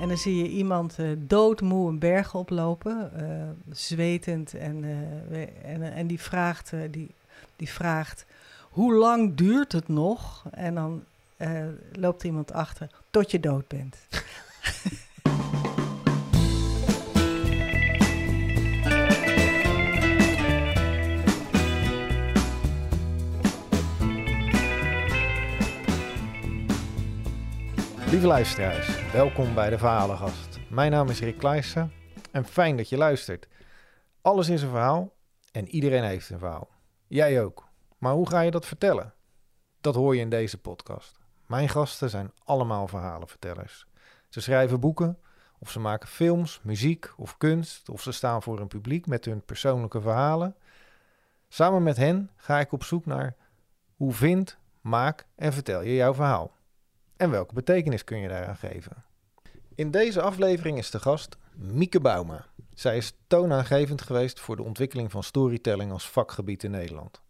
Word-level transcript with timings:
En 0.00 0.08
dan 0.08 0.16
zie 0.16 0.36
je 0.36 0.48
iemand 0.48 0.96
uh, 0.98 1.10
doodmoe 1.18 1.88
een 1.88 1.98
berg 1.98 2.34
oplopen, 2.34 3.10
uh, 3.20 3.74
zwetend. 3.76 4.54
En, 4.54 4.82
uh, 4.82 5.40
en, 5.62 5.92
en 5.92 6.06
die, 6.06 6.20
vraagt, 6.20 6.72
die, 6.90 7.14
die 7.56 7.68
vraagt, 7.68 8.26
hoe 8.70 8.94
lang 8.94 9.34
duurt 9.34 9.72
het 9.72 9.88
nog? 9.88 10.44
En 10.50 10.74
dan 10.74 11.04
loopt 11.92 12.24
iemand 12.24 12.52
achter, 12.52 12.90
tot 13.10 13.30
je 13.30 13.40
dood 13.40 13.68
bent. 13.68 13.96
Lieve 28.10 28.26
luisteraars, 28.26 29.12
welkom 29.12 29.54
bij 29.54 29.70
de 29.70 29.78
Verhalengast. 29.78 30.58
Mijn 30.70 30.90
naam 30.90 31.08
is 31.08 31.20
Rick 31.20 31.38
Kleijsen 31.38 31.92
en 32.32 32.44
fijn 32.44 32.76
dat 32.76 32.88
je 32.88 32.96
luistert. 32.96 33.48
Alles 34.22 34.48
is 34.48 34.62
een 34.62 34.68
verhaal 34.68 35.12
en 35.52 35.68
iedereen 35.68 36.02
heeft 36.02 36.30
een 36.30 36.38
verhaal. 36.38 36.68
Jij 37.06 37.42
ook. 37.42 37.68
Maar 37.98 38.12
hoe 38.12 38.28
ga 38.28 38.40
je 38.40 38.50
dat 38.50 38.66
vertellen? 38.66 39.14
Dat 39.80 39.94
hoor 39.94 40.14
je 40.14 40.20
in 40.20 40.30
deze 40.30 40.58
podcast. 40.58 41.18
Mijn 41.46 41.68
gasten 41.68 42.10
zijn 42.10 42.32
allemaal 42.44 42.88
verhalenvertellers. 42.88 43.86
Ze 44.28 44.40
schrijven 44.40 44.80
boeken, 44.80 45.18
of 45.58 45.70
ze 45.70 45.80
maken 45.80 46.08
films, 46.08 46.60
muziek 46.62 47.12
of 47.16 47.36
kunst, 47.36 47.88
of 47.88 48.02
ze 48.02 48.12
staan 48.12 48.42
voor 48.42 48.60
een 48.60 48.68
publiek 48.68 49.06
met 49.06 49.24
hun 49.24 49.44
persoonlijke 49.44 50.00
verhalen. 50.00 50.56
Samen 51.48 51.82
met 51.82 51.96
hen 51.96 52.30
ga 52.36 52.60
ik 52.60 52.72
op 52.72 52.84
zoek 52.84 53.06
naar 53.06 53.34
hoe 53.96 54.12
vind, 54.12 54.58
maak 54.80 55.26
en 55.34 55.52
vertel 55.52 55.82
je 55.82 55.94
jouw 55.94 56.14
verhaal. 56.14 56.56
En 57.18 57.30
welke 57.30 57.54
betekenis 57.54 58.04
kun 58.04 58.18
je 58.18 58.28
daaraan 58.28 58.56
geven? 58.56 59.04
In 59.74 59.90
deze 59.90 60.22
aflevering 60.22 60.78
is 60.78 60.90
de 60.90 60.98
gast 60.98 61.36
Mieke 61.54 62.00
Bouma. 62.00 62.46
Zij 62.74 62.96
is 62.96 63.12
toonaangevend 63.26 64.02
geweest 64.02 64.40
voor 64.40 64.56
de 64.56 64.62
ontwikkeling 64.62 65.10
van 65.10 65.22
storytelling 65.22 65.92
als 65.92 66.08
vakgebied 66.08 66.62
in 66.62 66.70
Nederland. 66.70 67.22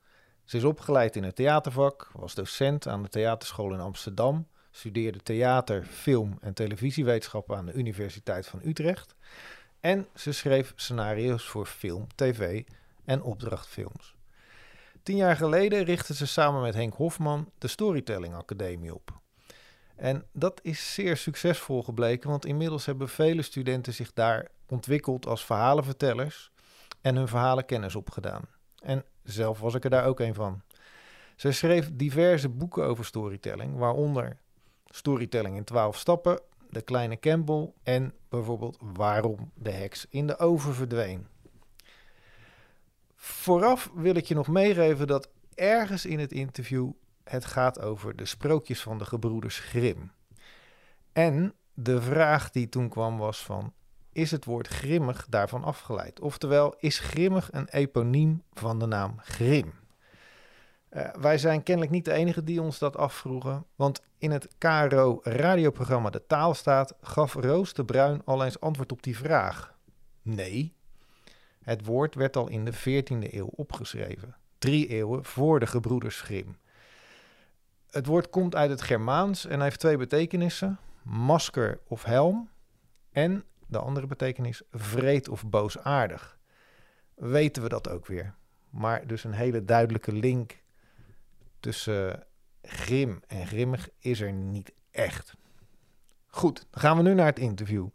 Ze 0.44 0.56
is 0.56 0.64
opgeleid 0.64 1.16
in 1.16 1.22
het 1.22 1.36
theatervak, 1.36 2.10
was 2.12 2.34
docent 2.34 2.86
aan 2.86 3.02
de 3.02 3.08
theaterschool 3.08 3.72
in 3.72 3.80
Amsterdam, 3.80 4.46
studeerde 4.70 5.22
theater, 5.22 5.84
film 5.84 6.38
en 6.40 6.54
televisiewetenschappen 6.54 7.56
aan 7.56 7.66
de 7.66 7.72
Universiteit 7.72 8.46
van 8.46 8.60
Utrecht 8.64 9.14
en 9.80 10.06
ze 10.14 10.32
schreef 10.32 10.72
scenario's 10.76 11.44
voor 11.44 11.66
film, 11.66 12.06
tv 12.14 12.64
en 13.04 13.22
opdrachtfilms. 13.22 14.14
Tien 15.02 15.16
jaar 15.16 15.36
geleden 15.36 15.84
richtte 15.84 16.14
ze 16.14 16.26
samen 16.26 16.62
met 16.62 16.74
Henk 16.74 16.94
Hofman 16.94 17.50
de 17.58 17.68
Storytelling 17.68 18.34
Academie 18.34 18.94
op. 18.94 19.20
En 19.98 20.24
dat 20.32 20.60
is 20.62 20.94
zeer 20.94 21.16
succesvol 21.16 21.82
gebleken, 21.82 22.30
want 22.30 22.46
inmiddels 22.46 22.86
hebben 22.86 23.08
vele 23.08 23.42
studenten 23.42 23.94
zich 23.94 24.12
daar 24.12 24.48
ontwikkeld 24.68 25.26
als 25.26 25.44
verhalenvertellers 25.44 26.50
en 27.00 27.16
hun 27.16 27.28
verhalen 27.28 27.64
kennis 27.64 27.94
opgedaan. 27.94 28.42
En 28.82 29.04
zelf 29.22 29.60
was 29.60 29.74
ik 29.74 29.84
er 29.84 29.90
daar 29.90 30.06
ook 30.06 30.20
een 30.20 30.34
van. 30.34 30.62
Zij 31.36 31.52
schreef 31.52 31.90
diverse 31.92 32.48
boeken 32.48 32.84
over 32.84 33.04
storytelling, 33.04 33.76
waaronder 33.76 34.36
Storytelling 34.90 35.56
in 35.56 35.64
12 35.64 35.96
stappen, 35.96 36.40
De 36.70 36.82
Kleine 36.82 37.18
Campbell 37.18 37.72
en 37.82 38.14
bijvoorbeeld 38.28 38.78
Waarom 38.80 39.50
de 39.54 39.70
heks 39.70 40.06
in 40.08 40.26
de 40.26 40.38
oven 40.38 40.74
verdween. 40.74 41.26
Vooraf 43.14 43.90
wil 43.94 44.14
ik 44.14 44.24
je 44.24 44.34
nog 44.34 44.48
meegeven 44.48 45.06
dat 45.06 45.28
ergens 45.54 46.06
in 46.06 46.18
het 46.18 46.32
interview 46.32 46.90
het 47.28 47.44
gaat 47.44 47.80
over 47.80 48.16
de 48.16 48.24
sprookjes 48.24 48.82
van 48.82 48.98
de 48.98 49.04
gebroeders 49.04 49.58
Grim. 49.58 50.10
En 51.12 51.54
de 51.74 52.02
vraag 52.02 52.50
die 52.50 52.68
toen 52.68 52.88
kwam 52.88 53.18
was 53.18 53.44
van, 53.44 53.72
is 54.12 54.30
het 54.30 54.44
woord 54.44 54.68
grimmig 54.68 55.26
daarvan 55.28 55.64
afgeleid? 55.64 56.20
Oftewel, 56.20 56.74
is 56.78 56.98
grimmig 56.98 57.48
een 57.52 57.68
eponiem 57.68 58.42
van 58.52 58.78
de 58.78 58.86
naam 58.86 59.14
Grim? 59.18 59.72
Uh, 60.90 61.14
wij 61.20 61.38
zijn 61.38 61.62
kennelijk 61.62 61.92
niet 61.92 62.04
de 62.04 62.12
enige 62.12 62.44
die 62.44 62.62
ons 62.62 62.78
dat 62.78 62.96
afvroegen, 62.96 63.64
want 63.76 64.02
in 64.18 64.30
het 64.30 64.48
KRO 64.58 65.20
radioprogramma 65.22 66.10
De 66.10 66.26
Taalstaat 66.26 66.94
gaf 67.00 67.34
Roos 67.34 67.72
de 67.72 67.84
Bruin 67.84 68.22
al 68.24 68.44
eens 68.44 68.60
antwoord 68.60 68.92
op 68.92 69.02
die 69.02 69.16
vraag. 69.16 69.74
Nee, 70.22 70.74
het 71.62 71.84
woord 71.84 72.14
werd 72.14 72.36
al 72.36 72.48
in 72.48 72.64
de 72.64 72.72
14e 72.74 73.32
eeuw 73.32 73.50
opgeschreven, 73.54 74.36
drie 74.58 74.86
eeuwen 74.86 75.24
voor 75.24 75.60
de 75.60 75.66
gebroeders 75.66 76.20
Grim. 76.20 76.56
Het 77.90 78.06
woord 78.06 78.30
komt 78.30 78.54
uit 78.54 78.70
het 78.70 78.82
Germaans 78.82 79.46
en 79.46 79.60
heeft 79.60 79.80
twee 79.80 79.96
betekenissen: 79.96 80.78
masker 81.02 81.80
of 81.86 82.04
helm. 82.04 82.48
En 83.12 83.44
de 83.66 83.78
andere 83.78 84.06
betekenis 84.06 84.62
vreed 84.72 85.28
of 85.28 85.46
boosaardig. 85.46 86.38
Weten 87.14 87.62
we 87.62 87.68
dat 87.68 87.88
ook 87.88 88.06
weer. 88.06 88.34
Maar 88.70 89.06
dus 89.06 89.24
een 89.24 89.32
hele 89.32 89.64
duidelijke 89.64 90.12
link 90.12 90.62
tussen 91.60 92.24
grim 92.62 93.20
en 93.26 93.46
grimmig 93.46 93.88
is 93.98 94.20
er 94.20 94.32
niet 94.32 94.72
echt. 94.90 95.34
Goed, 96.26 96.66
dan 96.70 96.80
gaan 96.80 96.96
we 96.96 97.02
nu 97.02 97.14
naar 97.14 97.26
het 97.26 97.38
interview. 97.38 97.86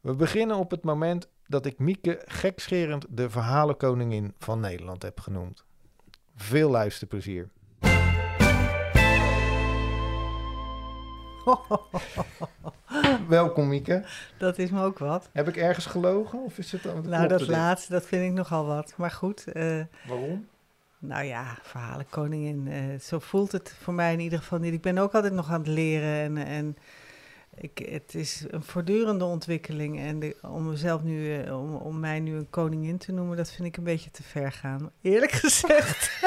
We 0.00 0.14
beginnen 0.14 0.56
op 0.56 0.70
het 0.70 0.82
moment 0.82 1.28
dat 1.46 1.66
ik 1.66 1.78
Mieke 1.78 2.22
gekscherend 2.26 3.06
de 3.08 3.30
verhalenkoningin 3.30 4.34
van 4.38 4.60
Nederland 4.60 5.02
heb 5.02 5.20
genoemd. 5.20 5.64
Veel 6.34 6.70
luisterplezier. 6.70 7.48
Welkom, 13.28 13.68
Mieke. 13.68 14.04
Dat 14.36 14.58
is 14.58 14.70
me 14.70 14.82
ook 14.82 14.98
wat. 14.98 15.28
Heb 15.32 15.48
ik 15.48 15.56
ergens 15.56 15.86
gelogen? 15.86 16.38
Of 16.38 16.58
is 16.58 16.72
het 16.72 17.04
nou, 17.04 17.28
dat 17.28 17.46
laatste, 17.46 17.92
dat 17.92 18.06
vind 18.06 18.24
ik 18.24 18.32
nogal 18.32 18.66
wat. 18.66 18.94
Maar 18.96 19.10
goed. 19.10 19.44
Uh, 19.54 19.82
Waarom? 20.06 20.48
Nou 20.98 21.24
ja, 21.24 21.58
verhalen 21.62 22.06
koningin. 22.10 22.66
Uh, 22.66 23.00
zo 23.00 23.18
voelt 23.18 23.52
het 23.52 23.74
voor 23.80 23.94
mij 23.94 24.12
in 24.12 24.20
ieder 24.20 24.38
geval 24.38 24.58
niet. 24.58 24.72
Ik 24.72 24.82
ben 24.82 24.98
ook 24.98 25.14
altijd 25.14 25.32
nog 25.32 25.50
aan 25.50 25.58
het 25.58 25.68
leren. 25.68 26.36
En, 26.36 26.46
en 26.46 26.76
ik, 27.54 27.78
het 27.90 28.14
is 28.14 28.44
een 28.50 28.62
voortdurende 28.62 29.24
ontwikkeling. 29.24 29.98
En 29.98 30.18
de, 30.18 30.36
om, 30.42 30.68
mezelf 30.68 31.02
nu, 31.02 31.44
uh, 31.44 31.60
om, 31.60 31.74
om 31.74 32.00
mij 32.00 32.20
nu 32.20 32.36
een 32.36 32.50
koningin 32.50 32.98
te 32.98 33.12
noemen, 33.12 33.36
dat 33.36 33.52
vind 33.52 33.68
ik 33.68 33.76
een 33.76 33.84
beetje 33.84 34.10
te 34.10 34.22
ver 34.22 34.52
gaan. 34.52 34.90
Eerlijk 35.00 35.32
gezegd. 35.44 36.20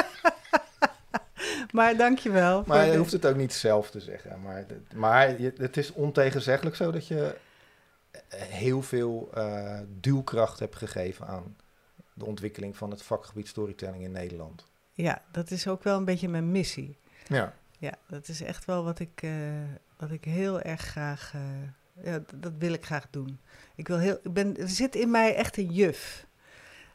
maar 1.78 1.98
dankjewel. 1.98 2.64
Maar 2.66 2.86
je 2.86 2.98
hoeft 2.98 3.12
het 3.12 3.26
ook 3.26 3.36
niet 3.36 3.54
zelf 3.54 3.92
te 3.92 4.00
zeggen. 4.00 4.42
Maar, 4.42 4.66
maar 4.96 5.36
het 5.40 5.78
is 5.78 5.92
ontegenzeggelijk 5.92 6.76
zo 6.76 6.92
dat 6.92 7.08
je 7.08 7.36
heel 8.36 8.82
veel 8.82 9.30
uh, 9.38 9.80
duwkracht 10.00 10.60
hebt 10.60 10.76
gegeven 10.76 11.28
aan 11.28 11.56
de 12.14 12.26
ontwikkeling 12.26 12.78
van 12.78 12.92
het 12.92 13.02
vakgebied 13.02 13.48
storytelling 13.48 14.04
in 14.04 14.12
Nederland. 14.12 14.68
Ja, 14.94 15.22
dat 15.32 15.52
is 15.52 15.68
ook 15.68 15.84
wel 15.84 15.98
een 15.98 16.06
beetje 16.06 16.28
mijn 16.28 16.52
missie. 16.52 16.98
Ja. 17.28 17.54
Ja, 17.78 17.94
dat 18.08 18.28
is 18.28 18.42
echt 18.42 18.66
wel 18.66 18.84
wat 18.84 19.00
ik, 19.00 19.22
uh, 19.22 19.32
wat 19.98 20.12
ik 20.12 20.24
heel 20.24 20.62
erg 20.62 20.82
graag. 20.82 21.34
Uh, 21.36 21.42
ja, 22.06 22.24
dat 22.36 22.54
wil 22.58 22.74
ik 22.74 22.86
graag 22.86 23.08
doen. 23.10 23.40
Ik 23.76 23.88
wil 23.88 23.98
heel, 23.98 24.20
ik 24.24 24.34
ben, 24.34 24.58
er 24.58 24.70
zit 24.70 24.96
in 24.96 25.12
mij 25.12 25.36
echt 25.36 25.58
een 25.58 25.72
juf. 25.72 26.26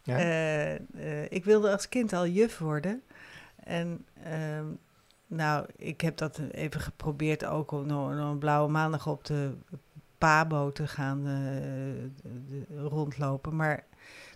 Ja? 0.02 0.18
ik 1.28 1.44
wilde 1.44 1.70
als 1.70 1.88
kind 1.88 2.12
al 2.12 2.26
juf 2.26 2.58
worden. 2.58 3.02
En 3.66 4.06
um, 4.58 4.78
nou, 5.26 5.66
ik 5.76 6.00
heb 6.00 6.16
dat 6.16 6.38
even 6.50 6.80
geprobeerd 6.80 7.44
ook 7.44 7.70
om 7.70 7.86
nog 7.86 8.10
een 8.10 8.38
blauwe 8.38 8.70
maandag 8.70 9.06
op 9.06 9.24
de 9.24 9.54
Pabo 10.18 10.72
te 10.72 10.86
gaan 10.86 11.26
uh, 11.26 12.88
rondlopen. 12.88 13.56
Maar 13.56 13.84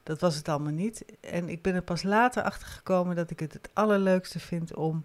dat 0.03 0.21
was 0.21 0.37
het 0.37 0.49
allemaal 0.49 0.73
niet. 0.73 1.05
En 1.21 1.49
ik 1.49 1.63
ben 1.63 1.75
er 1.75 1.83
pas 1.83 2.03
later 2.03 2.43
achter 2.43 2.69
gekomen 2.69 3.17
dat 3.17 3.31
ik 3.31 3.41
het 3.41 3.53
het 3.53 3.71
allerleukste 3.73 4.39
vind 4.39 4.75
om 4.75 5.05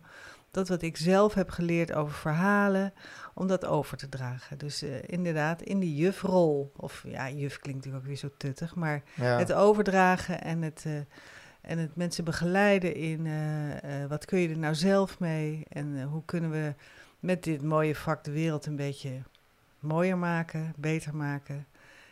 dat 0.52 0.68
wat 0.68 0.82
ik 0.82 0.98
zelf 0.98 1.34
heb 1.34 1.50
geleerd 1.50 1.94
over 1.94 2.16
verhalen, 2.16 2.94
om 3.34 3.48
dat 3.48 3.66
over 3.66 3.98
te 3.98 4.10
dragen. 4.10 4.58
Dus 4.58 4.84
uh, 4.84 4.90
inderdaad, 5.06 5.62
in 5.62 5.80
die 5.80 5.96
jufrol, 5.96 6.72
of 6.76 7.04
ja, 7.08 7.30
juf 7.30 7.60
klinkt 7.60 7.86
natuurlijk 7.86 8.04
ook 8.04 8.08
weer 8.08 8.18
zo 8.18 8.30
tuttig, 8.38 8.76
maar 8.76 9.04
ja. 9.16 9.38
het 9.38 9.54
overdragen 9.54 10.42
en 10.42 10.62
het... 10.62 10.84
Uh, 10.88 11.00
en 11.66 11.78
het 11.78 11.96
mensen 11.96 12.24
begeleiden 12.24 12.96
in 12.96 13.26
uh, 13.26 13.70
uh, 13.70 14.06
wat 14.10 14.26
kun 14.26 14.40
je 14.40 14.50
er 14.50 14.58
nou 14.58 14.76
zelf 14.76 15.20
mee 15.20 15.66
en 15.70 15.88
uh, 15.96 16.06
hoe 16.06 16.22
kunnen 16.26 16.52
we 16.52 16.74
met 17.20 17.44
dit 17.44 17.62
mooie 17.64 17.96
vak 17.96 18.24
de 18.24 18.32
wereld 18.32 18.66
een 18.66 18.76
beetje 18.76 19.22
mooier 19.80 20.18
maken, 20.18 20.74
beter 20.78 21.16
maken. 21.16 21.66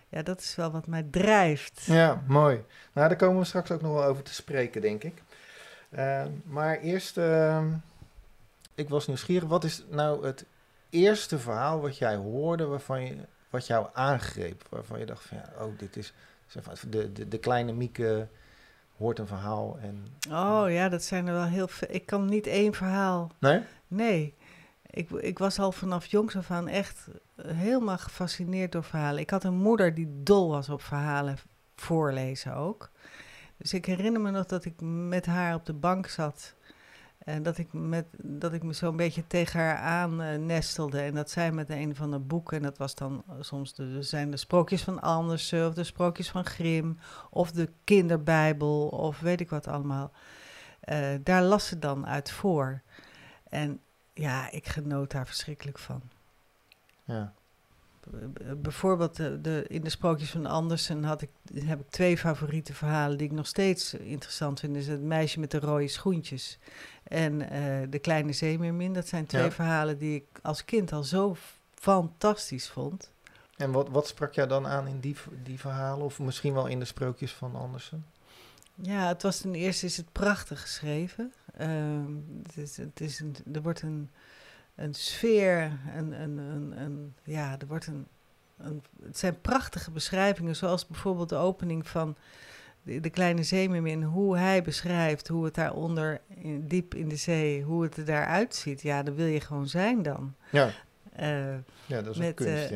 Ja, 0.09 0.21
dat 0.21 0.39
is 0.39 0.55
wel 0.55 0.71
wat 0.71 0.87
mij 0.87 1.05
drijft. 1.11 1.83
Ja, 1.85 2.23
mooi. 2.27 2.63
Nou, 2.93 3.07
daar 3.07 3.17
komen 3.17 3.39
we 3.39 3.45
straks 3.45 3.71
ook 3.71 3.81
nog 3.81 3.93
wel 3.93 4.03
over 4.03 4.23
te 4.23 4.33
spreken, 4.33 4.81
denk 4.81 5.03
ik. 5.03 5.21
Maar 6.45 6.79
eerst, 6.79 7.17
ehm, 7.17 7.73
ik 8.75 8.89
was 8.89 9.07
nieuwsgierig. 9.07 9.49
Wat 9.49 9.63
is 9.63 9.83
nou 9.89 10.25
het 10.25 10.45
eerste 10.89 11.39
verhaal 11.39 11.81
wat 11.81 11.97
jij 11.97 12.15
hoorde 12.15 12.65
waarvan 12.65 13.05
je, 13.05 13.15
wat 13.49 13.67
jou 13.67 13.87
aangreep? 13.93 14.63
Waarvan 14.69 14.99
je 14.99 15.05
dacht 15.05 15.25
van, 15.25 15.37
ja, 15.37 15.63
oh, 15.63 15.77
dit 15.77 15.97
is 15.97 16.13
de, 16.89 17.11
de, 17.11 17.27
de 17.27 17.37
kleine 17.37 17.73
Mieke 17.73 18.27
hoort 19.03 19.19
een 19.19 19.27
verhaal. 19.27 19.77
En, 19.81 20.05
oh 20.31 20.65
ja, 20.67 20.89
dat 20.89 21.03
zijn 21.03 21.27
er 21.27 21.33
wel 21.33 21.43
heel 21.43 21.67
veel. 21.67 21.87
Ik 21.91 22.05
kan 22.05 22.25
niet 22.25 22.47
één 22.47 22.73
verhaal. 22.73 23.31
Nee? 23.39 23.61
Nee. 23.87 24.35
ik, 24.89 25.09
ik 25.09 25.39
was 25.39 25.59
al 25.59 25.71
vanaf 25.71 26.05
jongs 26.05 26.35
af 26.35 26.51
aan 26.51 26.67
echt 26.67 27.07
helemaal 27.41 27.97
gefascineerd 27.97 28.71
door 28.71 28.83
verhalen. 28.83 29.21
Ik 29.21 29.29
had 29.29 29.43
een 29.43 29.57
moeder 29.57 29.93
die 29.93 30.23
dol 30.23 30.49
was 30.49 30.69
op 30.69 30.81
verhalen 30.81 31.37
voorlezen 31.75 32.55
ook. 32.55 32.91
Dus 33.57 33.73
ik 33.73 33.85
herinner 33.85 34.21
me 34.21 34.31
nog 34.31 34.45
dat 34.45 34.65
ik 34.65 34.81
met 34.81 35.25
haar 35.25 35.55
op 35.55 35.65
de 35.65 35.73
bank 35.73 36.07
zat. 36.07 36.53
En 37.23 37.43
dat 37.43 37.57
ik, 37.57 37.73
met, 37.73 38.05
dat 38.17 38.53
ik 38.53 38.63
me 38.63 38.73
zo'n 38.73 38.95
beetje 38.95 39.27
tegen 39.27 39.59
haar 39.59 39.77
aan 39.77 40.45
nestelde. 40.45 41.01
En 41.01 41.13
dat 41.13 41.29
zij 41.29 41.51
met 41.51 41.69
een 41.69 41.95
van 41.95 42.11
de 42.11 42.19
boeken, 42.19 42.57
en 42.57 42.63
dat 42.63 42.77
was 42.77 42.95
dan 42.95 43.23
soms 43.39 43.73
de, 43.73 44.01
zijn 44.01 44.31
de 44.31 44.37
sprookjes 44.37 44.83
van 44.83 45.01
Andersen, 45.01 45.67
of 45.67 45.73
de 45.73 45.83
sprookjes 45.83 46.29
van 46.29 46.45
Grimm, 46.45 46.97
of 47.29 47.51
de 47.51 47.69
kinderbijbel, 47.83 48.87
of 48.87 49.19
weet 49.19 49.41
ik 49.41 49.49
wat 49.49 49.67
allemaal. 49.67 50.11
Uh, 50.85 51.07
daar 51.23 51.41
las 51.41 51.67
ze 51.67 51.79
dan 51.79 52.07
uit 52.07 52.31
voor. 52.31 52.81
En 53.49 53.79
ja, 54.13 54.51
ik 54.51 54.67
genoot 54.67 55.11
daar 55.11 55.27
verschrikkelijk 55.27 55.79
van. 55.79 56.01
Ja. 57.03 57.33
Bijvoorbeeld 58.57 59.15
de, 59.15 59.41
de, 59.41 59.65
in 59.67 59.81
de 59.81 59.89
sprookjes 59.89 60.29
van 60.29 60.45
Andersen 60.45 61.03
had 61.03 61.21
ik, 61.21 61.29
heb 61.53 61.79
ik 61.79 61.89
twee 61.89 62.17
favoriete 62.17 62.73
verhalen 62.73 63.17
die 63.17 63.27
ik 63.27 63.33
nog 63.33 63.47
steeds 63.47 63.93
interessant 63.93 64.59
vind. 64.59 64.73
Dus 64.73 64.85
het 64.85 65.01
meisje 65.01 65.39
met 65.39 65.51
de 65.51 65.59
rode 65.59 65.87
schoentjes 65.87 66.59
en 67.03 67.33
uh, 67.41 67.49
de 67.89 67.99
kleine 67.99 68.33
zeemeermin. 68.33 68.93
Dat 68.93 69.07
zijn 69.07 69.25
twee 69.25 69.43
Ja. 69.43 69.51
verhalen 69.51 69.97
die 69.97 70.15
ik 70.15 70.25
als 70.41 70.65
kind 70.65 70.91
al 70.91 71.03
zo 71.03 71.35
fantastisch 71.75 72.69
vond. 72.69 73.11
En 73.57 73.71
wat, 73.71 73.89
wat 73.89 74.07
sprak 74.07 74.33
jou 74.33 74.47
dan 74.47 74.67
aan 74.67 74.87
in 74.87 74.99
die, 74.99 75.15
die 75.43 75.59
verhalen? 75.59 76.05
Of 76.05 76.19
misschien 76.19 76.53
wel 76.53 76.67
in 76.67 76.79
de 76.79 76.85
sprookjes 76.85 77.33
van 77.33 77.55
Andersen? 77.55 78.05
Ja, 78.75 79.07
het 79.07 79.21
was 79.21 79.37
ten 79.39 79.55
eerste 79.55 79.85
is 79.85 79.97
het 79.97 80.11
prachtig 80.11 80.61
geschreven. 80.61 81.33
Ehm, 81.57 82.11
het 82.43 82.57
is, 82.57 82.77
het 82.77 83.01
is 83.01 83.19
een, 83.19 83.35
er 83.53 83.61
wordt 83.61 83.81
een, 83.81 84.09
een 84.75 84.93
sfeer, 84.93 85.71
een, 85.97 86.21
een, 86.21 86.37
een, 86.37 86.73
een, 86.81 87.13
ja, 87.23 87.55
er 87.59 87.67
wordt 87.67 87.87
een, 87.87 88.07
een, 88.57 88.83
het 89.05 89.17
zijn 89.17 89.41
prachtige 89.41 89.91
beschrijvingen, 89.91 90.55
zoals 90.55 90.87
bijvoorbeeld 90.87 91.29
de 91.29 91.35
opening 91.35 91.87
van 91.87 92.15
de, 92.83 92.99
de 92.99 93.09
kleine 93.09 93.43
zeemermin, 93.43 94.03
hoe 94.03 94.37
hij 94.37 94.63
beschrijft 94.63 95.27
hoe 95.27 95.45
het 95.45 95.55
daaronder, 95.55 96.21
in, 96.27 96.67
diep 96.67 96.93
in 96.95 97.09
de 97.09 97.15
zee, 97.15 97.61
hoe 97.63 97.83
het 97.83 97.97
er 97.97 98.05
daaruit 98.05 98.55
ziet. 98.55 98.81
Ja, 98.81 99.03
daar 99.03 99.15
wil 99.15 99.25
je 99.25 99.39
gewoon 99.41 99.67
zijn 99.67 100.01
dan. 100.01 100.33
Ja, 100.51 100.69
Eh, 101.15 101.53
ja 101.85 102.01
dat 102.01 102.07
is 102.13 102.17
met, 102.17 102.27
een 102.27 102.33
kunst 102.33 102.69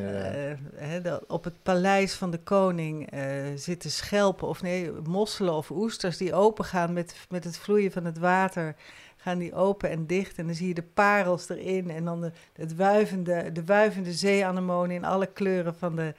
de- 1.03 1.23
op 1.27 1.43
het 1.43 1.63
paleis 1.63 2.13
van 2.13 2.31
de 2.31 2.39
koning 2.39 3.09
zitten 3.55 3.91
schelpen, 3.91 4.47
of 4.47 4.61
nee, 4.61 4.91
mosselen 4.91 5.53
of 5.53 5.71
oesters 5.71 6.17
die 6.17 6.33
opengaan 6.33 6.93
met, 6.93 7.15
met 7.29 7.43
het 7.43 7.57
vloeien 7.57 7.91
van 7.91 8.05
het 8.05 8.17
water. 8.17 8.75
Gaan 9.17 9.37
die 9.37 9.53
open 9.53 9.89
en 9.89 10.05
dicht 10.07 10.37
en 10.37 10.45
dan 10.45 10.55
zie 10.55 10.67
je 10.67 10.73
de 10.73 10.83
parels 10.83 11.49
erin 11.49 11.89
en 11.89 12.05
dan 12.05 12.21
de, 12.21 12.31
het 12.53 12.75
wuivende, 12.75 13.51
de 13.51 13.63
wuivende 13.65 14.13
zeeanemonen 14.13 14.95
in 14.95 15.05
alle 15.05 15.25
kleuren 15.27 15.75
van 15.75 15.95
de, 15.95 16.13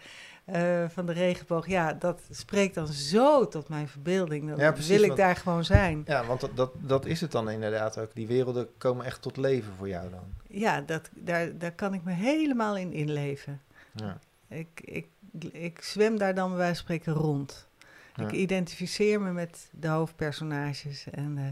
eh, 0.45 0.85
van 0.89 1.07
de 1.07 1.13
regenboog. 1.13 1.67
Ja, 1.67 1.93
dat 1.93 2.21
spreekt 2.31 2.75
dan 2.75 2.87
zo 2.87 3.49
tot 3.49 3.69
mijn 3.69 3.89
verbeelding. 3.89 4.49
Dan 4.49 4.59
Ja, 4.59 4.73
precies, 4.73 4.91
wil 4.91 5.01
ik 5.01 5.07
want- 5.07 5.19
daar 5.19 5.37
gewoon 5.37 5.65
zijn. 5.65 6.03
Ja, 6.07 6.25
want 6.27 6.41
dat, 6.41 6.57
dat, 6.57 6.73
dat 6.79 7.07
is 7.07 7.21
het 7.21 7.33
dan 7.33 7.51
inderdaad 7.51 7.99
ook. 7.99 8.15
Die 8.15 8.27
werelden 8.27 8.69
komen 8.79 9.05
echt 9.07 9.23
tot 9.23 9.37
leven 9.37 9.73
voor 9.79 9.89
jou 9.89 10.11
dan. 10.11 10.25
Ja, 10.49 10.81
dat, 10.81 11.09
daar, 11.15 11.59
daar 11.59 11.73
kan 11.73 11.95
ik 11.95 12.05
me 12.05 12.13
helemaal 12.13 12.77
in 12.77 12.93
inleven. 12.93 13.61
Ja. 13.95 14.19
Ik, 14.49 14.81
ik, 14.85 15.07
ik 15.53 15.83
zwem 15.83 16.19
daar 16.19 16.35
dan 16.35 16.49
bij 16.49 16.59
wijze 16.59 16.75
van 16.75 16.83
spreken 16.83 17.13
rond. 17.13 17.69
Ja. 18.15 18.25
Ik 18.25 18.31
identificeer 18.33 19.21
me 19.21 19.33
met 19.33 19.69
de 19.73 19.89
hoofdpersonages. 19.89 21.07
En 21.11 21.39
eh, 21.39 21.45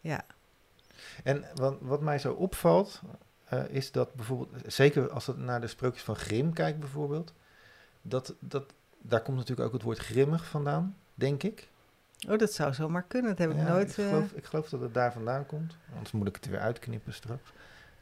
ja, 0.00 0.24
En 1.24 1.44
wat, 1.54 1.76
wat 1.80 2.00
mij 2.00 2.18
zo 2.18 2.32
opvalt, 2.32 3.00
eh, 3.44 3.62
is 3.68 3.92
dat 3.92 4.14
bijvoorbeeld, 4.14 4.62
zeker 4.66 5.10
als 5.10 5.26
het 5.26 5.38
naar 5.38 5.60
de 5.60 5.66
sprookjes 5.66 6.02
van 6.02 6.16
Grimm 6.16 6.52
kijkt 6.52 6.78
bijvoorbeeld, 6.80 7.32
dat, 8.02 8.34
dat, 8.38 8.72
daar 8.98 9.22
komt 9.22 9.36
natuurlijk 9.36 9.66
ook 9.68 9.74
het 9.74 9.82
woord 9.82 9.98
grimmig 9.98 10.44
vandaan, 10.46 10.96
denk 11.14 11.42
ik. 11.42 11.68
oh, 12.28 12.38
dat 12.38 12.52
zou 12.52 12.74
zomaar 12.74 13.04
kunnen. 13.08 13.30
Dat 13.30 13.38
heb 13.38 13.50
ik 13.50 13.56
Ja, 13.56 13.68
nooit. 13.68 13.90
Ik 13.90 13.96
eh, 13.98 14.08
geloof, 14.08 14.30
ik 14.32 14.44
geloof 14.44 14.68
dat 14.68 14.80
het 14.80 14.94
daar 14.94 15.12
vandaan 15.12 15.46
komt. 15.46 15.76
Anders 15.92 16.12
moet 16.12 16.28
ik 16.28 16.34
het 16.34 16.44
er 16.44 16.50
weer 16.50 16.60
uitknippen 16.60 17.12
straks. 17.12 17.52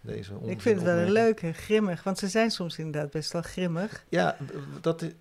Deze 0.00 0.32
ik 0.44 0.60
vind 0.60 0.76
het 0.76 0.84
wel 0.84 0.98
een 0.98 1.10
leuke, 1.12 1.52
grimmig. 1.52 2.02
Want 2.02 2.18
ze 2.18 2.28
zijn 2.28 2.50
soms 2.50 2.78
inderdaad 2.78 3.10
best 3.10 3.32
wel 3.32 3.42
grimmig. 3.42 4.04
Ja, 4.08 4.36
dat 4.80 5.02
is... 5.02 5.12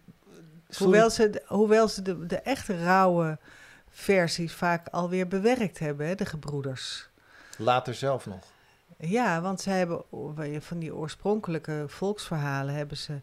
Hoewel 0.77 1.09
ze, 1.09 1.29
de- 1.29 1.43
hoewel 1.47 1.87
ze 1.87 2.01
de, 2.01 2.25
de 2.25 2.39
echte 2.39 2.83
rauwe 2.83 3.37
versies 3.89 4.53
vaak 4.53 4.87
alweer 4.87 5.27
bewerkt 5.27 5.79
hebben, 5.79 6.07
hè, 6.07 6.15
de 6.15 6.25
gebroeders. 6.25 7.09
Later 7.57 7.93
zelf 7.95 8.25
nog. 8.25 8.43
Ja, 8.97 9.41
want 9.41 9.61
zij 9.61 9.77
hebben 9.77 10.03
van 10.61 10.79
die 10.79 10.95
oorspronkelijke 10.95 11.83
volksverhalen 11.87 12.73
hebben 12.73 12.97
ze, 12.97 13.21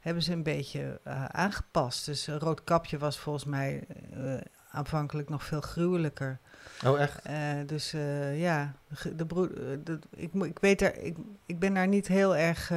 hebben 0.00 0.22
ze 0.22 0.32
een 0.32 0.42
beetje 0.42 1.00
eh, 1.04 1.24
aangepast. 1.24 2.04
Dus 2.06 2.26
een 2.26 2.38
Roodkapje 2.38 2.98
was 2.98 3.18
volgens 3.18 3.44
mij 3.44 3.84
eh, 4.12 4.34
aanvankelijk 4.70 5.28
nog 5.28 5.44
veel 5.44 5.60
gruwelijker. 5.60 6.38
Oh, 6.86 7.00
echt? 7.00 7.22
Eh, 7.22 7.36
dus 7.66 7.90
ja, 8.34 8.74
de 9.16 9.26
broer, 9.26 9.48
de- 9.84 9.98
ik, 10.10 10.34
ik, 10.34 10.58
weet 10.58 10.78
daar, 10.78 10.96
ik, 10.96 11.16
ik 11.46 11.58
ben 11.58 11.74
daar 11.74 11.88
niet 11.88 12.08
heel 12.08 12.36
erg 12.36 12.72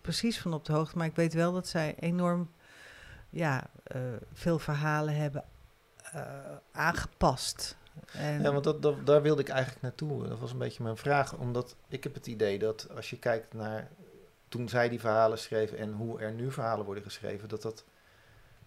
precies 0.00 0.40
van 0.40 0.52
op 0.52 0.64
de 0.64 0.72
hoogte, 0.72 0.96
maar 0.98 1.06
ik 1.06 1.16
weet 1.16 1.34
wel 1.34 1.52
dat 1.52 1.68
zij 1.68 1.94
enorm 1.98 2.50
ja, 3.30 3.64
veel 4.32 4.58
verhalen 4.58 5.16
hebben 5.16 5.44
aangepast. 6.72 7.76
En, 8.12 8.42
Ja, 8.42 8.52
want 8.52 8.82
dat, 8.82 9.06
daar 9.06 9.22
wilde 9.22 9.42
ik 9.42 9.48
eigenlijk 9.48 9.82
naartoe. 9.82 10.28
Dat 10.28 10.38
was 10.38 10.52
een 10.52 10.58
beetje 10.58 10.82
mijn 10.82 10.96
vraag. 10.96 11.36
Omdat 11.36 11.76
ik 11.88 12.02
heb 12.04 12.14
het 12.14 12.26
idee 12.26 12.58
dat 12.58 12.88
als 12.94 13.10
je 13.10 13.18
kijkt 13.18 13.54
naar 13.54 13.90
toen 14.48 14.68
zij 14.68 14.88
die 14.88 15.00
verhalen 15.00 15.38
schreven 15.38 15.78
en 15.78 15.92
hoe 15.92 16.20
er 16.20 16.32
nu 16.32 16.52
verhalen 16.52 16.84
worden 16.84 17.04
geschreven, 17.04 17.48
dat 17.48 17.62
dat, 17.62 17.84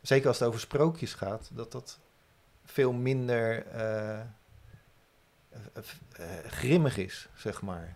zeker 0.01 0.27
als 0.27 0.39
het 0.39 0.47
over 0.47 0.59
sprookjes 0.59 1.13
gaat, 1.13 1.49
dat 1.53 1.71
dat 1.71 1.99
veel 2.63 2.91
minder 2.91 3.65
eh, 3.65 4.19
grimmig 6.47 6.97
is, 6.97 7.27
zeg 7.35 7.61
maar. 7.61 7.95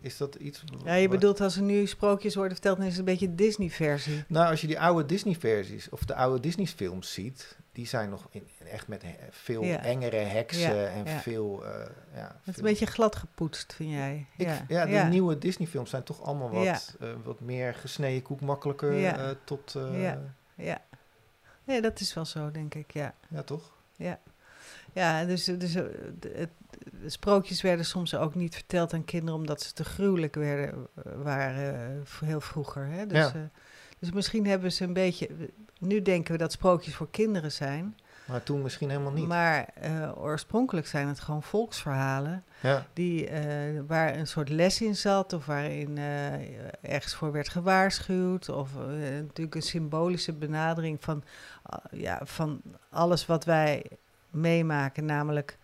Is 0.00 0.16
dat 0.16 0.34
iets... 0.34 0.64
ja, 0.84 0.94
je 0.94 1.08
bedoelt 1.08 1.40
als 1.40 1.56
er 1.56 1.62
nu 1.62 1.86
sprookjes 1.86 2.34
worden 2.34 2.52
verteld, 2.52 2.76
dan 2.76 2.86
is 2.86 2.90
het 2.90 3.00
een 3.00 3.04
beetje 3.12 3.34
Disney-versie. 3.34 4.24
Nou, 4.28 4.50
als 4.50 4.60
je 4.60 4.66
die 4.66 4.80
oude 4.80 5.06
Disney-versies 5.06 5.88
of 5.88 6.04
de 6.04 6.14
oude 6.14 6.40
Disney-films 6.40 7.12
ziet, 7.12 7.56
die 7.72 7.86
zijn 7.86 8.10
nog 8.10 8.26
in, 8.30 8.46
echt 8.70 8.88
met 8.88 9.04
veel 9.30 9.62
Ja. 9.64 9.82
engere 9.82 10.16
heksen 10.16 10.74
Ja, 10.76 10.86
en 10.86 11.04
ja. 11.04 11.18
veel... 11.20 11.64
eh, 11.64 11.70
ja, 12.14 12.26
Het 12.26 12.34
is 12.34 12.42
veel- 12.44 12.54
een 12.56 12.62
beetje 12.62 12.86
glad 12.86 13.16
gepoetst, 13.16 13.74
vind 13.74 13.90
jij? 13.90 14.26
Ik, 14.36 14.46
ja, 14.68 14.84
ja, 14.86 15.02
de 15.04 15.08
nieuwe 15.10 15.38
Disney-films 15.38 15.90
zijn 15.90 16.02
toch 16.02 16.22
allemaal 16.22 16.50
wat, 16.50 16.96
eh, 17.00 17.08
wat 17.24 17.40
meer 17.40 17.74
gesneden 17.74 18.22
koek, 18.22 18.40
makkelijker 18.40 19.04
eh, 19.06 19.30
tot... 19.44 19.74
eh, 19.74 20.02
Ja. 20.02 20.20
Ja. 20.54 20.80
Nee, 21.64 21.80
dat 21.82 22.00
is 22.00 22.14
wel 22.14 22.24
zo, 22.24 22.50
denk 22.50 22.74
ik, 22.74 22.90
ja. 22.90 23.14
ja, 23.28 23.42
toch? 23.42 23.72
Ja, 23.96 24.18
dus, 25.26 25.44
dus 25.44 25.74
eh, 25.74 25.82
de, 26.18 26.32
het- 26.36 26.50
de 27.00 27.08
sprookjes 27.10 27.62
werden 27.62 27.84
soms 27.84 28.14
ook 28.14 28.34
niet 28.34 28.54
verteld 28.54 28.94
aan 28.94 29.04
kinderen 29.04 29.34
omdat 29.34 29.60
ze 29.62 29.72
te 29.72 29.84
gruwelijk 29.84 30.34
werden, 30.34 30.86
eh, 30.94 31.12
waren 31.22 31.74
eh, 31.74 32.28
heel 32.28 32.40
vroeger. 32.40 32.86
Hè? 32.86 33.06
Dus, 33.06 33.18
Ja. 33.32 33.50
dus 33.98 34.10
misschien 34.12 34.46
hebben 34.46 34.72
ze 34.72 34.84
een 34.84 34.92
beetje. 34.92 35.28
Nu 35.78 36.02
denken 36.02 36.32
we 36.32 36.38
dat 36.38 36.52
sprookjes 36.52 36.94
voor 36.94 37.10
kinderen 37.10 37.52
zijn, 37.52 37.96
Maar 38.26 38.42
toen 38.42 38.62
misschien 38.62 38.90
helemaal 38.90 39.12
niet. 39.12 39.26
maar 39.26 39.68
oorspronkelijk 40.16 40.86
zijn 40.86 41.08
het 41.08 41.20
gewoon 41.20 41.42
volksverhalen 41.42 42.44
ja. 42.62 42.86
die, 42.92 43.28
waar 43.86 44.16
een 44.16 44.26
soort 44.26 44.48
les 44.48 44.80
in 44.80 44.96
zat 44.96 45.32
of 45.32 45.46
waarin 45.46 45.98
ergens 46.82 47.14
voor 47.14 47.32
werd 47.32 47.48
gewaarschuwd. 47.48 48.48
Of 48.48 48.70
natuurlijk 49.20 49.54
een 49.54 49.62
symbolische 49.62 50.32
benadering 50.32 50.96
van, 51.04 51.22
ja, 51.90 52.20
van 52.24 52.60
alles 52.90 53.26
wat 53.26 53.44
wij 53.44 53.84
meemaken, 54.36 55.04
namelijk 55.04 55.58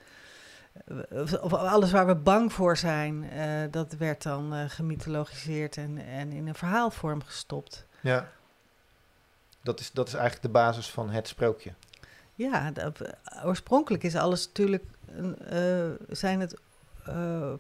eh, 0.87 1.43
of, 1.43 1.53
alles 1.53 1.91
waar 1.91 2.07
we 2.07 2.15
bang 2.15 2.53
voor 2.53 2.77
zijn, 2.77 3.31
eh, 3.31 3.63
dat 3.71 3.93
werd 3.93 4.23
dan 4.23 4.55
eh 4.55 4.65
gemythologiseerd 4.69 5.77
en, 5.77 5.99
en 5.99 6.33
in 6.33 6.47
een 6.49 6.55
verhaalvorm 6.55 7.23
gestopt. 7.23 7.87
ja. 8.01 8.29
Dat 9.65 9.81
is, 9.81 9.91
dat 9.93 10.07
is 10.09 10.15
eigenlijk 10.15 10.43
de 10.43 10.49
basis 10.59 10.91
van 10.91 11.11
het 11.11 11.29
sprookje. 11.29 11.73
Ja, 12.35 12.71
dat- 12.71 13.01
oorspronkelijk 13.45 14.03
is 14.03 14.17
alles 14.17 14.47
natuurlijk, 14.47 14.85
zijn 16.09 16.41
het 16.41 16.57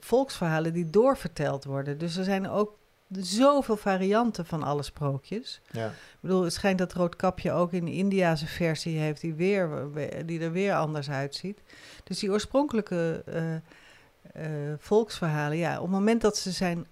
volksverhalen 0.00 0.72
die 0.72 0.90
doorverteld 0.90 1.64
worden. 1.64 1.98
Dus 1.98 2.16
er 2.16 2.24
zijn 2.24 2.48
ook 2.48 2.78
zoveel 3.20 3.76
varianten 3.76 4.46
van 4.46 4.62
alle 4.62 4.82
sprookjes. 4.82 5.60
Ja. 5.70 5.86
Ik 5.86 6.18
bedoel, 6.20 6.42
het 6.42 6.52
schijnt 6.52 6.78
dat 6.78 6.92
Roodkapje 6.92 7.52
ook 7.52 7.72
een 7.72 7.88
Indiase 7.88 8.46
versie 8.46 8.98
heeft 8.98 9.20
die, 9.20 9.34
weer, 9.34 9.88
die 10.26 10.40
er 10.40 10.52
weer 10.52 10.74
anders 10.74 11.10
uitziet. 11.10 11.60
Dus 12.04 12.18
die 12.18 12.30
oorspronkelijke 12.30 13.22
eh, 13.26 13.54
eh, 13.54 14.74
volksverhalen, 14.78 15.56
ja, 15.56 15.76
op 15.76 15.82
het 15.82 15.90
moment 15.90 16.20
dat 16.20 16.36
ze 16.36 16.50
zijn 16.50 16.86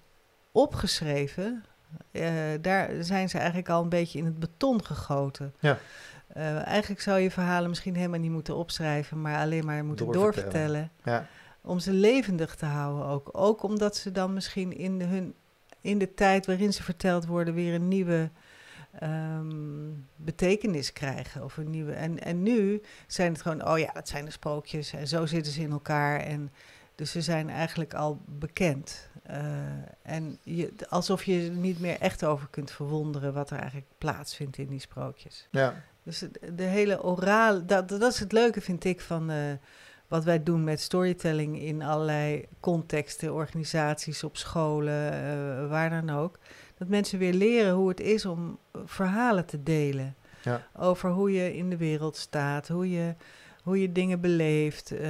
opgeschreven, 0.52 1.64
eh, 2.10 2.32
daar 2.60 2.90
zijn 3.00 3.28
ze 3.28 3.36
eigenlijk 3.36 3.68
al 3.68 3.82
een 3.82 3.88
beetje 3.88 4.18
in 4.18 4.24
het 4.24 4.38
beton 4.38 4.84
gegoten. 4.84 5.54
Ja. 5.58 5.78
Eigenlijk 6.64 7.00
zou 7.00 7.18
je 7.18 7.30
verhalen 7.30 7.68
misschien 7.68 7.96
helemaal 7.96 8.20
niet 8.20 8.30
moeten 8.30 8.56
opschrijven, 8.56 9.20
maar 9.20 9.38
alleen 9.38 9.64
maar 9.64 9.84
moeten 9.84 10.06
Doorvertellen. 10.06 10.52
doorvertellen. 10.52 10.90
Ja. 11.04 11.26
Om 11.62 11.78
ze 11.78 11.92
levendig 11.92 12.54
te 12.54 12.66
houden 12.66 13.06
ook. 13.06 13.28
Ook 13.32 13.62
omdat 13.62 13.96
ze 13.96 14.10
dan 14.10 14.32
misschien 14.32 14.76
in 14.76 14.98
de 14.98 15.04
hun 15.04 15.34
in 15.80 15.98
de 15.98 16.14
tijd 16.14 16.46
waarin 16.46 16.72
ze 16.72 16.82
verteld 16.82 17.26
worden 17.26 17.54
weer 17.54 17.74
een 17.74 17.88
nieuwe 17.88 18.30
ehm, 18.98 19.90
betekenis 20.16 20.92
krijgen. 20.92 21.44
Of 21.44 21.56
een 21.56 21.70
nieuwe, 21.70 21.92
en, 21.92 22.22
en 22.22 22.42
nu 22.42 22.82
zijn 23.06 23.32
het 23.32 23.42
gewoon, 23.42 23.68
oh 23.68 23.78
ja, 23.78 23.92
dat 23.92 24.08
zijn 24.08 24.24
de 24.24 24.30
sprookjes 24.30 24.92
en 24.92 25.08
zo 25.08 25.26
zitten 25.26 25.52
ze 25.52 25.60
in 25.60 25.70
elkaar. 25.70 26.20
En, 26.20 26.52
dus 26.94 27.10
ze 27.10 27.22
zijn 27.22 27.50
eigenlijk 27.50 27.94
al 27.94 28.20
bekend. 28.26 29.08
Uh, 29.30 29.36
en 30.02 30.38
je, 30.42 30.72
alsof 30.88 31.24
je 31.24 31.44
er 31.44 31.50
niet 31.50 31.80
meer 31.80 32.00
echt 32.00 32.24
over 32.24 32.48
kunt 32.50 32.70
verwonderen 32.70 33.32
wat 33.32 33.50
er 33.50 33.58
eigenlijk 33.58 33.86
plaatsvindt 33.98 34.58
in 34.58 34.68
die 34.68 34.80
sprookjes. 34.80 35.48
Ja. 35.50 35.82
Dus 36.02 36.24
de 36.54 36.62
hele 36.62 37.02
orale, 37.02 37.64
dat, 37.64 37.88
dat 37.88 38.12
is 38.12 38.18
het 38.18 38.32
leuke 38.32 38.60
vind 38.60 38.84
ik 38.84 39.00
van 39.00 39.30
uh, 39.30 39.36
wat 40.10 40.24
wij 40.24 40.42
doen 40.42 40.64
met 40.64 40.80
storytelling 40.80 41.60
in 41.60 41.82
allerlei 41.82 42.44
contexten, 42.60 43.34
organisaties, 43.34 44.24
op 44.24 44.36
scholen, 44.36 45.12
uh, 45.12 45.68
waar 45.68 45.90
dan 45.90 46.10
ook. 46.10 46.38
Dat 46.78 46.88
mensen 46.88 47.18
weer 47.18 47.32
leren 47.32 47.72
hoe 47.72 47.88
het 47.88 48.00
is 48.00 48.26
om 48.26 48.58
verhalen 48.84 49.46
te 49.46 49.62
delen. 49.62 50.14
Ja. 50.42 50.66
Over 50.76 51.10
hoe 51.10 51.32
je 51.32 51.56
in 51.56 51.70
de 51.70 51.76
wereld 51.76 52.16
staat, 52.16 52.68
hoe 52.68 52.90
je, 52.90 53.14
hoe 53.62 53.80
je 53.80 53.92
dingen 53.92 54.20
beleeft, 54.20 54.92
uh, 54.92 55.00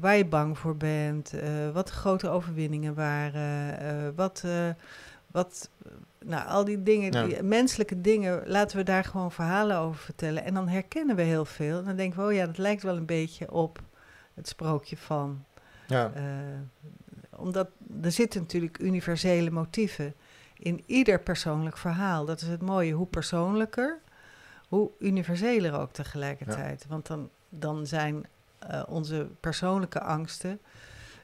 waar 0.00 0.16
je 0.16 0.26
bang 0.26 0.58
voor 0.58 0.76
bent, 0.76 1.34
wat 1.72 1.86
de 1.86 1.92
grote 1.92 2.28
overwinningen 2.28 2.94
waren, 2.94 4.14
wat, 4.14 4.44
wat, 5.26 5.70
nou, 6.24 6.48
al 6.48 6.64
die 6.64 6.82
dingen, 6.82 7.28
die 7.28 7.42
menselijke 7.42 8.00
dingen, 8.00 8.42
laten 8.46 8.76
we 8.76 8.82
daar 8.82 9.04
gewoon 9.04 9.32
verhalen 9.32 9.78
over 9.78 10.00
vertellen. 10.00 10.44
En 10.44 10.54
dan 10.54 10.68
herkennen 10.68 11.16
we 11.16 11.22
heel 11.22 11.44
veel. 11.44 11.78
En 11.78 11.84
dan 11.84 11.96
denken 11.96 12.20
we, 12.20 12.26
oh 12.26 12.32
ja, 12.32 12.46
dat 12.46 12.58
lijkt 12.58 12.82
wel 12.82 12.96
een 12.96 13.06
beetje 13.06 13.52
op 13.52 13.80
het 14.40 14.48
sprookje 14.48 14.96
van. 14.96 15.44
Ja. 15.86 16.12
Uh, 16.16 16.22
omdat 17.30 17.68
er 18.02 18.12
zitten 18.12 18.40
natuurlijk 18.40 18.78
universele 18.78 19.50
motieven 19.50 20.14
in 20.58 20.82
ieder 20.86 21.20
persoonlijk 21.20 21.76
verhaal. 21.76 22.24
Dat 22.24 22.40
is 22.40 22.48
het 22.48 22.62
mooie. 22.62 22.92
Hoe 22.92 23.06
persoonlijker, 23.06 23.98
hoe 24.68 24.90
universeler 24.98 25.78
ook 25.80 25.92
tegelijkertijd. 25.92 26.86
Want 26.88 27.06
dan, 27.06 27.30
dan 27.48 27.86
zijn 27.86 28.26
uh, 28.70 28.82
onze 28.88 29.26
persoonlijke 29.40 30.00
angsten, 30.00 30.60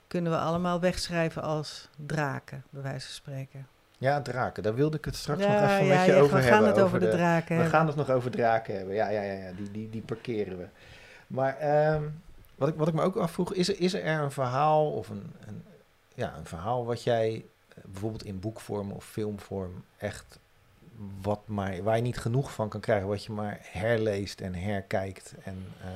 kunnen 0.06 0.32
we 0.32 0.38
allemaal 0.38 0.80
wegschrijven 0.80 1.42
als 1.42 1.88
draken, 2.06 2.64
bij 2.70 2.82
wijze 2.82 3.06
van 3.06 3.14
spreken. 3.14 3.66
Ja, 3.98 4.20
draken. 4.22 4.62
Daar 4.62 4.74
wilde 4.74 4.96
ik 4.96 5.04
het 5.04 5.16
straks 5.16 5.40
nog 5.40 5.50
even 5.50 5.84
ja, 5.84 5.96
met 5.96 6.06
je 6.06 6.12
ja, 6.12 6.18
over 6.18 6.36
we 6.36 6.42
hebben. 6.42 6.60
We 6.60 6.64
gaan 6.64 6.64
het 6.64 6.78
over 6.78 7.00
de, 7.00 7.06
de 7.06 7.12
draken 7.12 7.48
We 7.48 7.54
hebben. 7.54 7.72
gaan 7.78 7.86
het 7.86 7.96
nog 7.96 8.10
over 8.10 8.30
draken 8.30 8.76
hebben. 8.76 8.94
Ja, 8.94 9.08
ja, 9.08 9.22
ja, 9.22 9.32
ja. 9.32 9.52
Die, 9.56 9.70
die, 9.70 9.90
die 9.90 10.02
parkeren 10.02 10.58
we. 10.58 10.66
Maar 11.26 11.92
um, 11.94 12.22
wat, 12.56 12.68
ik, 12.68 12.74
wat 12.74 12.88
ik 12.88 12.94
me 12.94 13.02
ook 13.02 13.16
afvroeg, 13.16 13.54
is 13.54 13.68
er, 13.68 13.80
is 13.80 13.94
er 13.94 14.06
een 14.06 14.30
verhaal 14.30 14.90
of 14.90 15.08
een, 15.08 15.32
een, 15.46 15.62
ja, 16.14 16.36
een 16.36 16.46
verhaal 16.46 16.84
wat 16.84 17.02
jij 17.02 17.34
uh, 17.34 17.84
bijvoorbeeld 17.84 18.24
in 18.24 18.40
boekvorm 18.40 18.90
of 18.90 19.04
filmvorm 19.04 19.84
echt 19.96 20.38
wat 21.22 21.40
maar, 21.44 21.82
waar 21.82 21.96
je 21.96 22.02
niet 22.02 22.18
genoeg 22.18 22.52
van 22.52 22.68
kan 22.68 22.80
krijgen, 22.80 23.08
wat 23.08 23.24
je 23.24 23.32
maar 23.32 23.58
herleest 23.62 24.40
en 24.40 24.54
herkijkt. 24.54 25.34
En, 25.44 25.66
uh... 25.80 25.88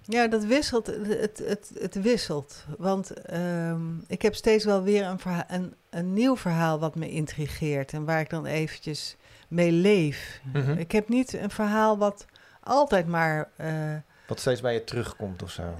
Ja, 0.00 0.28
dat 0.28 0.44
wisselt. 0.44 0.86
Het, 0.86 1.38
het, 1.38 1.72
het 1.78 1.94
wisselt. 1.94 2.64
Want 2.78 3.32
um, 3.32 4.04
ik 4.06 4.22
heb 4.22 4.34
steeds 4.34 4.64
wel 4.64 4.82
weer 4.82 5.04
een, 5.06 5.18
verhaal, 5.18 5.44
een, 5.48 5.74
een 5.90 6.12
nieuw 6.12 6.36
verhaal 6.36 6.78
wat 6.78 6.94
me 6.94 7.10
intrigeert 7.10 7.92
en 7.92 8.04
waar 8.04 8.20
ik 8.20 8.30
dan 8.30 8.46
eventjes 8.46 9.16
mee 9.48 9.72
leef. 9.72 10.40
Mm 10.42 10.62
-hmm. 10.62 10.78
Ik 10.78 10.92
heb 10.92 11.08
niet 11.08 11.32
een 11.32 11.50
verhaal 11.50 11.98
wat 11.98 12.26
altijd 12.60 13.06
maar. 13.06 13.48
Uh, 13.60 13.94
wat 14.34 14.42
steeds 14.42 14.60
bij 14.60 14.74
je 14.74 14.84
terugkomt 14.84 15.42
of 15.42 15.50
zo? 15.50 15.74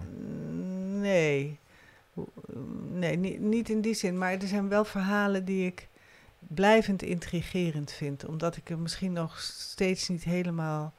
Nee. 1.00 1.58
Nee, 2.90 3.16
niet, 3.16 3.40
niet 3.40 3.68
in 3.68 3.80
die 3.80 3.94
zin. 3.94 4.18
Maar 4.18 4.32
er 4.32 4.46
zijn 4.46 4.68
wel 4.68 4.84
verhalen 4.84 5.44
die 5.44 5.66
ik 5.66 5.88
blijvend 6.38 7.02
intrigerend 7.02 7.92
vind. 7.92 8.24
Omdat 8.24 8.56
ik 8.56 8.70
er 8.70 8.78
misschien 8.78 9.12
nog 9.12 9.40
steeds 9.40 10.08
niet 10.08 10.24
helemaal 10.24 10.92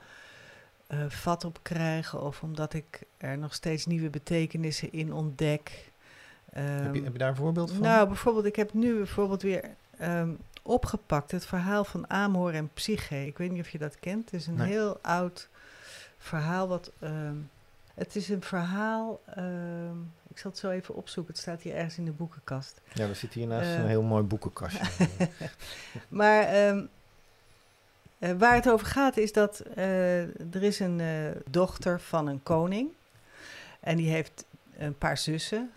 uh, 0.91 1.05
vat 1.07 1.45
op 1.45 1.59
krijg. 1.61 2.15
Of 2.15 2.41
omdat 2.41 2.73
ik 2.73 3.01
er 3.17 3.37
nog 3.37 3.53
steeds 3.53 3.85
nieuwe 3.85 4.09
betekenissen 4.09 4.91
in 4.91 5.13
ontdek. 5.13 5.91
Um, 6.57 6.63
heb, 6.63 6.95
je, 6.95 7.03
heb, 7.03 7.11
je, 7.11 7.19
daar 7.19 7.29
een 7.29 7.35
voorbeeld 7.35 7.71
van? 7.71 7.81
Nou, 7.81 8.07
bijvoorbeeld, 8.07 8.45
ik 8.45 8.55
heb 8.55 8.73
nu 8.73 8.95
bijvoorbeeld 8.95 9.41
weer 9.41 9.63
um, 10.01 10.37
opgepakt 10.61 11.31
het 11.31 11.45
verhaal 11.45 11.83
van 11.83 12.09
Amor 12.09 12.53
en 12.53 12.69
Psyche. 12.73 13.25
Ik 13.25 13.37
weet 13.37 13.51
niet 13.51 13.61
of 13.61 13.69
je 13.69 13.77
dat 13.77 13.99
kent. 13.99 14.31
Het 14.31 14.39
is 14.39 14.47
een 14.47 14.55
nee. 14.55 14.67
heel 14.67 14.99
oud 15.01 15.49
verhaal. 16.25 16.67
Wat, 16.67 16.91
um, 17.03 17.49
het 17.93 18.15
is 18.15 18.29
een 18.29 18.41
verhaal. 18.41 19.21
Ik 20.27 20.41
zal 20.41 20.51
het 20.51 20.59
zo 20.59 20.69
even 20.69 20.95
opzoeken. 20.95 21.33
Het 21.33 21.41
staat 21.41 21.61
hier 21.61 21.75
ergens 21.75 21.97
in 21.97 22.05
de 22.05 22.11
boekenkast. 22.11 22.81
Ja, 22.93 23.07
we 23.07 23.13
zitten 23.13 23.39
hier 23.39 23.49
naast 23.49 23.69
uh, 23.69 23.79
een 23.79 23.87
heel 23.87 24.01
mooi 24.01 24.23
boekenkastje. 24.23 25.07
maar 26.07 26.67
um, 26.67 26.89
uh, 28.19 28.31
waar 28.31 28.55
het 28.55 28.69
over 28.69 28.87
gaat 28.87 29.17
is 29.17 29.31
dat 29.31 29.63
uh, 29.77 30.21
er 30.55 30.63
is 30.63 30.79
een 30.79 31.01
dochter 31.49 32.01
van 32.01 32.27
een 32.27 32.43
koning. 32.43 32.89
En 33.79 33.97
die 33.97 34.09
heeft 34.09 34.45
een 34.77 34.97
paar 34.97 35.17
zussen. 35.17 35.71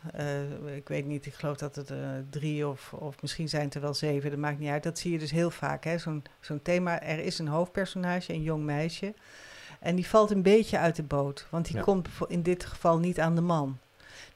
ik 0.74 0.88
weet 0.88 1.06
niet, 1.06 1.26
ik 1.26 1.34
geloof 1.34 1.56
dat 1.56 1.76
het 1.76 1.92
drie 2.30 2.68
of, 2.68 2.92
of 2.92 3.22
misschien 3.22 3.48
zijn 3.48 3.64
het 3.64 3.74
er 3.74 3.80
wel 3.80 3.94
zeven. 3.94 4.30
Dat 4.30 4.38
maakt 4.38 4.58
niet 4.58 4.70
uit. 4.70 4.82
Dat 4.82 4.98
zie 4.98 5.12
je 5.12 5.18
dus 5.18 5.30
heel 5.30 5.50
vaak. 5.50 5.84
Zo'n 5.96 6.24
zo'n 6.40 6.62
thema. 6.62 7.02
Er 7.02 7.18
is 7.18 7.38
een 7.38 7.48
hoofdpersonage, 7.48 8.32
een 8.32 8.42
jong 8.42 8.64
meisje. 8.64 9.14
En 9.78 9.96
die 9.96 10.06
valt 10.06 10.30
een 10.30 10.42
beetje 10.42 10.78
uit 10.78 10.96
de 10.96 11.02
boot. 11.02 11.46
Want 11.50 11.66
die 11.66 11.76
ja. 11.76 11.82
komt 11.82 12.08
in 12.28 12.42
dit 12.42 12.64
geval 12.64 12.98
niet 12.98 13.20
aan 13.20 13.34
de 13.34 13.40
man 13.40 13.78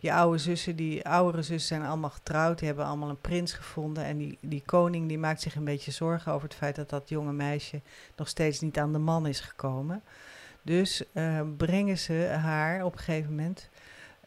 die 0.03 0.13
oude 0.13 0.39
zussen, 0.39 0.77
die 0.77 1.09
oudere 1.09 1.43
zussen 1.43 1.77
zijn 1.77 1.89
allemaal 1.89 2.11
getrouwd. 2.11 2.59
Die 2.59 2.67
hebben 2.67 2.87
allemaal 2.87 3.09
een 3.09 3.21
prins 3.21 3.53
gevonden. 3.53 4.05
En 4.05 4.19
die, 4.19 4.39
die 4.41 4.63
koning 4.67 5.09
die 5.09 5.19
maakt 5.19 5.41
zich 5.41 5.55
een 5.55 5.65
beetje 5.65 5.91
zorgen 5.91 6.33
over 6.33 6.49
het 6.49 6.57
feit 6.57 6.77
dat 6.77 6.91
dat 6.91 7.09
jonge 7.09 7.33
meisje 7.33 7.81
nog 8.17 8.29
steeds 8.29 8.61
niet 8.61 8.79
aan 8.79 8.93
de 8.93 8.99
man 8.99 9.27
is 9.27 9.41
gekomen. 9.41 10.03
Dus 10.63 11.03
uh, 11.13 11.41
brengen 11.57 11.99
ze 11.99 12.37
haar 12.41 12.85
op 12.85 12.93
een 12.93 12.99
gegeven 12.99 13.31
moment 13.31 13.69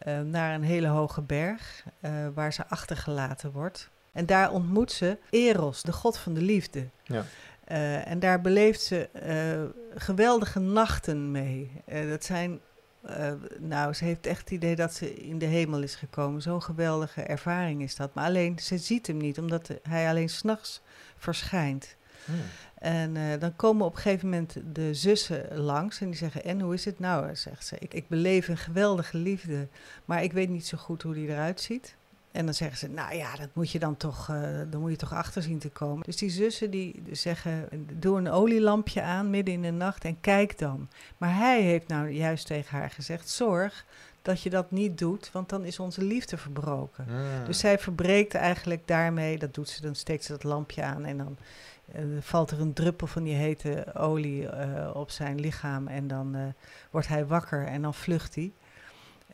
uh, 0.07 0.19
naar 0.19 0.53
een 0.53 0.63
hele 0.63 0.87
hoge 0.87 1.21
berg 1.21 1.85
uh, 2.01 2.11
waar 2.33 2.53
ze 2.53 2.67
achtergelaten 2.67 3.51
wordt. 3.51 3.89
En 4.11 4.25
daar 4.25 4.51
ontmoet 4.51 4.91
ze 4.91 5.17
Eros, 5.29 5.81
de 5.81 5.93
god 5.93 6.17
van 6.17 6.33
de 6.33 6.41
liefde. 6.41 6.89
Ja. 7.03 7.25
Uh, 7.71 8.07
en 8.07 8.19
daar 8.19 8.41
beleeft 8.41 8.81
ze 8.81 9.09
geweldige 9.95 10.59
nachten 10.59 11.31
mee. 11.31 11.71
dat 12.09 12.23
zijn 12.23 12.59
nou, 13.59 13.93
ze 13.93 14.03
heeft 14.03 14.25
echt 14.25 14.39
het 14.39 14.51
idee 14.51 14.75
dat 14.75 14.93
ze 14.93 15.13
in 15.13 15.37
de 15.37 15.45
hemel 15.45 15.81
is 15.81 15.95
gekomen. 15.95 16.41
Zo'n 16.41 16.61
geweldige 16.61 17.21
ervaring 17.21 17.81
is 17.81 17.95
dat. 17.95 18.13
Maar 18.13 18.25
alleen, 18.25 18.59
ze 18.59 18.77
ziet 18.77 19.07
hem 19.07 19.17
niet, 19.17 19.39
omdat 19.39 19.69
hij 19.83 20.09
alleen 20.09 20.29
s'nachts 20.29 20.81
verschijnt. 21.17 21.95
Hmm. 22.25 22.35
En 22.75 23.39
dan 23.39 23.55
komen 23.55 23.85
op 23.85 23.95
een 23.95 24.01
gegeven 24.01 24.29
moment 24.29 24.57
de 24.73 24.93
zussen 24.93 25.57
langs 25.57 26.01
en 26.01 26.07
die 26.07 26.15
zeggen: 26.15 26.43
En 26.43 26.61
hoe 26.61 26.73
is 26.73 26.85
het 26.85 26.99
nou? 26.99 27.35
Zegt 27.35 27.65
ze: 27.65 27.75
ik, 27.79 27.93
ik 27.93 28.07
beleef 28.07 28.47
een 28.47 28.57
geweldige 28.57 29.17
liefde, 29.17 29.67
maar 30.05 30.23
ik 30.23 30.33
weet 30.33 30.49
niet 30.49 30.67
zo 30.67 30.77
goed 30.77 31.01
hoe 31.01 31.13
die 31.13 31.27
eruit 31.27 31.61
ziet. 31.61 31.95
En 32.35 32.45
dan 32.45 32.53
zeggen 32.53 32.77
ze, 32.77 32.89
nou 32.89 33.15
ja, 33.15 33.35
dat 33.35 33.49
moet 33.53 33.71
je 33.71 33.79
dan 33.79 33.97
toch, 33.97 34.29
uh, 34.29 34.41
dan 34.69 34.81
moet 34.81 34.91
je 34.91 34.97
toch 34.97 35.13
achter 35.13 35.41
zien 35.41 35.59
te 35.59 35.69
komen. 35.69 36.03
Dus 36.03 36.17
die 36.17 36.29
zussen 36.29 36.69
die 36.69 37.03
zeggen, 37.11 37.69
doe 37.93 38.17
een 38.17 38.29
olielampje 38.29 39.01
aan 39.01 39.29
midden 39.29 39.53
in 39.53 39.61
de 39.61 39.71
nacht 39.71 40.05
en 40.05 40.21
kijk 40.21 40.57
dan. 40.57 40.89
Maar 41.17 41.35
hij 41.35 41.61
heeft 41.61 41.87
nou 41.87 42.09
juist 42.09 42.47
tegen 42.47 42.77
haar 42.77 42.89
gezegd, 42.89 43.29
zorg 43.29 43.85
dat 44.21 44.41
je 44.41 44.49
dat 44.49 44.71
niet 44.71 44.97
doet, 44.97 45.31
want 45.31 45.49
dan 45.49 45.65
is 45.65 45.79
onze 45.79 46.03
liefde 46.03 46.37
verbroken. 46.37 47.05
Mm. 47.09 47.45
Dus 47.45 47.59
zij 47.59 47.79
verbreekt 47.79 48.33
eigenlijk 48.33 48.87
daarmee, 48.87 49.37
dat 49.37 49.53
doet 49.53 49.69
ze, 49.69 49.81
dan 49.81 49.95
steekt 49.95 50.23
ze 50.23 50.31
dat 50.31 50.43
lampje 50.43 50.83
aan 50.83 51.05
en 51.05 51.17
dan 51.17 51.37
uh, 51.95 52.01
valt 52.19 52.51
er 52.51 52.61
een 52.61 52.73
druppel 52.73 53.07
van 53.07 53.23
die 53.23 53.35
hete 53.35 53.93
olie 53.93 54.41
uh, 54.41 54.89
op 54.93 55.11
zijn 55.11 55.39
lichaam 55.39 55.87
en 55.87 56.07
dan 56.07 56.53
wordt 56.91 57.07
hij 57.07 57.25
wakker 57.25 57.67
en 57.67 57.81
dan 57.81 57.93
vlucht 57.93 58.35
hij. 58.35 58.51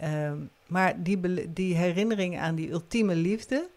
Um, 0.03 0.49
maar 0.71 1.03
die, 1.03 1.53
die 1.53 1.75
herinnering 1.75 2.39
aan 2.39 2.55
die 2.55 2.69
ultieme 2.69 3.15
liefde, 3.15 3.69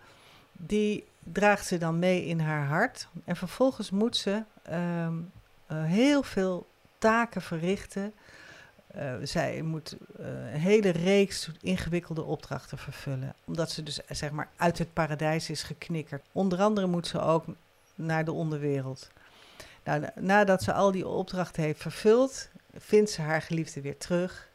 die 0.52 1.04
draagt 1.32 1.66
ze 1.66 1.78
dan 1.78 1.98
mee 1.98 2.26
in 2.26 2.40
haar 2.40 2.66
hart. 2.66 3.08
En 3.24 3.36
vervolgens 3.36 3.90
moet 3.90 4.16
ze 4.16 4.42
um, 4.70 5.32
uh, 5.72 5.84
heel 5.84 6.22
veel 6.22 6.66
taken 6.98 7.42
verrichten. 7.42 8.12
Uh, 8.96 9.12
zij 9.22 9.62
moet 9.62 9.96
uh, 10.20 10.26
een 10.26 10.60
hele 10.60 10.88
reeks 10.88 11.50
ingewikkelde 11.60 12.22
opdrachten 12.22 12.78
vervullen. 12.78 13.34
Omdat 13.44 13.70
ze 13.70 13.82
dus 13.82 14.00
zeg 14.08 14.30
maar 14.30 14.48
uit 14.56 14.78
het 14.78 14.92
paradijs 14.92 15.50
is 15.50 15.62
geknikkerd. 15.62 16.22
Onder 16.32 16.60
andere 16.60 16.86
moet 16.86 17.06
ze 17.06 17.20
ook 17.20 17.44
naar 17.94 18.24
de 18.24 18.32
onderwereld. 18.32 19.10
Nou, 19.84 20.04
nadat 20.14 20.62
ze 20.62 20.72
al 20.72 20.92
die 20.92 21.06
opdrachten 21.06 21.62
heeft 21.62 21.80
vervuld, 21.80 22.48
vindt 22.76 23.10
ze 23.10 23.22
haar 23.22 23.42
geliefde 23.42 23.80
weer 23.80 23.98
terug. 23.98 24.52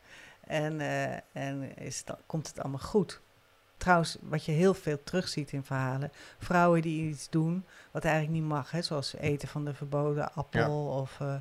En, 0.49 0.79
uh, 0.79 1.13
en 1.31 1.77
is 1.77 2.03
het, 2.05 2.17
komt 2.25 2.47
het 2.47 2.59
allemaal 2.59 2.79
goed. 2.79 3.19
Trouwens, 3.77 4.17
wat 4.21 4.45
je 4.45 4.51
heel 4.51 4.73
veel 4.73 5.03
terugziet 5.03 5.51
in 5.51 5.63
verhalen. 5.63 6.11
Vrouwen 6.37 6.81
die 6.81 7.09
iets 7.09 7.29
doen 7.29 7.65
wat 7.91 8.03
eigenlijk 8.03 8.33
niet 8.33 8.49
mag. 8.49 8.71
Hè, 8.71 8.81
zoals 8.81 9.15
eten 9.15 9.47
van 9.47 9.65
de 9.65 9.73
verboden 9.73 10.33
appel 10.33 10.85
ja. 10.91 11.01
of 11.01 11.19
uh, 11.21 11.35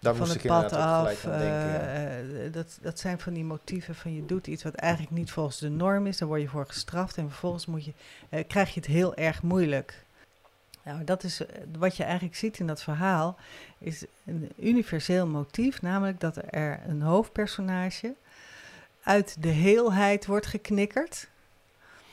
Daar 0.00 0.14
van 0.14 0.28
het 0.28 0.42
pad 0.42 0.72
af. 0.72 1.24
Uh, 1.24 1.38
denken, 1.38 2.42
ja. 2.42 2.48
dat, 2.48 2.78
dat 2.80 2.98
zijn 2.98 3.20
van 3.20 3.32
die 3.32 3.44
motieven 3.44 3.94
van 3.94 4.14
je 4.14 4.26
doet 4.26 4.46
iets 4.46 4.62
wat 4.62 4.74
eigenlijk 4.74 5.12
niet 5.12 5.30
volgens 5.30 5.58
de 5.58 5.68
norm 5.68 6.06
is. 6.06 6.18
Daar 6.18 6.28
word 6.28 6.40
je 6.40 6.48
voor 6.48 6.66
gestraft 6.66 7.16
en 7.16 7.28
vervolgens 7.28 7.66
moet 7.66 7.84
je, 7.84 7.92
krijg 8.44 8.74
je 8.74 8.80
het 8.80 8.88
heel 8.88 9.14
erg 9.14 9.42
moeilijk. 9.42 10.04
Nou, 10.88 11.04
dat 11.04 11.22
is 11.22 11.46
eh, 11.46 11.62
wat 11.78 11.96
je 11.96 12.02
eigenlijk 12.02 12.36
ziet 12.36 12.58
in 12.58 12.66
dat 12.66 12.82
verhaal, 12.82 13.36
is 13.78 14.04
een 14.24 14.52
universeel 14.58 15.26
motief, 15.26 15.82
namelijk 15.82 16.20
dat 16.20 16.36
er 16.50 16.80
een 16.86 17.02
hoofdpersonage 17.02 18.14
uit 19.08 19.42
de 19.42 19.48
heelheid 19.48 20.26
wordt 20.26 20.46
geknikkerd. 20.46 21.28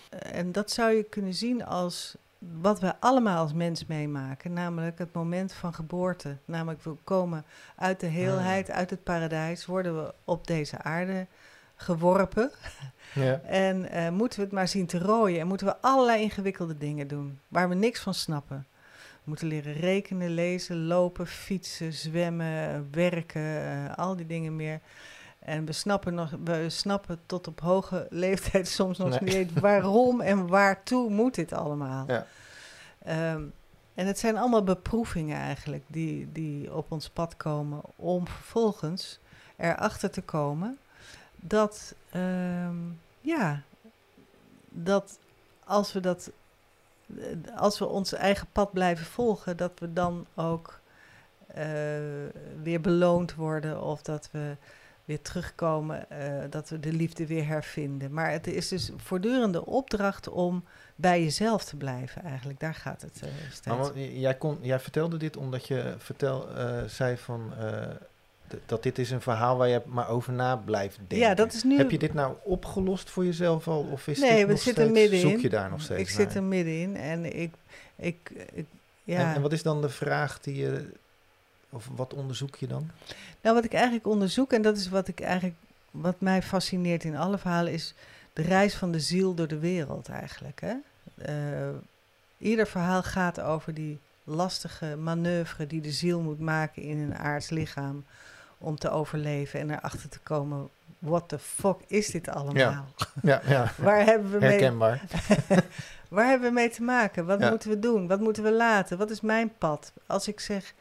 Eh, 0.10 0.38
En 0.40 0.52
dat 0.52 0.72
zou 0.72 0.92
je 0.92 1.04
kunnen 1.04 1.34
zien 1.34 1.66
als 1.66 2.16
wat 2.62 2.80
we 2.80 2.94
allemaal 3.00 3.38
als 3.38 3.54
mens 3.54 3.86
meemaken, 3.86 4.54
namelijk 4.54 4.98
het 4.98 5.14
moment 5.14 5.54
van 5.54 5.74
geboorte. 5.74 6.38
Namelijk 6.46 6.84
we 6.84 6.96
komen 7.04 7.46
uit 7.76 8.00
de 8.00 8.08
heelheid, 8.08 8.72
uit 8.72 8.90
het 8.90 9.04
paradijs, 9.04 9.66
worden 9.66 10.04
we 10.04 10.14
op 10.24 10.48
deze 10.48 10.78
aarde 10.82 11.28
geworpen. 11.76 12.52
Ja. 13.14 13.42
En 13.46 13.90
eh, 13.90 14.10
moeten 14.10 14.40
we 14.40 14.46
het 14.46 14.54
maar 14.54 14.68
zien 14.68 14.86
te 14.86 15.00
rooien. 15.00 15.40
En 15.40 15.48
moeten 15.48 15.68
we 15.68 15.78
allerlei 15.82 16.22
ingewikkelde 16.22 16.78
dingen 16.78 17.08
doen 17.08 17.40
waar 17.48 17.70
we 17.70 17.76
niks 17.76 18.00
van 18.00 18.14
snappen. 18.14 18.66
We 19.14 19.22
moeten 19.24 19.48
leren 19.48 19.74
rekenen, 19.74 20.30
lezen, 20.30 20.86
lopen, 20.86 21.28
fietsen, 21.28 21.94
zwemmen, 21.94 22.88
werken, 22.92 23.42
eh, 23.42 23.98
al 23.98 24.16
die 24.16 24.26
dingen 24.26 24.56
meer. 24.56 24.80
En 25.46 25.66
we 25.66 25.72
snappen, 25.72 26.14
nog, 26.14 26.32
we 26.44 26.70
snappen 26.70 27.20
tot 27.26 27.48
op 27.48 27.60
hoge 27.60 28.08
leeftijd 28.26 28.68
soms 28.68 28.98
nog 28.98 29.20
Nee. 29.20 29.38
niet 29.46 29.60
waarom 29.60 30.22
en 30.22 30.48
waartoe 30.48 31.10
moet 31.10 31.36
dit 31.36 31.54
allemaal. 31.54 32.06
Ja. 32.08 32.26
Ehm, 33.04 33.42
en 33.94 34.08
het 34.08 34.20
zijn 34.20 34.38
allemaal 34.38 34.64
beproevingen 34.64 35.38
eigenlijk 35.38 35.84
die, 35.88 36.32
die 36.32 36.74
op 36.74 36.92
ons 36.92 37.10
pad 37.10 37.38
komen 37.38 37.82
om 37.96 38.28
vervolgens 38.28 39.20
erachter 39.58 40.10
te 40.10 40.22
komen 40.22 40.78
dat, 41.36 41.96
ehm, 42.12 42.76
ja, 43.22 43.62
dat 44.70 45.20
als 45.64 45.94
we 45.94 46.00
dat, 46.00 46.32
eh, 47.18 47.26
als 47.58 47.80
we 47.80 47.86
ons 47.86 48.14
eigen 48.14 48.48
pad 48.52 48.72
blijven 48.74 49.06
volgen, 49.06 49.58
dat 49.58 49.72
we 49.80 49.94
dan 49.94 50.26
ook 50.36 50.80
eh, 51.48 51.66
weer 52.64 52.82
beloond 52.82 53.36
worden 53.36 53.82
of 53.82 54.02
dat 54.02 54.30
we 54.32 54.56
weer 55.06 55.22
terugkomen, 55.22 56.10
eh, 56.10 56.44
dat 56.50 56.70
we 56.70 56.80
de 56.80 56.94
liefde 56.94 57.28
weer 57.28 57.48
hervinden. 57.48 58.14
Maar 58.14 58.32
het 58.32 58.48
is 58.48 58.68
dus 58.68 58.92
voortdurende 58.98 59.66
opdracht 59.66 60.30
om 60.30 60.64
bij 60.96 61.24
jezelf 61.24 61.64
te 61.64 61.76
blijven 61.76 62.24
eigenlijk. 62.24 62.60
Daar 62.60 62.74
gaat 62.74 63.02
het 63.02 63.16
steeds. 63.52 63.78
Wat- 63.78 63.94
jij, 63.96 64.36
kon, 64.36 64.58
jij 64.62 64.80
vertelde 64.80 65.18
dit 65.18 65.38
omdat 65.38 65.68
je 65.68 65.96
vertel, 65.98 66.56
eh, 66.56 66.84
zei 66.84 67.18
van, 67.18 67.54
dat 68.66 68.84
dit 68.84 69.00
is 69.00 69.12
een 69.12 69.22
verhaal 69.22 69.58
waar 69.58 69.68
je 69.68 69.82
maar 69.86 70.10
over 70.10 70.34
na 70.34 70.56
blijft 70.56 70.98
denken. 70.98 71.18
ja, 71.18 71.34
dat 71.34 71.54
is 71.54 71.64
nu... 71.64 71.78
Heb 71.78 71.92
je 71.92 71.98
dit 71.98 72.14
nou 72.14 72.36
opgelost 72.44 73.10
voor 73.10 73.26
jezelf 73.26 73.68
al? 73.68 73.88
Of 73.92 74.08
is 74.08 74.20
Nee, 74.20 74.30
dit 74.36 74.46
we 74.46 74.52
nog 74.52 74.62
zitten 74.62 74.84
steeds, 74.84 75.00
middenin. 75.00 75.32
Zoek 75.32 75.42
je 75.42 75.50
daar 75.50 75.70
nog 75.70 75.82
steeds 75.82 76.02
ik 76.02 76.10
zit 76.10 76.36
er 76.36 76.44
middenin 76.44 76.96
en 76.96 77.40
ik... 77.40 77.54
ik, 77.96 78.32
ik 78.54 78.66
ja. 79.04 79.20
en, 79.20 79.36
en 79.36 79.42
wat 79.42 79.52
is 79.52 79.64
dan 79.64 79.82
de 79.82 79.90
vraag 79.90 80.40
die 80.40 80.56
je... 80.56 80.90
Of 81.76 81.90
wat 81.96 82.14
onderzoek 82.14 82.56
je 82.56 82.68
dan? 82.68 82.90
Nou, 83.42 83.56
wat 83.56 83.66
ik 83.66 83.74
eigenlijk 83.74 84.08
onderzoek, 84.08 84.54
en 84.54 84.62
dat 84.62 84.78
is 84.78 84.90
wat 84.90 85.08
ik 85.08 85.20
eigenlijk, 85.20 85.56
wat 85.92 86.16
mij 86.20 86.42
fascineert 86.42 87.04
in 87.04 87.16
alle 87.18 87.38
verhalen, 87.38 87.74
is 87.74 87.94
de 88.34 88.42
reis 88.42 88.76
van 88.76 88.92
de 88.92 89.00
ziel 89.00 89.34
door 89.34 89.48
de 89.48 89.60
wereld 89.60 90.10
eigenlijk. 90.10 90.62
Hè? 90.62 90.74
Eh, 91.16 91.70
ieder 92.38 92.68
verhaal 92.68 93.04
gaat 93.04 93.40
over 93.42 93.74
die 93.74 94.00
lastige 94.24 94.96
manoeuvre 95.00 95.68
die 95.68 95.82
de 95.82 95.92
ziel 95.92 96.22
moet 96.22 96.40
maken 96.40 96.82
in 96.82 96.98
een 96.98 97.16
aards 97.16 97.50
lichaam 97.50 98.04
om 98.58 98.76
te 98.78 98.90
overleven 98.90 99.60
en 99.60 99.70
erachter 99.70 100.10
te 100.10 100.20
komen, 100.20 100.70
what 101.00 101.30
the 101.30 101.40
fuck 101.40 101.78
is 101.88 102.08
dit 102.08 102.30
allemaal? 102.30 102.86
Ja, 103.22 103.42
ja. 103.48 103.72
Waar 103.78 104.06
hebben 104.06 104.32
we 104.32 104.38
mee 104.40 104.50
herkenbaar. 104.50 105.02
Waar 106.10 106.28
hebben 106.28 106.48
we 106.48 106.54
mee 106.54 106.70
te 106.70 106.84
maken? 106.84 107.26
Wat 107.26 107.40
Ja. 107.40 107.50
moeten 107.50 107.70
we 107.70 107.80
doen? 107.80 108.08
Wat 108.08 108.20
moeten 108.20 108.44
we 108.44 108.52
laten? 108.54 108.98
Wat 108.98 109.10
is 109.10 109.22
mijn 109.22 109.52
pad? 109.58 109.92
Als 110.08 110.28
ik 110.28 110.40
zeg, 110.40 110.74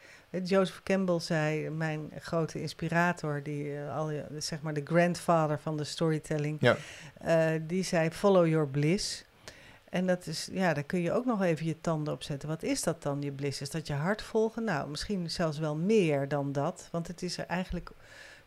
Joseph 0.43 0.83
Campbell 0.83 1.19
zei, 1.19 1.69
mijn 1.69 2.11
grote 2.19 2.61
inspirator, 2.61 3.43
die 3.43 3.77
eh, 3.77 3.97
al, 3.97 4.11
zeg 4.37 4.61
maar 4.61 4.73
de 4.73 4.81
grandfather 4.83 5.59
van 5.59 5.77
de 5.77 5.83
storytelling, 5.83 6.57
Ja. 6.61 6.75
eh, 7.21 7.61
die 7.67 7.83
zei: 7.83 8.09
Follow 8.11 8.47
your 8.47 8.67
bliss. 8.67 9.25
En 9.89 10.07
dat 10.07 10.25
is, 10.27 10.49
ja, 10.51 10.73
daar 10.73 10.83
kun 10.83 11.01
je 11.01 11.11
ook 11.11 11.25
nog 11.25 11.41
even 11.41 11.65
je 11.65 11.81
tanden 11.81 12.13
op 12.13 12.23
zetten. 12.23 12.49
Wat 12.49 12.63
is 12.63 12.83
dat 12.83 13.01
dan, 13.03 13.21
je 13.21 13.31
bliss? 13.31 13.61
Is 13.61 13.69
dat 13.69 13.87
je 13.87 13.93
hart 13.93 14.21
volgen? 14.21 14.63
Nou, 14.63 14.89
misschien 14.89 15.29
zelfs 15.29 15.57
wel 15.57 15.75
meer 15.75 16.27
dan 16.27 16.51
dat. 16.51 16.87
Want 16.91 17.07
het 17.07 17.21
is 17.21 17.37
er 17.37 17.45
eigenlijk, 17.45 17.89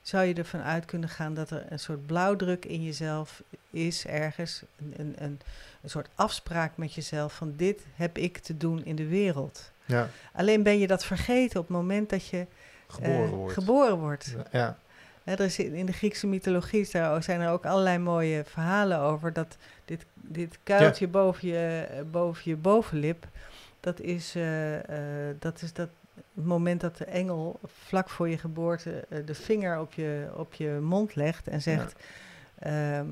zou 0.02 0.24
je 0.24 0.34
ervan 0.34 0.62
uit 0.62 0.84
kunnen 0.84 1.08
gaan 1.08 1.34
dat 1.34 1.50
er 1.50 1.66
een 1.68 1.78
soort 1.78 2.06
blauwdruk 2.06 2.64
in 2.64 2.84
jezelf 2.84 3.42
is 3.70 4.06
ergens. 4.06 4.62
Een, 4.78 4.94
een, 4.96 5.14
een, 5.18 5.40
een 5.82 5.90
soort 5.90 6.08
afspraak 6.14 6.76
met 6.76 6.94
jezelf 6.94 7.34
van 7.34 7.52
dit 7.56 7.82
heb 7.94 8.18
ik 8.18 8.38
te 8.38 8.56
doen 8.56 8.84
in 8.84 8.96
de 8.96 9.06
wereld. 9.06 9.70
Ja, 9.84 10.08
Alleen 10.32 10.62
ben 10.62 10.78
je 10.78 10.86
dat 10.86 11.04
vergeten 11.04 11.60
op 11.60 11.66
het 11.68 11.76
moment 11.76 12.10
dat 12.10 12.26
je 12.26 12.46
geboren 12.86 13.24
eh, 13.24 13.30
wordt. 13.30 13.54
geboren 13.54 13.98
wordt. 13.98 14.36
Ja, 14.52 14.76
er 15.24 15.40
is 15.40 15.58
in 15.58 15.86
de 15.86 15.92
Griekse 15.92 16.26
mythologie 16.26 16.84
zijn 17.20 17.40
er 17.40 17.50
ook 17.50 17.66
allerlei 17.66 17.98
mooie 17.98 18.44
verhalen 18.44 18.98
over. 18.98 19.32
Dat 19.32 19.56
dit, 19.84 20.04
dit 20.14 20.58
kuiltje 20.62 21.08
boven, 21.08 21.48
je, 21.48 21.86
eh, 21.90 22.02
boven 22.10 22.42
je 22.44 22.56
bovenlip, 22.56 23.26
dat 23.80 24.00
is, 24.00 24.34
eh, 24.34 24.44
dat 25.38 25.62
is 25.62 25.72
dat 25.72 25.88
het 26.34 26.44
moment 26.44 26.80
dat 26.80 26.96
de 26.96 27.04
engel 27.04 27.60
vlak 27.86 28.10
voor 28.10 28.28
je 28.28 28.38
geboorte 28.38 29.04
eh, 29.08 29.18
de 29.26 29.34
vinger 29.34 29.80
op 29.80 29.92
je, 29.92 30.28
op 30.34 30.54
je 30.54 30.78
mond 30.82 31.14
legt 31.14 31.48
en 31.48 31.62
zegt... 31.62 31.94
ehm, 32.58 33.06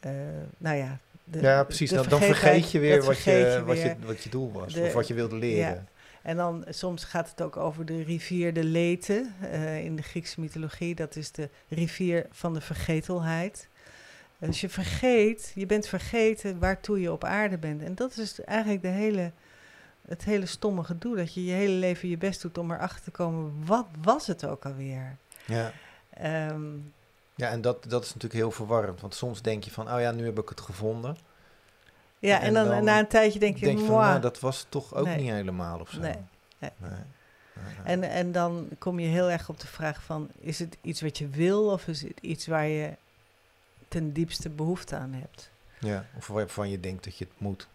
eh, 0.00 0.10
nou 0.58 0.76
ja, 0.76 0.98
de- 1.24 1.40
ja 1.40 1.64
precies. 1.64 1.90
de 1.90 2.08
Dan, 2.08 2.20
vergeet 2.20 2.70
je 2.70 2.78
weer 2.78 3.04
wat 3.04 3.16
je, 3.16 3.22
vergeet 3.22 3.52
je 3.52 3.64
wat, 3.64 3.80
je, 3.80 3.96
wat 4.04 4.22
je 4.22 4.30
doel 4.30 4.52
was. 4.52 4.72
De- 4.72 4.80
of 4.82 4.92
wat 4.92 5.06
je 5.08 5.14
wilde 5.14 5.36
leren. 5.36 5.88
En 6.22 6.36
dan 6.36 6.64
soms 6.68 7.04
gaat 7.04 7.30
het 7.30 7.42
ook 7.42 7.56
over 7.56 7.86
de 7.86 8.02
rivier 8.02 8.52
de 8.52 8.64
Lete 8.64 9.26
eh, 9.40 9.84
in 9.84 9.96
de 9.96 10.02
Griekse 10.02 10.40
mythologie. 10.40 10.94
Dat 10.94 11.16
is 11.16 11.30
de 11.32 11.48
rivier 11.68 12.26
van 12.30 12.54
de 12.54 12.60
vergetelheid. 12.60 13.68
Dus 14.38 14.60
je 14.60 14.68
vergeet, 14.68 15.52
je 15.54 15.66
bent 15.66 15.86
vergeten 15.88 16.58
waartoe 16.58 17.00
je 17.00 17.12
op 17.12 17.24
aarde 17.24 17.58
bent. 17.58 17.82
En 17.82 17.94
dat 17.94 18.16
is 18.16 18.40
eigenlijk 18.44 18.82
de 18.82 18.88
hele, 18.88 19.30
het 20.08 20.24
hele 20.24 20.46
stomme 20.46 20.84
gedoe. 20.84 21.16
Dat 21.16 21.34
je 21.34 21.44
je 21.44 21.52
hele 21.52 21.72
leven 21.74 22.08
je 22.08 22.16
best 22.16 22.42
doet 22.42 22.58
om 22.58 22.70
erachter 22.72 23.02
te 23.02 23.10
komen, 23.10 23.52
wat 23.64 23.86
was 24.02 24.26
het 24.26 24.46
ook 24.46 24.64
alweer? 24.64 25.16
Ja. 25.44 25.72
Ehm, 26.10 26.62
Ja, 27.34 27.48
en 27.50 27.60
dat, 27.60 27.84
dat 27.84 28.02
is 28.02 28.08
natuurlijk 28.08 28.34
heel 28.34 28.50
verwarrend. 28.50 29.00
Want 29.00 29.14
soms 29.14 29.42
denk 29.42 29.64
je 29.64 29.70
van, 29.70 29.92
oh 29.92 30.00
ja, 30.00 30.10
nu 30.10 30.24
heb 30.24 30.38
ik 30.38 30.48
het 30.48 30.60
gevonden. 30.60 31.16
ja, 32.18 32.36
en, 32.40 32.46
En 32.46 32.54
dan, 32.54 32.68
dan 32.68 32.84
na 32.84 32.98
een 32.98 33.06
tijdje 33.06 33.38
denk 33.38 33.56
je, 33.56 33.64
denk 33.64 33.78
je 33.78 33.84
van, 33.84 33.94
nou, 34.00 34.20
dat 34.20 34.40
was 34.40 34.66
toch 34.68 34.94
ook 34.94 35.04
Nee. 35.06 35.16
niet 35.16 35.30
helemaal 35.30 35.80
of 35.80 35.90
zo. 35.90 36.00
Nee. 36.00 36.14
Nee. 36.58 36.70
En, 37.84 38.02
en 38.02 38.32
dan 38.32 38.68
kom 38.78 38.98
je 38.98 39.06
heel 39.06 39.30
erg 39.30 39.48
op 39.48 39.60
de 39.60 39.66
vraag 39.66 40.02
van, 40.02 40.28
is 40.40 40.58
het 40.58 40.76
iets 40.82 41.00
wat 41.00 41.18
je 41.18 41.28
wil 41.28 41.70
of 41.70 41.88
is 41.88 42.02
het 42.02 42.20
iets 42.20 42.46
waar 42.46 42.66
je 42.66 42.90
ten 43.88 44.12
diepste 44.12 44.48
behoefte 44.48 44.96
aan 44.96 45.12
hebt? 45.12 45.50
Ja, 45.80 46.04
of 46.16 46.26
waarvan 46.26 46.70
je 46.70 46.80
denkt 46.80 47.04
dat 47.04 47.16
je 47.18 47.24
het 47.24 47.40
moet. 47.40 47.68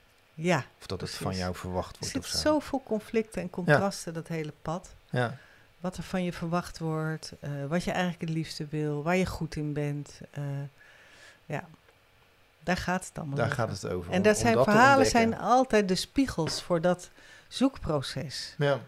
Ja, 0.43 0.65
Of 0.79 0.85
dat 0.87 1.01
het 1.01 1.09
van 1.11 1.35
jou 1.35 1.55
verwacht 1.55 1.91
er 1.91 1.97
wordt 1.99 2.13
zit 2.13 2.23
of 2.23 2.27
zo. 2.29 2.37
zoveel 2.37 2.83
conflicten 2.83 3.41
en 3.41 3.49
contrasten, 3.49 4.13
dat 4.13 4.27
hele 4.27 4.53
pad. 4.61 4.93
Ja, 5.09 5.37
Wat 5.79 5.97
er 5.97 6.03
van 6.03 6.23
je 6.23 6.33
verwacht 6.33 6.79
wordt, 6.79 7.31
eh, 7.39 7.65
wat 7.67 7.83
je 7.83 7.91
eigenlijk 7.91 8.21
het 8.21 8.29
liefste 8.29 8.65
wil, 8.69 9.03
waar 9.03 9.15
je 9.15 9.25
goed 9.25 9.55
in 9.55 9.73
bent. 9.73 10.19
eh, 10.31 10.43
ja, 11.45 11.65
daar 12.63 12.77
gaat 12.77 13.05
het 13.07 13.17
allemaal 13.17 13.35
daar 13.35 13.45
over. 13.45 13.57
gaat 13.57 13.81
het 13.81 13.87
over. 13.87 14.11
En 14.11 14.21
dat 14.21 14.37
zijn 14.37 14.63
verhalen 14.63 15.05
zijn 15.05 15.37
altijd 15.37 15.87
de 15.87 15.95
spiegels 15.95 16.61
voor 16.61 16.81
dat 16.81 17.09
zoekproces. 17.47 18.55
Ja. 18.57 18.79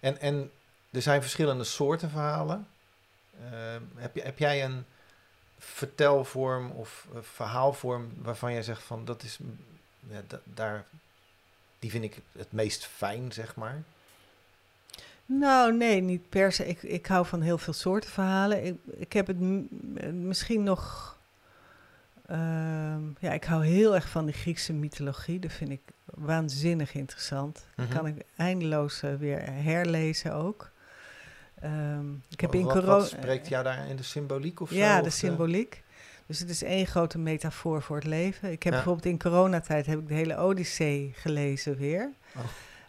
En, 0.00 0.20
en 0.20 0.50
er 0.90 1.02
zijn 1.02 1.20
verschillende 1.22 1.64
soorten 1.64 2.10
verhalen. 2.10 2.66
Ehm, 3.44 3.82
heb, 3.96 4.14
je, 4.14 4.22
heb 4.22 4.38
jij 4.38 4.64
een 4.64 4.84
vertelvorm 5.62 6.70
of 6.70 7.06
eh, 7.14 7.18
verhaalvorm 7.22 8.12
waarvan 8.22 8.52
jij 8.52 8.62
zegt 8.62 8.82
van 8.82 9.04
dat 9.04 9.22
is, 9.22 9.38
mm, 9.38 9.56
ja, 10.10 10.20
da- 10.26 10.40
daar, 10.44 10.84
die 11.78 11.90
vind 11.90 12.04
ik 12.04 12.18
het 12.32 12.52
meest 12.52 12.84
fijn, 12.86 13.32
zeg 13.32 13.54
maar? 13.56 13.82
Nou, 15.26 15.76
nee, 15.76 16.00
niet 16.00 16.28
per 16.28 16.52
se. 16.52 16.66
Ik, 16.66 16.82
ik 16.82 17.06
hou 17.06 17.26
van 17.26 17.40
heel 17.40 17.58
veel 17.58 17.72
soorten 17.72 18.10
verhalen. 18.10 18.64
Ik, 18.64 18.74
ik 18.96 19.12
heb 19.12 19.26
het 19.26 19.38
misschien 20.14 20.62
nog. 20.62 21.08
ehm, 22.26 23.00
ja, 23.18 23.32
ik 23.32 23.44
hou 23.44 23.64
heel 23.66 23.94
erg 23.94 24.08
van 24.08 24.26
de 24.26 24.32
Griekse 24.32 24.72
mythologie. 24.72 25.38
Dat 25.38 25.52
vind 25.52 25.70
ik 25.70 25.80
waanzinnig 26.04 26.94
interessant. 26.94 27.64
Dat 27.76 27.86
Mhm. 27.86 27.96
kan 27.96 28.06
ik 28.06 28.24
eindeloos 28.36 29.02
eh, 29.02 29.14
weer 29.14 29.42
herlezen 29.44 30.34
ook. 30.34 30.70
Ehm, 31.60 32.10
ik 32.28 32.40
heb 32.40 32.52
Wat- 32.52 32.60
in 32.60 32.66
corona. 32.66 32.86
wat 32.86 33.08
spreekt 33.08 33.48
jou 33.48 33.64
daar 33.64 33.88
in 33.88 33.96
de 33.96 34.02
symboliek 34.02 34.60
of 34.60 34.68
zo? 34.68 34.74
Ja, 34.74 35.00
de 35.00 35.06
Of 35.06 35.12
symboliek. 35.12 35.82
Dus 36.26 36.38
het 36.38 36.48
is 36.50 36.62
één 36.62 36.86
grote 36.86 37.18
metafoor 37.18 37.82
voor 37.82 37.96
het 37.96 38.04
leven. 38.04 38.50
Ik 38.52 38.62
heb 38.62 38.72
Ja. 38.72 38.78
bijvoorbeeld 38.78 39.06
in 39.06 39.18
coronatijd 39.18 39.86
heb 39.86 39.98
ik 39.98 40.08
de 40.08 40.14
hele 40.14 40.38
Odyssee 40.38 41.12
gelezen 41.16 41.76
weer. 41.76 42.10
Oh. 42.36 42.42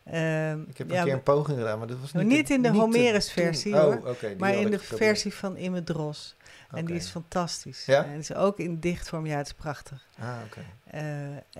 Ehm, 0.03 0.60
Ik 0.69 0.77
heb 0.77 0.89
een 0.89 0.95
ja, 0.95 1.03
keer 1.03 1.13
een 1.13 1.23
poging 1.23 1.57
gedaan, 1.57 1.77
maar 1.77 1.88
dat 1.88 1.99
was 1.99 2.13
niet... 2.13 2.25
niet 2.27 2.49
in 2.49 2.62
de 2.62 2.69
Homerus-versie. 2.69 3.73
Oh, 3.75 4.05
maar 4.38 4.53
in 4.53 4.69
de 4.71 4.79
versie 4.79 5.34
van 5.34 5.57
Imme 5.57 5.84
Dros. 5.84 6.36
En 6.71 6.86
die 6.86 6.95
is 6.95 7.07
fantastisch. 7.10 7.86
Ja? 7.86 8.03
En 8.05 8.17
is 8.19 8.34
ook 8.34 8.60
in 8.60 8.79
dichtvorm. 8.79 9.25
Ja, 9.25 9.38
het 9.38 9.45
is 9.45 9.53
prachtig. 9.53 10.05
Ah, 10.19 10.27
oké. 10.45 10.62
Eh, 10.84 11.01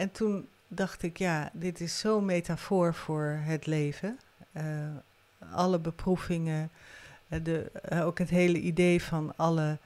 en 0.02 0.12
toen 0.12 0.48
dacht 0.68 1.04
ik, 1.04 1.18
ja, 1.18 1.50
dit 1.54 1.80
is 1.82 2.00
zo'n 2.00 2.26
metafoor 2.26 2.94
voor 2.94 3.40
het 3.44 3.66
leven. 3.66 4.20
Uh, 4.54 4.64
alle 5.54 5.80
beproevingen, 5.80 6.70
de, 7.44 7.72
ook 8.04 8.20
het 8.20 8.30
hele 8.30 8.60
idee 8.60 9.04
van 9.04 9.34
alle 9.36 9.78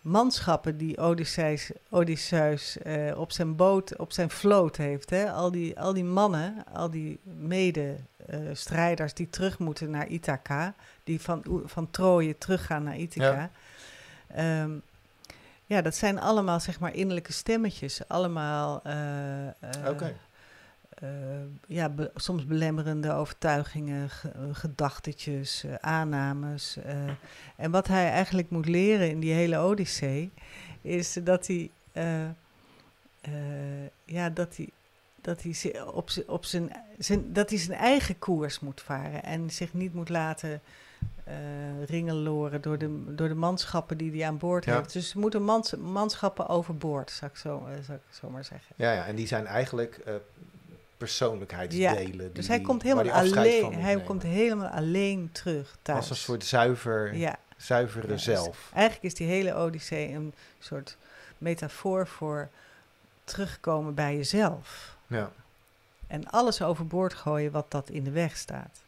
manschappen 0.00 0.76
die 0.76 0.98
Odysseus, 0.98 1.70
Odysseus 1.88 2.76
uh, 2.86 3.18
op 3.18 3.32
zijn 3.32 3.56
boot, 3.56 3.96
op 3.96 4.12
zijn 4.12 4.30
vloot 4.30 4.76
heeft. 4.76 5.10
Hè? 5.10 5.32
Al, 5.32 5.50
die, 5.50 5.80
al 5.80 5.92
die 5.92 6.04
mannen, 6.04 6.64
al 6.72 6.90
die 6.90 7.18
medestrijders 7.22 9.10
uh, 9.10 9.16
die 9.16 9.30
terug 9.30 9.58
moeten 9.58 9.90
naar 9.90 10.06
Ithaca, 10.06 10.74
die 11.04 11.20
van, 11.20 11.42
van 11.64 11.90
Troje 11.90 12.38
teruggaan 12.38 12.82
naar 12.82 12.96
Ithaca. 12.96 13.50
Ja. 14.34 14.62
Um, 14.62 14.82
ja, 15.66 15.82
dat 15.82 15.94
zijn 15.94 16.20
allemaal 16.20 16.60
zeg 16.60 16.80
maar 16.80 16.94
innerlijke 16.94 17.32
stemmetjes. 17.32 18.08
Allemaal 18.08 18.82
uh, 18.86 18.92
okay. 19.88 20.16
Ja, 21.66 21.88
be 21.88 22.10
soms 22.14 22.46
belemmerende 22.46 23.12
overtuigingen, 23.12 24.08
gedachtetjes, 24.52 25.64
aannames. 25.80 26.78
en 27.56 27.70
wat 27.70 27.86
hij 27.88 28.10
eigenlijk 28.10 28.50
moet 28.50 28.66
leren 28.68 29.10
in 29.10 29.20
die 29.20 29.32
hele 29.32 29.58
Odyssee, 29.58 30.30
is 30.80 31.18
dat 31.24 31.46
hij, 31.46 31.70
ja, 34.04 34.30
dat 34.30 34.56
hij, 34.56 34.68
dat 35.20 35.42
hij 35.42 35.82
op, 35.82 36.10
op 36.26 36.44
zijn, 36.44 36.72
zijn, 36.98 37.32
dat 37.32 37.50
hij 37.50 37.58
zijn 37.58 37.78
eigen 37.78 38.18
koers 38.18 38.60
moet 38.60 38.80
varen 38.80 39.22
en 39.24 39.50
zich 39.50 39.72
niet 39.74 39.94
moet 39.94 40.08
laten 40.08 40.60
ringeloren 41.86 42.60
door 42.62 42.78
de, 42.78 43.04
door 43.14 43.28
de 43.28 43.34
manschappen 43.34 43.96
die 43.96 44.10
hij 44.10 44.26
aan 44.26 44.38
boord 44.38 44.64
Ja. 44.64 44.76
heeft. 44.76 44.92
Dus 44.92 45.08
ze 45.08 45.18
moeten 45.18 45.42
mans, 45.42 45.74
manschappen 45.76 46.48
overboord, 46.48 47.10
zou 47.10 47.30
ik, 47.30 47.36
zo, 47.36 47.56
eh, 47.66 47.84
zou 47.84 47.98
ik 47.98 48.14
zo 48.14 48.30
maar 48.30 48.44
zeggen. 48.44 48.74
Ja, 48.76 48.92
ja, 48.92 49.06
en 49.06 49.14
die 49.16 49.26
zijn 49.26 49.46
eigenlijk 49.46 49.96
eh, 49.96 50.14
persoonlijkheidsdelen. 51.06 52.18
Die, 52.18 52.32
Dus 52.32 52.48
hij 52.48 52.60
komt 52.60 52.82
helemaal 52.82 53.12
alleen, 53.12 53.72
hij 53.72 53.82
nemen. 53.82 54.04
komt 54.04 54.22
helemaal 54.22 54.68
alleen 54.68 55.28
terug 55.32 55.76
thuis. 55.82 55.98
Als 55.98 56.10
een 56.10 56.16
soort 56.16 56.44
zuiver, 56.44 57.14
ja, 57.16 57.36
zuivere 57.56 58.06
Ja, 58.06 58.12
dus 58.12 58.22
zelf. 58.22 58.70
eigenlijk 58.74 59.04
is 59.04 59.14
die 59.14 59.26
hele 59.26 59.54
Odyssee 59.54 60.08
een 60.12 60.32
soort 60.58 60.96
metafoor 61.38 62.06
voor 62.06 62.48
terugkomen 63.24 63.94
bij 63.94 64.16
jezelf. 64.16 64.96
Ja. 65.06 65.30
En 66.06 66.30
alles 66.30 66.62
overboord 66.62 67.14
gooien 67.14 67.52
wat 67.52 67.70
dat 67.70 67.88
in 67.90 68.04
de 68.04 68.10
weg 68.10 68.36
staat. 68.36 68.80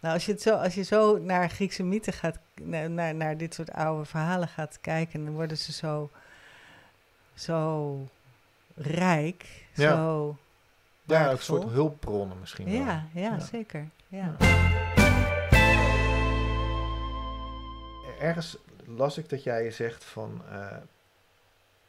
Nou, 0.00 0.14
als 0.14 0.26
je, 0.26 0.32
het 0.32 0.42
zo, 0.42 0.54
als 0.56 0.74
je 0.74 0.82
zo 0.82 1.18
naar 1.18 1.50
Griekse 1.50 1.82
mythen 1.82 2.12
gaat, 2.12 2.38
naar, 2.54 2.90
naar, 2.90 3.14
naar 3.14 3.36
dit 3.36 3.54
soort 3.54 3.72
oude 3.72 4.04
verhalen 4.04 4.48
gaat 4.48 4.78
kijken, 4.80 5.24
dan 5.24 5.34
worden 5.34 5.58
ze 5.58 5.72
zo, 5.72 6.10
zo 7.34 8.08
rijk, 8.74 9.46
Ja. 9.74 9.90
zo 9.96 10.36
ja, 11.10 11.30
een 11.30 11.38
soort 11.38 11.70
hulpbronnen 11.70 12.38
misschien 12.40 12.64
wel. 12.70 12.74
Ja, 12.74 13.04
ja, 13.14 13.38
zeker. 13.38 13.88
Ja. 14.08 14.36
Ergens 18.20 18.56
las 18.86 19.18
ik 19.18 19.28
dat 19.28 19.42
jij 19.42 19.70
zegt 19.70 20.04
van... 20.04 20.42
eh, 20.50 20.76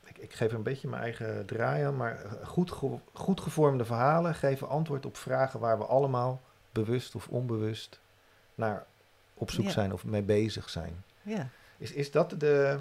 ik, 0.04 0.18
ik 0.18 0.34
geef 0.34 0.52
een 0.54 0.64
beetje 0.64 0.88
mijn 0.88 1.02
eigen 1.02 1.46
draai 1.46 1.84
aan, 1.84 1.98
maar 1.98 2.20
goed, 2.44 2.72
ge- 2.72 3.00
goed 3.14 3.42
gevormde 3.42 3.86
verhalen 3.86 4.36
geven 4.36 4.68
antwoord 4.70 5.06
op 5.06 5.18
vragen 5.18 5.60
waar 5.60 5.78
we 5.78 5.86
allemaal 5.86 6.42
bewust 6.72 7.16
of 7.16 7.28
onbewust 7.28 8.00
naar 8.56 8.86
op 9.34 9.52
zoek 9.52 9.66
Ja. 9.66 9.72
zijn 9.72 9.94
of 9.94 10.06
mee 10.06 10.22
bezig 10.22 10.70
zijn. 10.70 11.04
ja. 11.22 11.48
Is, 11.78 11.92
is, 11.92 12.12
dat 12.12 12.30
de, 12.40 12.80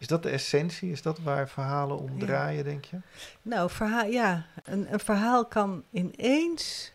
is 0.00 0.06
dat 0.06 0.22
de 0.22 0.28
essentie? 0.30 0.90
Is 0.90 1.02
dat 1.02 1.18
waar 1.18 1.48
verhalen 1.48 1.98
om 1.98 2.18
Ja. 2.18 2.26
draaien, 2.26 2.64
denk 2.64 2.84
je? 2.84 2.96
Nou, 3.42 3.70
verhaal, 3.70 4.04
ja, 4.06 4.46
een, 4.64 4.92
een 4.92 5.00
verhaal 5.00 5.46
kan 5.46 5.82
ineens, 5.90 6.92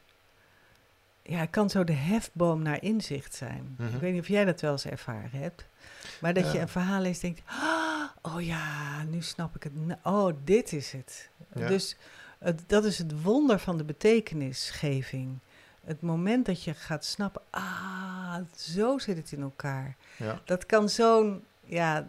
ja, 1.22 1.46
kan 1.46 1.70
zo 1.70 1.84
de 1.84 1.94
hefboom 1.94 2.62
naar 2.62 2.82
inzicht 2.84 3.36
zijn. 3.36 3.76
Mhm. 3.78 3.94
Ik 3.96 4.00
weet 4.02 4.12
niet 4.14 4.22
of 4.22 4.28
jij 4.28 4.46
dat 4.46 4.62
wel 4.62 4.72
eens 4.72 4.86
ervaren 4.86 5.30
hebt, 5.40 5.66
maar 6.22 6.34
dat 6.34 6.52
je 6.52 6.60
een 6.60 6.68
verhaal 6.70 7.02
leest 7.02 7.24
en 7.24 7.34
denkt, 7.34 7.50
"Ah, 7.50 8.34
oh 8.36 8.42
ja, 8.42 9.04
nu 9.04 9.22
snap 9.22 9.56
ik 9.56 9.64
het. 9.64 9.72
Oh, 10.04 10.34
dit 10.44 10.74
is 10.74 10.92
het. 10.92 11.30
Ja. 11.56 11.68
Dus 11.68 11.96
het, 12.40 12.62
dat 12.68 12.86
is 12.86 12.98
het 12.98 13.22
wonder 13.22 13.60
van 13.60 13.78
de 13.78 13.84
betekenisgeving. 13.84 15.38
Het 15.86 16.02
moment 16.02 16.46
dat 16.46 16.64
je 16.64 16.74
gaat 16.74 17.06
snappen, 17.06 17.42
ah, 17.50 18.36
zo 18.56 18.98
zit 18.98 19.18
het 19.18 19.32
in 19.32 19.42
elkaar. 19.42 19.96
Dat 20.46 20.66
kan 20.66 20.90
zo'n, 20.90 21.44
ja, 21.66 22.08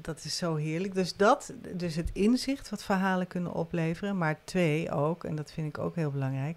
dat 0.00 0.24
is 0.24 0.36
zo 0.36 0.54
heerlijk. 0.54 0.94
Dus 0.94 1.16
dat, 1.16 1.52
dus 1.72 1.94
het 1.94 2.10
inzicht 2.12 2.70
wat 2.70 2.82
verhalen 2.82 3.26
kunnen 3.26 3.52
opleveren. 3.52 4.18
Maar 4.18 4.38
twee 4.44 4.90
ook, 4.90 5.24
en 5.24 5.36
dat 5.36 5.52
vind 5.52 5.68
ik 5.68 5.78
ook 5.78 5.94
heel 5.94 6.10
belangrijk, 6.10 6.56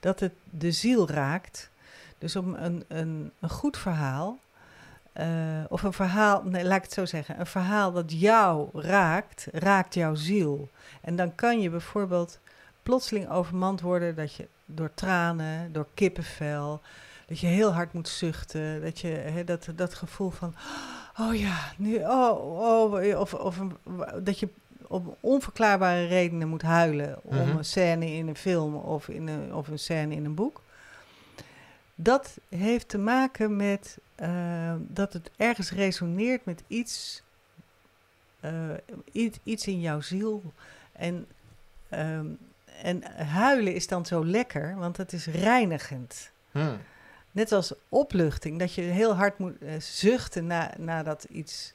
dat 0.00 0.20
het 0.20 0.32
de 0.50 0.72
ziel 0.72 1.08
raakt. 1.08 1.70
Dus 2.18 2.36
om 2.36 2.54
een, 2.54 2.84
een, 2.88 3.32
een 3.40 3.50
goed 3.50 3.76
verhaal, 3.76 4.38
eh, 5.12 5.28
of 5.68 5.82
een 5.82 5.92
verhaal, 5.92 6.42
nee, 6.44 6.64
laat 6.64 6.76
ik 6.76 6.82
het 6.82 6.92
zo 6.92 7.04
zeggen, 7.04 7.40
een 7.40 7.46
verhaal 7.46 7.92
dat 7.92 8.20
jou 8.20 8.68
raakt, 8.72 9.46
raakt 9.52 9.94
jouw 9.94 10.14
ziel. 10.14 10.68
En 11.00 11.16
dan 11.16 11.34
kan 11.34 11.60
je 11.60 11.70
bijvoorbeeld 11.70 12.38
plotseling 12.82 13.30
overmand 13.30 13.80
worden 13.80 14.14
dat 14.14 14.34
je 14.34 14.48
door 14.64 14.90
tranen, 14.94 15.72
door 15.72 15.86
kippenvel, 15.94 16.80
dat 17.26 17.38
je 17.40 17.46
heel 17.46 17.72
hard 17.72 17.92
moet 17.92 18.08
zuchten, 18.08 18.82
dat 18.82 19.00
je 19.00 19.42
dat, 19.44 19.68
dat 19.76 19.94
gevoel 19.94 20.30
van, 20.30 20.54
oh 21.18 21.34
ja, 21.34 21.72
nu, 21.76 21.96
oh, 21.96 22.58
oh, 22.60 23.18
of, 23.20 23.34
of 23.34 23.58
dat 24.22 24.38
je 24.38 24.48
om 24.86 25.14
onverklaarbare 25.20 26.06
redenen 26.06 26.48
moet 26.48 26.62
huilen 26.62 27.18
om 27.22 27.36
Mhm. 27.36 27.56
een 27.56 27.64
scène 27.64 28.06
in 28.12 28.28
een 28.28 28.36
film 28.36 28.74
of, 28.74 29.08
in 29.08 29.28
een, 29.28 29.54
of 29.54 29.68
een 29.68 29.78
scène 29.78 30.14
in 30.14 30.24
een 30.24 30.34
boek. 30.34 30.62
Dat 31.94 32.38
heeft 32.48 32.88
te 32.88 32.98
maken 32.98 33.56
met 33.56 33.98
eh, 34.14 34.74
dat 34.78 35.12
het 35.12 35.30
ergens 35.36 35.70
resoneert 35.72 36.44
met 36.44 36.62
iets, 36.66 37.22
eh, 38.40 38.70
iets, 39.12 39.38
iets 39.42 39.66
in 39.66 39.80
jouw 39.80 40.00
ziel. 40.00 40.42
En, 40.92 41.26
ehm, 41.88 42.26
en 42.82 43.02
huilen 43.26 43.74
is 43.74 43.86
dan 43.86 44.06
zo 44.06 44.24
lekker, 44.24 44.76
want 44.76 44.96
het 44.96 45.12
is 45.12 45.26
reinigend. 45.26 46.30
Hm. 46.50 46.76
Net 47.30 47.52
als 47.52 47.72
opluchting, 47.88 48.58
dat 48.58 48.74
je 48.74 48.80
heel 48.82 49.14
hard 49.14 49.38
moet 49.38 49.62
eh, 49.62 49.80
zuchten 49.80 50.46
na, 50.46 50.70
nadat 50.78 51.24
iets 51.24 51.72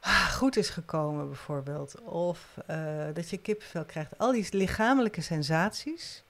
ah, 0.00 0.26
goed 0.32 0.56
is 0.56 0.68
gekomen, 0.68 1.26
bijvoorbeeld. 1.26 2.00
Of 2.00 2.56
eh, 2.66 2.78
dat 3.14 3.30
je 3.30 3.36
kippenvel 3.38 3.84
krijgt. 3.84 4.18
Al 4.18 4.32
die 4.32 4.46
lichamelijke 4.50 5.20
sensaties, 5.20 6.22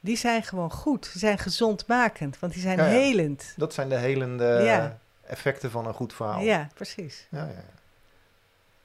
die 0.00 0.16
zijn 0.16 0.42
gewoon 0.42 0.70
goed. 0.70 1.02
Die 1.12 1.20
zijn 1.20 1.38
gezondmakend, 1.38 2.38
want 2.38 2.52
die 2.52 2.62
zijn 2.62 2.78
Ja, 2.78 2.84
ja. 2.84 2.90
helend. 2.90 3.52
Dat 3.56 3.74
zijn 3.74 3.88
de 3.88 3.96
helende 3.96 4.44
Ja. 4.64 4.98
effecten 5.26 5.70
van 5.70 5.86
een 5.86 5.94
goed 5.94 6.12
verhaal. 6.12 6.40
Ja, 6.40 6.68
precies. 6.74 7.26
Ja, 7.30 7.38
ja, 7.44 7.48
ja. 7.50 7.64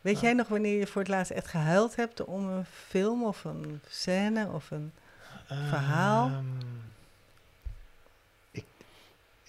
Weet 0.01 0.19
jij 0.19 0.33
nog 0.33 0.47
wanneer 0.47 0.79
je 0.79 0.87
voor 0.87 1.01
het 1.01 1.09
laatst 1.09 1.31
echt 1.31 1.47
gehuild 1.47 1.95
hebt 1.95 2.23
om 2.23 2.47
een 2.49 2.65
film 2.87 3.23
of 3.23 3.43
een 3.43 3.81
scène 3.87 4.47
of 4.47 4.71
een... 4.71 4.91
Verhaal? 5.47 6.25
Ehm, 6.27 6.37
ik, 6.37 6.98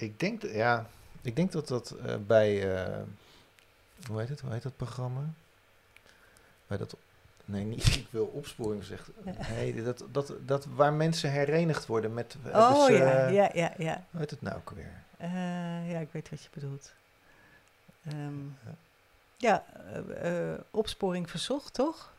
ik, 0.01 0.21
denk, 0.21 0.41
dat- 0.41 0.51
ja, 0.53 0.87
ik 1.23 1.37
denk 1.37 1.53
dat 1.53 1.69
dat 1.69 1.91
eh, 1.91 2.15
bij, 2.27 2.75
eh, 2.85 3.03
hoe 4.07 4.19
heet 4.21 4.29
het, 4.29 4.41
hoe 4.41 4.53
heet 4.53 4.63
dat 4.63 4.77
programma? 4.77 5.21
Bij 6.67 6.79
dat, 6.79 6.95
nee, 7.45 7.65
niet, 7.65 7.87
ik 7.97 8.07
wil 8.11 8.25
opsporing 8.27 8.85
zeggen. 8.85 9.15
Nee, 9.51 9.83
dat, 9.83 10.05
dat, 10.11 10.33
dat 10.47 10.65
waar 10.65 10.93
mensen 10.93 11.31
herenigd 11.31 11.87
worden 11.87 12.15
met, 12.15 12.37
eh, 12.45 12.57
Oh 12.59 12.87
dus, 12.87 12.97
ja, 12.99 13.27
eh, 13.27 13.35
ja, 13.35 13.51
ja, 13.55 13.73
ja. 13.79 14.05
hoe 14.11 14.21
heet 14.21 14.31
het 14.31 14.43
nou 14.43 14.57
ook 14.57 14.71
weer? 14.71 15.03
Ja, 15.93 15.99
ik 15.99 16.09
weet 16.13 16.31
wat 16.31 16.43
je 16.43 16.49
bedoelt. 16.53 16.93
Ehm, 18.07 18.45
Ja. 19.37 19.65
ja, 19.65 19.65
opsporing 20.71 21.31
verzocht, 21.31 21.75
toch? 21.75 22.13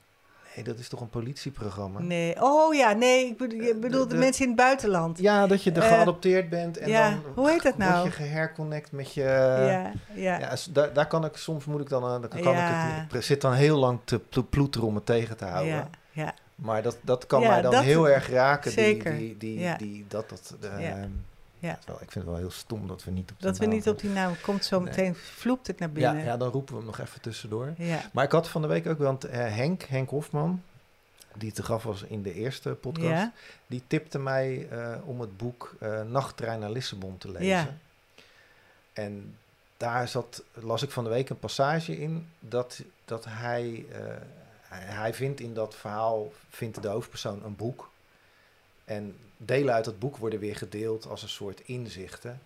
Nee, 0.56 0.64
dat 0.66 0.80
is 0.80 0.88
toch 0.88 1.02
een 1.02 1.10
politieprogramma? 1.10 2.00
Nee. 2.00 2.42
Oh 2.44 2.74
ja, 2.74 2.92
nee, 2.94 3.26
ik 3.26 3.38
bedoel, 3.38 3.60
je 3.62 3.74
Eh, 3.74 3.80
bedoelt 3.80 4.10
de- 4.10 4.16
de, 4.16 4.20
mensen 4.22 4.42
in 4.44 4.48
het 4.48 4.58
buitenland. 4.60 5.20
Ja, 5.20 5.48
dat 5.48 5.64
je 5.64 5.72
er 5.72 5.82
Eh, 5.82 5.88
geadopteerd 5.88 6.50
bent 6.50 6.78
en 6.78 6.90
ja, 6.90 7.10
dan 7.10 7.22
hoe 7.36 7.50
heet 7.50 7.64
dat 7.64 7.78
nou? 7.78 7.92
word 7.94 8.04
je 8.04 8.24
geherconnect 8.24 8.92
met 8.92 9.14
je... 9.14 9.22
ja, 9.22 9.92
ja. 10.14 10.40
Ja, 10.40 10.54
daar, 10.72 10.94
daar 10.94 11.08
kan 11.08 11.26
ik 11.26 11.36
soms 11.38 11.66
moet 11.66 11.82
ik 11.82 11.90
dan, 11.90 12.04
eh, 12.04 12.10
dan 12.10 12.28
kan 12.42 12.54
ik 12.54 13.12
het 13.12 13.24
zit 13.26 13.42
dan 13.42 13.54
heel 13.54 13.78
lang 13.78 14.00
te 14.04 14.20
plo- 14.20 14.46
ploeteren 14.50 14.88
om 14.88 14.96
het 14.96 15.06
tegen 15.06 15.38
te 15.38 15.46
houden. 15.46 15.74
ja, 15.74 15.90
ja. 16.12 16.34
Maar 16.56 16.82
dat, 16.82 16.98
dat 17.02 17.26
kan 17.26 17.42
mij 17.42 17.62
dan 17.62 17.72
dat- 17.72 17.84
heel 17.84 18.10
erg 18.10 18.30
raken. 18.30 18.72
zeker. 18.72 19.18
Die, 19.18 19.38
die, 19.38 19.76
die, 19.78 20.06
dat, 20.08 20.30
dat, 20.30 20.56
eh, 20.62 20.90
Ja. 21.62 21.70
Ja. 21.70 21.80
Wel, 21.86 21.96
ik 22.02 22.12
vind 22.12 22.14
het 22.14 22.34
wel 22.34 22.36
heel 22.36 22.52
stom 22.52 22.88
dat 22.88 23.04
we 23.04 23.12
niet 23.12 23.32
op 23.32 23.40
Dat 23.42 23.54
de 23.58 23.60
we 23.66 23.72
niet 23.72 23.88
op 23.90 24.00
die 24.00 24.10
naam 24.10 24.34
komt 24.42 24.66
zo 24.66 24.80
Nee. 24.80 24.90
meteen 24.90 25.16
vloept 25.16 25.68
het 25.68 25.80
naar 25.80 25.90
ja, 25.94 25.94
binnen. 25.94 26.24
ja, 26.32 26.38
dan 26.38 26.50
roepen 26.50 26.74
we 26.74 26.80
hem 26.80 26.86
nog 26.90 27.00
even 27.00 27.22
tussendoor. 27.22 27.74
ja. 27.78 28.02
Maar 28.14 28.24
ik 28.26 28.32
had 28.32 28.50
van 28.50 28.62
de 28.62 28.68
week 28.68 28.88
ook 28.88 28.98
wel 28.98 29.10
een 29.10 29.18
t- 29.18 29.24
eh, 29.26 29.40
Henk, 29.56 29.84
Henk 29.84 30.10
Hofman, 30.10 30.64
die 31.36 31.52
te 31.52 31.64
gaf 31.64 31.84
was 31.84 32.02
in 32.04 32.22
de 32.24 32.34
eerste 32.34 32.70
podcast. 32.70 33.08
Ja. 33.08 33.32
Die 33.68 33.84
tipte 33.88 34.20
mij 34.20 34.68
eh, 34.70 34.96
om 35.06 35.22
het 35.22 35.38
boek 35.38 35.76
eh 35.80 36.02
Nachttrein 36.02 36.60
naar 36.60 36.72
Lissabon 36.72 37.18
te 37.18 37.32
lezen. 37.32 37.46
Ja. 37.48 37.78
En 38.94 39.36
daar 39.78 40.08
zat, 40.08 40.44
las 40.54 40.82
ik 40.82 40.92
van 40.92 41.04
de 41.04 41.10
week 41.10 41.30
een 41.30 41.40
passage 41.40 41.98
in 42.00 42.28
dat, 42.40 42.82
dat 43.06 43.26
hij, 43.30 43.86
hij 44.70 45.14
vindt 45.14 45.40
in 45.40 45.54
dat 45.54 45.76
verhaal, 45.76 46.32
vindt 46.50 46.82
de 46.82 46.88
hoofdpersoon 46.88 47.44
een 47.46 47.56
boek. 47.56 47.90
En 48.92 49.16
delen 49.38 49.74
uit 49.74 49.86
dat 49.86 50.00
boek 50.00 50.18
worden 50.18 50.40
weer 50.40 50.56
gedeeld 50.56 51.08
als 51.08 51.22
een 51.22 51.30
soort 51.30 51.62
inzichten. 51.66 52.42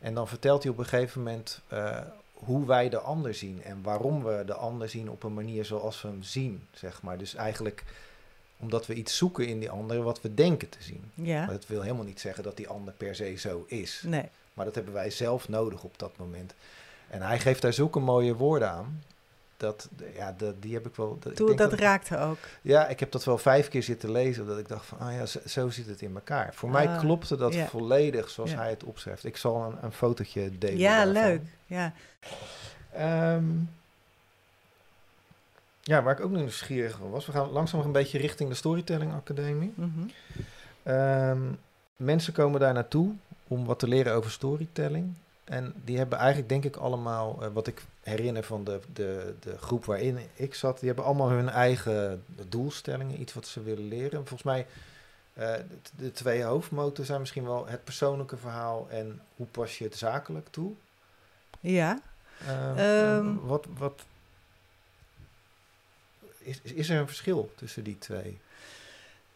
En 0.00 0.14
dan 0.14 0.28
vertelt 0.28 0.62
hij 0.62 0.72
op 0.72 0.78
een 0.78 0.84
gegeven 0.84 1.22
moment 1.22 1.60
uh, 1.72 2.00
hoe 2.32 2.66
wij 2.66 2.88
de 2.88 2.98
ander 2.98 3.34
zien 3.34 3.62
en 3.62 3.82
waarom 3.82 4.24
we 4.24 4.42
de 4.46 4.54
ander 4.54 4.88
zien 4.88 5.10
op 5.10 5.22
een 5.22 5.34
manier 5.34 5.64
zoals 5.64 6.02
we 6.02 6.08
hem 6.08 6.22
zien, 6.22 6.66
zeg 6.72 7.02
maar. 7.02 7.18
Dus 7.18 7.34
eigenlijk 7.34 7.84
omdat 8.56 8.86
we 8.86 8.94
iets 8.94 9.16
zoeken 9.16 9.46
in 9.46 9.58
die 9.58 9.70
ander 9.70 10.02
wat 10.02 10.20
we 10.20 10.34
denken 10.34 10.68
te 10.68 10.82
zien. 10.82 11.10
Ja. 11.14 11.44
Maar 11.44 11.54
dat 11.54 11.66
wil 11.66 11.82
helemaal 11.82 12.04
niet 12.04 12.20
zeggen 12.20 12.44
dat 12.44 12.56
die 12.56 12.68
ander 12.68 12.94
per 12.94 13.14
se 13.14 13.34
zo 13.34 13.64
is. 13.66 14.02
Nee. 14.06 14.28
Maar 14.54 14.64
dat 14.64 14.74
hebben 14.74 14.94
wij 14.94 15.10
zelf 15.10 15.48
nodig 15.48 15.82
op 15.82 15.98
dat 15.98 16.16
moment. 16.16 16.54
En 17.08 17.22
hij 17.22 17.40
geeft 17.40 17.62
daar 17.62 17.72
zulke 17.72 17.98
mooie 17.98 18.34
woorden 18.34 18.70
aan. 18.70 19.02
Dat, 19.56 19.88
ja, 20.14 20.34
dat, 20.36 20.62
die 20.62 20.74
heb 20.74 20.86
ik 20.86 20.94
wel. 20.94 21.18
Dat, 21.20 21.36
Toen, 21.36 21.56
dat, 21.56 21.72
raakte 21.72 22.18
ook. 22.18 22.38
Ja, 22.62 22.88
ik 22.88 23.00
heb 23.00 23.12
dat 23.12 23.24
wel 23.24 23.38
vijf 23.38 23.68
keer 23.68 23.82
zitten 23.82 24.10
lezen. 24.10 24.46
Dat 24.46 24.58
ik 24.58 24.68
dacht 24.68 24.86
van, 24.86 24.98
ah 24.98 25.12
ja, 25.12 25.26
zo, 25.26 25.38
zo 25.46 25.70
zit 25.70 25.86
het 25.86 26.02
in 26.02 26.14
elkaar. 26.14 26.54
Voor 26.54 26.70
mij 26.70 26.88
ah, 26.88 26.98
klopte 26.98 27.36
dat 27.36 27.56
volledig 27.56 28.30
zoals 28.30 28.54
hij 28.54 28.70
het 28.70 28.84
opschrijft. 28.84 29.24
Ik 29.24 29.36
zal 29.36 29.62
een, 29.62 29.76
een 29.82 29.92
fotootje 29.92 30.58
delen. 30.58 30.78
Ja, 30.78 31.04
leuk. 31.04 31.42
Ja. 31.66 31.92
Um, 33.34 33.70
ja, 35.82 36.02
waar 36.02 36.18
ik 36.18 36.24
ook 36.24 36.30
nu 36.30 36.38
nieuwsgierig 36.38 36.98
was. 37.10 37.26
We 37.26 37.32
gaan 37.32 37.50
langzaam 37.50 37.80
een 37.80 37.92
beetje 37.92 38.18
richting 38.18 38.48
de 38.48 38.54
Storytelling 38.54 39.12
Academie. 39.12 39.72
Mm 39.74 40.10
mensen 41.96 42.32
komen 42.32 42.60
daar 42.60 42.72
naartoe 42.72 43.12
om 43.48 43.64
wat 43.64 43.78
te 43.78 43.88
leren 43.88 44.14
over 44.14 44.30
storytelling. 44.30 45.14
En 45.44 45.72
die 45.84 45.96
hebben 45.96 46.18
eigenlijk, 46.18 46.48
denk 46.48 46.64
ik, 46.64 46.76
allemaal, 46.76 47.38
uh, 47.42 47.48
wat 47.52 47.66
ik 47.66 47.82
herinner 48.02 48.42
van 48.42 48.64
de, 48.64 48.80
de, 48.92 49.34
de 49.40 49.58
groep 49.58 49.84
waarin 49.84 50.18
ik 50.34 50.54
zat, 50.54 50.78
die 50.78 50.86
hebben 50.86 51.04
allemaal 51.04 51.28
hun 51.28 51.48
eigen 51.48 52.24
doelstellingen, 52.48 53.20
iets 53.20 53.32
wat 53.32 53.46
ze 53.46 53.62
willen 53.62 53.88
leren. 53.88 54.26
Volgens 54.26 54.42
mij, 54.42 54.66
uh, 55.38 55.52
de, 55.52 55.64
de, 55.96 56.12
twee 56.12 56.42
hoofdmoten 56.42 57.04
zijn 57.04 57.20
misschien 57.20 57.44
wel 57.44 57.66
het 57.66 57.84
persoonlijke 57.84 58.36
verhaal 58.36 58.86
en 58.90 59.20
hoe 59.36 59.46
pas 59.46 59.78
je 59.78 59.84
het 59.84 59.96
zakelijk 59.96 60.48
toe. 60.50 60.72
Ja. 61.60 62.00
Um, 62.48 63.40
wat, 63.40 63.66
wat, 63.76 64.04
is, 66.38 66.60
is 66.62 66.88
er 66.88 66.98
een 66.98 67.06
verschil 67.06 67.52
tussen 67.56 67.84
die 67.84 67.98
twee? 67.98 68.40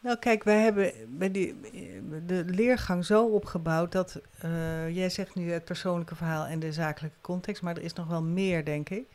Nou, 0.00 0.18
kijk, 0.18 0.44
wij 0.44 0.62
hebben 0.62 0.92
bij 1.18 1.30
die, 1.30 1.60
de 2.26 2.44
leergang 2.46 3.04
zo 3.04 3.26
opgebouwd 3.26 3.92
dat 3.92 4.20
uh, 4.44 4.94
jij 4.94 5.10
zegt 5.10 5.34
nu 5.34 5.50
het 5.50 5.64
persoonlijke 5.64 6.14
verhaal 6.14 6.46
en 6.46 6.58
de 6.58 6.72
zakelijke 6.72 7.16
context, 7.20 7.62
maar 7.62 7.76
er 7.76 7.82
is 7.82 7.92
nog 7.92 8.06
wel 8.06 8.22
meer, 8.22 8.64
denk 8.64 8.88
ik. 8.88 9.06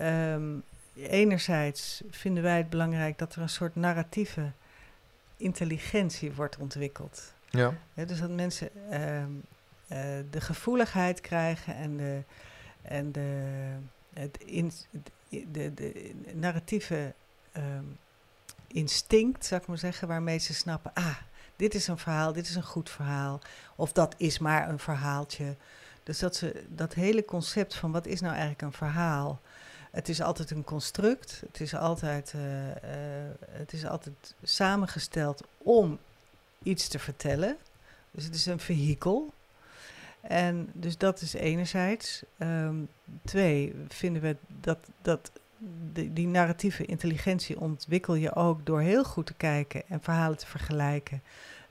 Um, 0.00 0.62
enerzijds 0.96 2.02
vinden 2.10 2.42
wij 2.42 2.56
het 2.56 2.70
belangrijk 2.70 3.18
dat 3.18 3.34
er 3.34 3.42
een 3.42 3.48
soort 3.48 3.74
narratieve 3.76 4.52
intelligentie 5.36 6.32
wordt 6.32 6.58
ontwikkeld. 6.58 7.34
Ja. 7.50 7.74
dus 7.94 8.20
dat 8.20 8.30
mensen 8.30 8.70
uh, 8.90 9.18
uh, 9.18 9.26
de 10.30 10.40
gevoeligheid 10.40 11.20
krijgen 11.20 11.74
en 11.74 11.96
de, 11.96 12.22
en 12.82 13.12
de, 13.12 13.42
het 14.12 14.38
in, 14.44 14.72
de, 15.28 15.74
de 15.74 16.14
narratieve 16.34 17.12
um, 17.56 17.98
instinct, 18.72 19.46
zou 19.46 19.60
ik 19.60 19.66
maar 19.66 19.78
zeggen, 19.78 20.08
waarmee 20.08 20.38
ze 20.38 20.54
snappen, 20.54 20.90
ah, 20.94 21.16
dit 21.56 21.74
is 21.74 21.86
een 21.86 21.98
verhaal, 21.98 22.32
dit 22.32 22.48
is 22.48 22.54
een 22.54 22.62
goed 22.62 22.90
verhaal, 22.90 23.40
of 23.76 23.92
dat 23.92 24.14
is 24.16 24.38
maar 24.38 24.68
een 24.68 24.78
verhaaltje. 24.78 25.56
Dus 26.02 26.18
dat 26.18 26.36
ze 26.36 26.64
dat 26.68 26.94
hele 26.94 27.24
concept 27.24 27.74
van 27.74 27.92
wat 27.92 28.06
is 28.06 28.20
nou 28.20 28.32
eigenlijk 28.32 28.62
een 28.62 28.72
verhaal, 28.72 29.40
het 29.90 30.08
is 30.08 30.20
altijd 30.20 30.50
een 30.50 30.64
construct, 30.64 31.42
het 31.46 31.60
is 31.60 31.74
altijd, 31.74 32.32
uh, 32.36 32.66
uh, 32.66 32.72
het 33.50 33.72
is 33.72 33.86
altijd 33.86 34.34
samengesteld 34.42 35.42
om 35.58 35.98
iets 36.62 36.88
te 36.88 36.98
vertellen. 36.98 37.56
Dus 38.10 38.24
het 38.24 38.34
is 38.34 38.46
een 38.46 38.60
vehikel. 38.60 39.32
En 40.20 40.70
dus 40.72 40.98
dat 40.98 41.20
is 41.20 41.32
enerzijds. 41.32 42.22
Um, 42.38 42.88
twee, 43.24 43.74
vinden 43.88 44.22
we 44.22 44.36
dat, 44.60 44.78
dat 45.02 45.30
die, 45.92 46.12
die 46.12 46.26
narratieve 46.26 46.84
intelligentie 46.84 47.60
ontwikkel 47.60 48.14
je 48.14 48.34
ook 48.34 48.66
door 48.66 48.80
heel 48.80 49.04
goed 49.04 49.26
te 49.26 49.34
kijken 49.34 49.82
en 49.88 50.00
verhalen 50.00 50.38
te 50.38 50.46
vergelijken 50.46 51.22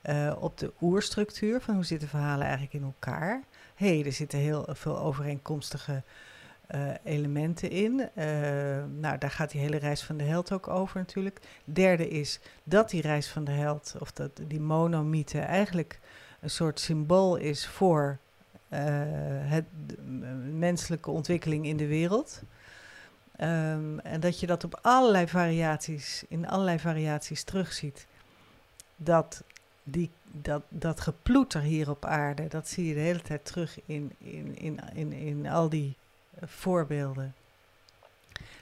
uh, 0.10 0.36
op 0.40 0.58
de 0.58 0.74
oerstructuur 0.82 1.62
van 1.62 1.76
hoe 1.76 1.84
zitten 1.84 2.08
verhalen 2.08 2.44
eigenlijk 2.46 2.74
in 2.74 2.84
elkaar. 2.84 3.44
Hé, 3.76 3.96
hey, 3.96 4.06
er 4.06 4.12
zitten 4.12 4.40
heel 4.40 4.68
veel 4.70 5.00
overeenkomstige 5.00 6.04
uh, 6.76 6.90
elementen 7.04 7.70
in. 7.70 7.92
Uh, 8.00 8.26
nou, 9.00 9.18
daar 9.18 9.32
gaat 9.32 9.52
die 9.52 9.62
hele 9.62 9.78
reis 9.78 10.04
van 10.04 10.18
de 10.18 10.24
held 10.24 10.52
ook 10.52 10.68
over 10.68 10.98
natuurlijk. 10.98 11.40
Derde 11.64 12.08
is 12.08 12.40
dat 12.64 12.90
die 12.90 13.02
reis 13.02 13.28
van 13.28 13.44
de 13.44 13.52
held, 13.52 13.96
of 14.00 14.12
dat 14.12 14.42
die 14.48 14.60
monomythe, 14.60 15.40
eigenlijk 15.40 16.00
een 16.40 16.50
soort 16.50 16.80
symbool 16.80 17.36
is 17.36 17.68
voor 17.68 18.18
het, 18.70 19.66
menselijke 20.52 21.12
ontwikkeling 21.12 21.66
in 21.66 21.78
de 21.78 21.88
wereld. 21.88 22.44
Um, 23.44 24.00
en 24.00 24.20
dat 24.20 24.40
je 24.40 24.48
dat 24.48 24.64
op 24.64 24.80
allerlei 24.82 25.28
variaties, 25.28 26.24
in 26.28 26.48
allerlei 26.48 26.80
variaties 26.80 27.44
terugziet. 27.44 28.06
Dat, 28.96 29.44
die, 29.84 30.10
dat, 30.24 30.62
dat 30.70 31.02
geploeter 31.02 31.62
hier 31.62 31.90
op 31.90 32.06
aarde, 32.06 32.48
dat 32.48 32.68
zie 32.68 32.86
je 32.86 32.94
de 32.94 33.00
hele 33.00 33.22
tijd 33.22 33.46
terug 33.46 33.80
in, 33.86 34.16
in, 34.18 34.58
in, 34.58 34.80
in, 34.94 35.12
in 35.12 35.48
al 35.48 35.70
die 35.70 35.96
uh, 36.36 36.48
voorbeelden. 36.48 37.34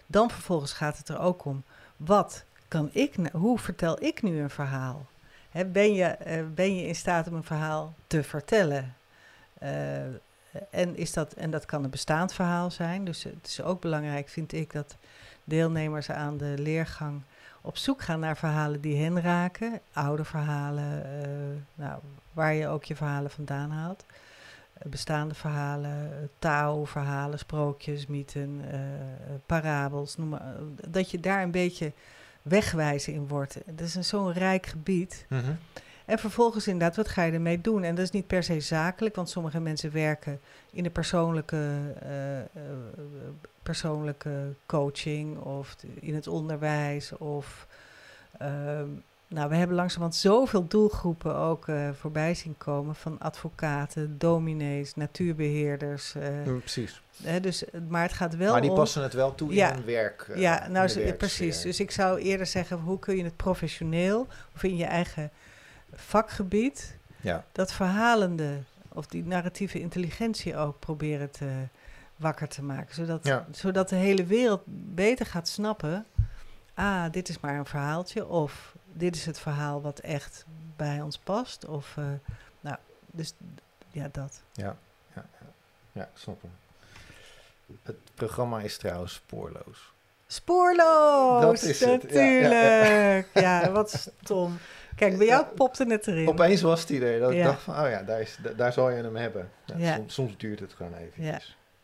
Dan 0.05 0.29
vervolgens 0.29 0.73
gaat 0.73 0.97
het 0.97 1.09
er 1.09 1.19
ook 1.19 1.45
om, 1.45 1.63
wat 1.97 2.43
kan 2.67 2.89
ik, 2.91 3.15
hoe 3.31 3.59
vertel 3.59 4.03
ik 4.03 4.21
nu 4.21 4.41
een 4.41 4.49
verhaal? 4.49 5.05
Ben, 5.67 5.93
je, 5.93 6.17
uh, 6.27 6.53
ben 6.53 6.75
je 6.75 6.87
in 6.87 6.95
staat 6.95 7.27
om 7.27 7.33
een 7.33 7.43
verhaal 7.43 7.93
te 8.07 8.23
vertellen? 8.23 8.95
Uh, 9.63 9.69
en, 10.69 10.95
is 10.95 11.13
dat, 11.13 11.33
en 11.33 11.51
dat 11.51 11.65
kan 11.65 11.83
een 11.83 11.89
bestaand 11.89 12.33
verhaal 12.33 12.71
zijn. 12.71 13.05
Dus 13.05 13.23
het 13.23 13.47
is 13.47 13.61
ook 13.61 13.81
belangrijk, 13.81 14.29
vind 14.29 14.53
ik, 14.53 14.71
dat 14.73 14.95
deelnemers 15.43 16.11
aan 16.11 16.37
de 16.37 16.53
leergang 16.57 17.21
op 17.61 17.77
zoek 17.77 18.01
gaan 18.01 18.19
naar 18.19 18.37
verhalen 18.37 18.81
die 18.81 19.03
hen 19.03 19.21
raken. 19.21 19.79
Oude 19.93 20.23
verhalen, 20.23 21.05
uh, 21.05 21.85
nou, 21.85 21.99
waar 22.33 22.53
je 22.53 22.67
ook 22.67 22.83
je 22.83 22.95
verhalen 22.95 23.31
vandaan 23.31 23.71
haalt. 23.71 24.05
Uh, 24.77 24.91
bestaande 24.91 25.33
verhalen, 25.33 26.29
taalverhalen, 26.39 27.39
sprookjes, 27.39 28.07
mythen, 28.07 28.61
parabels. 29.45 30.17
Noem 30.17 30.29
maar, 30.29 30.55
dat 30.87 31.11
je 31.11 31.19
daar 31.19 31.43
een 31.43 31.51
beetje 31.51 31.91
wegwijzen 32.41 33.13
in 33.13 33.27
wordt. 33.27 33.57
Het 33.65 33.81
is 33.81 33.93
zo'n 33.93 34.33
rijk 34.33 34.65
gebied. 34.65 35.25
Mm 35.29 35.57
en 36.09 36.19
vervolgens 36.19 36.67
inderdaad, 36.67 36.95
wat 36.95 37.07
ga 37.07 37.23
je 37.23 37.31
ermee 37.31 37.61
doen? 37.61 37.83
En 37.83 37.95
dat 37.95 38.03
is 38.03 38.11
niet 38.11 38.27
per 38.27 38.43
se 38.43 38.59
zakelijk, 38.59 39.15
want 39.15 39.29
sommige 39.29 39.59
mensen 39.59 39.91
werken 39.91 40.39
in 40.71 40.83
de 40.83 40.89
persoonlijke, 40.89 41.55
uh, 42.03 42.37
uh, 42.37 42.43
persoonlijke 43.63 44.53
coaching 44.65 45.37
of 45.37 45.75
in 45.99 46.15
het 46.15 46.27
onderwijs. 46.27 47.17
Of, 47.17 47.67
uh, 48.41 48.47
nou, 49.27 49.49
we 49.49 49.55
hebben 49.55 49.75
langzamerhand 49.75 50.15
zoveel 50.15 50.67
doelgroepen 50.67 51.35
ook 51.35 51.67
uh, 51.67 51.89
voorbij 51.93 52.33
zien 52.33 52.57
komen 52.57 52.95
van 52.95 53.19
advocaten, 53.19 54.15
dominees, 54.17 54.95
natuurbeheerders. 54.95 56.13
Ja, 56.13 56.51
precies. 56.59 57.01
Hè, 57.23 57.39
dus, 57.39 57.63
maar 57.87 58.01
het 58.01 58.13
gaat 58.13 58.35
wel 58.35 58.51
Maar 58.51 58.61
die 58.61 58.73
passen 58.73 59.03
het 59.03 59.13
wel 59.13 59.35
toe 59.35 59.53
in 59.53 59.65
hun 59.65 59.85
werk. 59.85 60.31
ja, 60.35 60.67
nou, 60.67 61.13
precies. 61.13 61.61
Dus 61.61 61.79
ik 61.79 61.91
zou 61.91 62.19
eerder 62.19 62.45
zeggen, 62.45 62.77
hoe 62.77 62.99
kun 62.99 63.17
je 63.17 63.23
het 63.23 63.35
professioneel 63.35 64.27
of 64.55 64.63
in 64.63 64.77
je 64.77 64.85
eigen 64.85 65.31
vakgebied 65.93 66.97
ja. 67.21 67.45
dat 67.51 67.71
verhalende 67.71 68.59
of 68.89 69.07
die 69.07 69.25
narratieve 69.25 69.79
intelligentie 69.79 70.57
ook 70.57 70.79
proberen 70.79 71.31
te 71.31 71.67
wakker 72.15 72.47
te 72.47 72.63
maken. 72.63 72.95
Zodat, 72.95 73.43
zodat 73.51 73.89
de 73.89 73.95
hele 73.95 74.25
wereld 74.25 74.61
beter 74.95 75.25
gaat 75.25 75.47
snappen. 75.47 76.05
Ah, 76.73 77.11
dit 77.11 77.29
is 77.29 77.39
maar 77.39 77.57
een 77.57 77.65
verhaaltje. 77.65 78.27
Of 78.27 78.75
dit 78.93 79.15
is 79.15 79.25
het 79.25 79.39
verhaal 79.39 79.81
wat 79.81 79.99
echt 79.99 80.45
bij 80.75 81.01
ons 81.01 81.17
past. 81.17 81.65
Of 81.65 81.95
uh, 81.99 82.05
nou, 82.61 82.77
dus 83.11 83.33
ja, 83.91 84.09
dat. 84.11 84.41
Ja, 84.51 84.77
ja, 85.15 85.25
ja. 85.39 85.47
ja 85.91 86.09
snap 86.13 86.41
hem. 86.41 86.51
Het 87.83 87.97
programma 88.15 88.59
is 88.59 88.77
trouwens 88.77 89.13
spoorloos. 89.13 89.93
Spoorloos! 90.27 91.41
Dat 91.41 91.61
is 91.61 91.79
natuurlijk! 91.79 93.27
Ja, 93.33 93.41
ja, 93.41 93.61
ja. 93.61 93.71
wat 93.71 94.11
stom. 94.21 94.57
Kijk, 94.99 95.17
bij 95.17 95.27
jou 95.27 95.45
popte 95.45 95.85
het 95.87 96.07
erin. 96.07 96.27
Opeens 96.27 96.61
was 96.61 96.87
hij 96.87 97.01
er. 97.01 97.19
Dat 97.19 97.31
ik 97.31 97.43
dacht 97.43 97.61
van, 97.61 97.73
oh 97.73 97.89
ja, 97.89 98.03
daar, 98.03 98.21
is, 98.21 98.37
daar 98.55 98.73
zal 98.73 98.89
je 98.89 99.03
hem 99.03 99.15
hebben. 99.15 99.49
Soms, 99.65 100.13
soms, 100.13 100.37
duurt 100.37 100.59
het 100.59 100.73
gewoon 100.73 100.93
even. 100.93 101.23
Ja. 101.23 101.39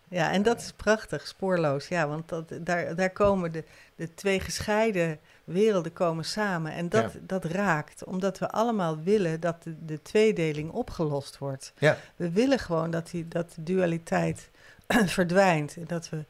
ja, 0.08 0.32
en 0.32 0.44
dat 0.44 0.60
is 0.60 0.72
prachtig, 0.72 1.28
spoorloos. 1.28 1.88
Ja, 1.88 2.08
want 2.08 2.30
dat, 2.30 2.52
daar, 2.62 2.96
daar 2.96 3.10
komen 3.10 3.52
de, 3.52 3.64
de 3.96 4.14
twee 4.14 4.40
gescheiden 4.40 5.20
werelden 5.44 5.94
komen 5.94 6.26
samen. 6.26 6.72
En 6.72 6.90
dat, 6.90 7.12
dat 7.22 7.46
raakt, 7.46 8.04
omdat 8.04 8.40
we 8.40 8.50
allemaal 8.50 9.00
willen 9.04 9.40
dat 9.40 9.64
de, 9.64 9.86
de 9.86 10.02
tweedeling 10.02 10.72
opgelost 10.72 11.38
wordt. 11.38 11.74
Ja. 11.78 11.98
We 12.16 12.32
willen 12.32 12.60
gewoon 12.60 12.92
dat, 12.92 13.10
die, 13.10 13.28
dat 13.28 13.52
de 13.56 13.64
dualiteit 13.64 14.50
verdwijnt. 15.06 15.76
En 15.76 15.86
dat 15.88 16.10
we 16.10 16.26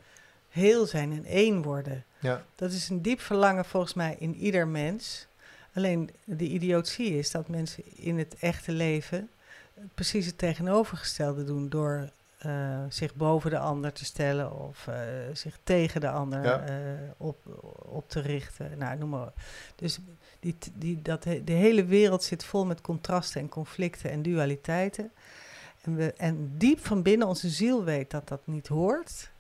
heel 0.50 0.86
zijn 0.86 1.12
en 1.12 1.26
één 1.26 1.62
worden. 1.62 2.04
Ja. 2.20 2.44
Dat 2.56 2.72
is 2.72 2.90
een 2.90 3.02
diep 3.02 3.20
verlangen 3.20 3.66
volgens 3.66 3.94
mij 3.94 4.16
in 4.20 4.36
ieder 4.36 4.68
mens. 4.68 5.28
Alleen 5.76 6.10
de 6.24 6.48
idiotie 6.48 7.18
is 7.18 7.32
dat 7.32 7.48
mensen 7.48 7.84
in 7.98 8.18
het 8.18 8.36
echte 8.40 8.72
leven 8.72 9.30
precies 9.94 10.26
het 10.26 10.38
tegenovergestelde 10.38 11.44
doen 11.44 11.70
door 11.70 12.10
uh, 12.46 12.80
zich 12.90 13.16
boven 13.16 13.50
de 13.50 13.58
ander 13.60 13.94
te 13.94 14.06
stellen 14.06 14.60
of 14.60 14.88
uh, 14.90 14.96
zich 15.34 15.58
tegen 15.64 16.02
de 16.02 16.10
ander 16.10 16.44
Ja. 16.44 16.70
uh, 16.70 16.76
op, 17.18 17.38
op 17.86 18.10
te 18.10 18.20
richten. 18.20 18.78
Nou, 18.78 18.98
noem 18.98 19.10
maar. 19.10 19.34
Dus 19.76 20.00
die, 20.40 20.56
die, 20.74 21.02
dat, 21.02 21.24
he- 21.24 21.44
de 21.44 21.52
hele 21.54 21.86
wereld 21.86 22.24
zit 22.24 22.44
vol 22.44 22.66
met 22.66 22.82
contrasten 22.82 23.42
en 23.42 23.50
conflicten 23.50 24.12
en 24.12 24.22
dualiteiten. 24.22 25.12
En, 25.82 25.96
we, 25.96 26.14
en 26.14 26.52
diep 26.58 26.86
van 26.86 27.02
binnen 27.02 27.28
onze 27.28 27.50
ziel 27.50 27.84
weet 27.84 28.12
dat 28.12 28.28
dat 28.28 28.42
niet 28.48 28.68
hoort. 28.68 29.32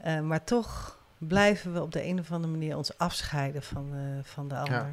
Eh, 0.00 0.20
maar 0.20 0.44
toch 0.44 0.98
blijven 1.18 1.72
we 1.72 1.82
op 1.82 1.92
de 1.92 2.04
een 2.04 2.18
of 2.18 2.32
andere 2.32 2.52
manier 2.52 2.76
ons 2.76 2.98
afscheiden 2.98 3.62
van, 3.62 3.90
eh, 3.94 4.00
van 4.22 4.48
de 4.48 4.56
ander. 4.56 4.72
ja, 4.74 4.92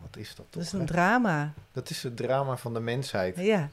wat 0.00 0.16
is 0.16 0.28
dat 0.28 0.36
toch? 0.36 0.46
Dat 0.50 0.62
is 0.62 0.72
hè? 0.72 0.78
een 0.78 0.86
drama. 0.86 1.52
Dat 1.72 1.90
is 1.90 2.02
het 2.02 2.16
drama 2.16 2.56
van 2.56 2.74
de 2.74 2.80
mensheid. 2.80 3.36
Ja. 3.36 3.68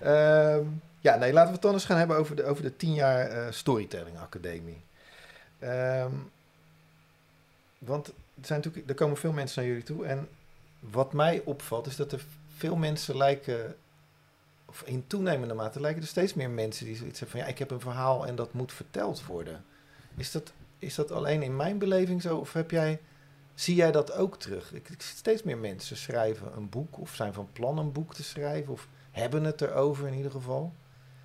Ehm, 0.00 0.64
ja, 1.00 1.16
nee, 1.16 1.32
laten 1.32 1.48
we 1.48 1.52
het 1.52 1.62
dan 1.62 1.72
eens 1.72 1.84
gaan 1.84 1.98
hebben 1.98 2.16
over 2.16 2.36
de, 2.36 2.44
over 2.44 2.62
de 2.62 2.76
10 2.76 2.94
jaar 2.94 3.26
eh, 3.26 3.52
Storytelling 3.52 4.18
Academie. 4.18 4.80
Ehm, 5.58 6.12
want 7.78 8.06
er, 8.06 8.14
zijn 8.42 8.60
natuurlijk, 8.60 8.88
er 8.88 8.94
komen 8.94 9.16
veel 9.16 9.32
mensen 9.32 9.60
naar 9.62 9.70
jullie 9.70 9.86
toe. 9.86 10.06
En 10.06 10.28
wat 10.80 11.12
mij 11.12 11.42
opvalt 11.44 11.86
is 11.86 11.96
dat 11.96 12.12
er 12.12 12.24
veel 12.56 12.76
mensen 12.76 13.16
lijken, 13.16 13.76
of 14.64 14.82
in 14.82 15.06
toenemende 15.06 15.54
mate 15.54 15.80
lijken 15.80 16.02
er 16.02 16.08
steeds 16.08 16.34
meer 16.34 16.50
mensen 16.50 16.86
die 16.86 16.96
zoiets 16.96 17.20
hebben 17.20 17.38
van 17.38 17.46
ja, 17.46 17.52
ik 17.52 17.58
heb 17.58 17.70
een 17.70 17.80
verhaal 17.80 18.26
en 18.26 18.36
dat 18.36 18.52
moet 18.52 18.72
verteld 18.72 19.26
worden. 19.26 19.64
Is 20.16 20.30
dat, 20.30 20.52
is 20.78 20.94
dat 20.94 21.10
alleen 21.10 21.42
in 21.42 21.56
mijn 21.56 21.78
beleving 21.78 22.22
zo? 22.22 22.36
Of 22.36 22.52
heb 22.52 22.70
jij, 22.70 23.00
zie 23.54 23.74
jij 23.74 23.92
dat 23.92 24.12
ook 24.12 24.38
terug? 24.38 24.72
Ik, 24.72 24.88
ik 24.88 25.02
zie 25.02 25.16
steeds 25.16 25.42
meer 25.42 25.58
mensen 25.58 25.96
schrijven 25.96 26.56
een 26.56 26.68
boek 26.68 26.98
of 26.98 27.14
zijn 27.14 27.32
van 27.32 27.48
plan 27.52 27.78
een 27.78 27.92
boek 27.92 28.14
te 28.14 28.22
schrijven. 28.22 28.72
Of 28.72 28.88
hebben 29.10 29.44
het 29.44 29.60
erover 29.60 30.06
in 30.06 30.14
ieder 30.14 30.30
geval. 30.30 30.72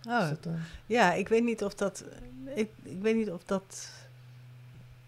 Oh, 0.08 0.30
dat, 0.30 0.46
eh, 0.46 0.54
ja, 0.86 1.14
ik 1.14 1.28
weet 1.28 1.44
niet 1.44 1.64
of 1.64 1.74
dat. 1.74 2.04
Ik, 2.56 2.70
ik 2.84 3.02
weet 3.02 3.16
niet 3.16 3.32
of 3.32 3.44
dat. 3.44 3.90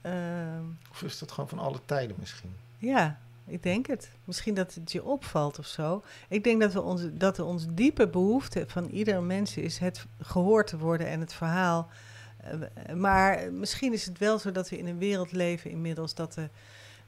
ehm, 0.01 0.63
of 0.91 1.01
is 1.03 1.19
dat 1.19 1.31
gewoon 1.31 1.49
van 1.49 1.59
alle 1.59 1.79
tijden 1.85 2.15
misschien? 2.19 2.55
ja, 2.77 3.19
ik 3.47 3.63
denk 3.63 3.87
het. 3.87 4.09
Misschien 4.23 4.53
dat 4.53 4.73
het 4.73 4.91
je 4.91 5.03
opvalt 5.03 5.59
of 5.59 5.65
zo. 5.65 6.03
Ik 6.29 6.43
denk 6.43 6.61
dat 6.61 6.73
we 6.73 6.81
onze, 6.81 7.17
dat 7.17 7.39
onze 7.39 7.73
diepe 7.73 8.07
behoefte 8.07 8.63
van 8.67 8.85
ieder 8.85 9.23
mens 9.23 9.57
is 9.57 9.77
het 9.77 10.05
gehoord 10.21 10.67
te 10.67 10.77
worden 10.77 11.07
en 11.07 11.19
het 11.19 11.33
verhaal. 11.33 11.89
Eh, 12.45 12.95
maar 12.95 13.51
misschien 13.53 13.93
is 13.93 14.05
het 14.05 14.17
wel 14.17 14.39
zo 14.39 14.51
dat 14.51 14.69
we 14.69 14.77
in 14.77 14.87
een 14.87 14.97
wereld 14.97 15.31
leven 15.31 15.69
inmiddels 15.71 16.13
dat, 16.15 16.33
de, 16.33 16.49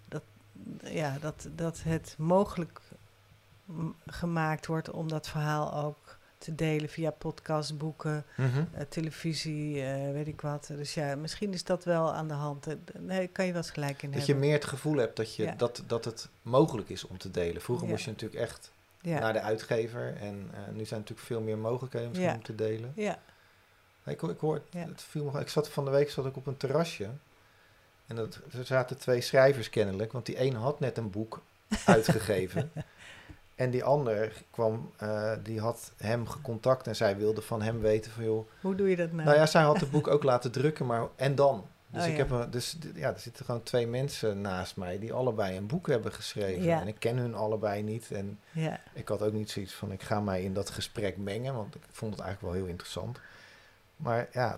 dat, 0.07 0.23
ja, 0.83 1.17
dat, 1.21 1.47
dat 1.55 1.81
het 1.83 2.15
mogelijk 2.17 2.81
gemaakt 4.05 4.65
wordt 4.65 4.91
om 4.91 5.07
dat 5.07 5.27
verhaal 5.27 5.73
ook 5.83 6.17
te 6.37 6.55
delen 6.55 6.89
via 6.89 7.11
podcasts, 7.11 7.77
boeken, 7.77 8.25
Mhm. 8.37 8.63
eh, 8.71 8.81
televisie, 8.89 9.81
eh, 9.83 10.11
weet 10.11 10.27
ik 10.27 10.41
wat. 10.41 10.67
Dus 10.75 10.93
ja, 10.93 11.15
misschien 11.15 11.53
is 11.53 11.63
dat 11.63 11.83
wel 11.83 12.13
aan 12.13 12.27
de 12.27 12.33
hand. 12.33 12.67
Eh, 12.67 12.73
Nee, 12.99 13.27
kan 13.27 13.45
je 13.45 13.51
wel 13.51 13.61
eens 13.61 13.71
gelijk 13.71 14.03
in 14.03 14.11
Dat 14.11 14.25
je 14.25 14.35
meer 14.35 14.53
het 14.53 14.65
gevoel 14.65 14.97
hebt 14.97 15.15
dat, 15.15 15.35
je, 15.35 15.43
Ja. 15.43 15.53
dat, 15.57 15.83
dat 15.87 16.05
het 16.05 16.27
mogelijk 16.41 16.89
is 16.89 17.03
om 17.07 17.17
te 17.17 17.31
delen. 17.31 17.61
Vroeger 17.61 17.85
Ja. 17.85 17.91
moest 17.91 18.05
je 18.05 18.11
natuurlijk 18.11 18.41
echt 18.41 18.71
ja. 19.01 19.19
naar 19.19 19.33
de 19.33 19.41
uitgever. 19.41 20.15
En 20.19 20.49
eh, 20.53 20.59
nu 20.73 20.85
zijn 20.85 20.99
natuurlijk 20.99 21.27
veel 21.27 21.41
meer 21.41 21.57
mogelijkheden 21.57 22.33
om 22.35 22.43
te 22.43 22.55
delen. 22.55 22.91
ja, 22.95 23.19
Ik, 24.07 24.21
ik 24.21 24.39
hoor, 24.39 24.61
Ja. 24.69 24.79
het 24.79 25.01
viel 25.01 25.29
me, 25.33 25.39
ik 25.39 25.49
zat 25.49 25.69
van 25.69 25.85
de 25.85 25.91
week 25.91 26.09
zat 26.09 26.25
ik 26.25 26.35
op 26.37 26.47
een 26.47 26.57
terrasje. 26.57 27.09
En 28.07 28.15
dat, 28.15 28.39
er 28.57 28.65
zaten 28.65 28.97
twee 28.97 29.21
schrijvers 29.21 29.69
kennelijk. 29.69 30.11
Want 30.11 30.25
die 30.25 30.41
een 30.41 30.53
had 30.55 30.79
net 30.79 30.97
een 30.97 31.09
boek 31.09 31.41
uitgegeven. 31.85 32.71
En 33.55 33.69
die 33.69 33.83
ander 33.83 34.33
kwam, 34.51 34.91
eh, 34.97 35.31
die 35.43 35.59
had 35.59 35.91
hem 35.97 36.27
gecontact 36.27 36.87
en 36.87 36.95
zij 36.95 37.17
wilde 37.17 37.41
van 37.41 37.61
hem 37.61 37.79
weten 37.79 38.11
van 38.11 38.23
joh. 38.23 38.47
hoe 38.61 38.75
doe 38.75 38.89
je 38.89 38.95
dat 38.95 39.11
nou? 39.11 39.23
Nou 39.23 39.37
ja, 39.37 39.45
zij 39.45 39.61
had 39.61 39.79
het 39.79 39.91
boek 39.91 40.07
ook 40.13 40.23
laten 40.23 40.51
drukken, 40.51 40.85
maar 40.85 41.07
en 41.15 41.35
dan? 41.35 41.67
Dus 41.89 42.01
Oh, 42.03 42.07
ik 42.09 42.17
ja. 42.17 42.23
heb 42.23 42.29
een, 42.31 42.49
dus 42.51 42.77
ja, 42.95 43.13
er 43.13 43.19
zitten 43.19 43.45
gewoon 43.45 43.63
twee 43.63 43.87
mensen 43.87 44.41
naast 44.41 44.75
mij 44.75 44.99
die 44.99 45.13
allebei 45.13 45.57
een 45.57 45.67
boek 45.67 45.87
hebben 45.87 46.11
geschreven. 46.13 46.63
Ja. 46.63 46.81
En 46.81 46.87
ik 46.87 46.95
ken 46.99 47.17
hun 47.17 47.35
allebei 47.35 47.83
niet. 47.83 48.11
En 48.11 48.39
ja, 48.51 48.79
ik 48.93 49.07
had 49.07 49.21
ook 49.21 49.33
niet 49.33 49.51
zoiets 49.51 49.73
van 49.73 49.91
ik 49.91 50.03
ga 50.03 50.19
mij 50.19 50.43
in 50.43 50.53
dat 50.53 50.69
gesprek 50.69 51.17
mengen, 51.17 51.53
want 51.55 51.75
ik 51.75 51.81
vond 51.91 52.11
het 52.15 52.21
eigenlijk 52.23 52.53
wel 52.53 52.61
heel 52.63 52.71
interessant. 52.71 53.19
Maar 53.97 54.27
ja, 54.31 54.57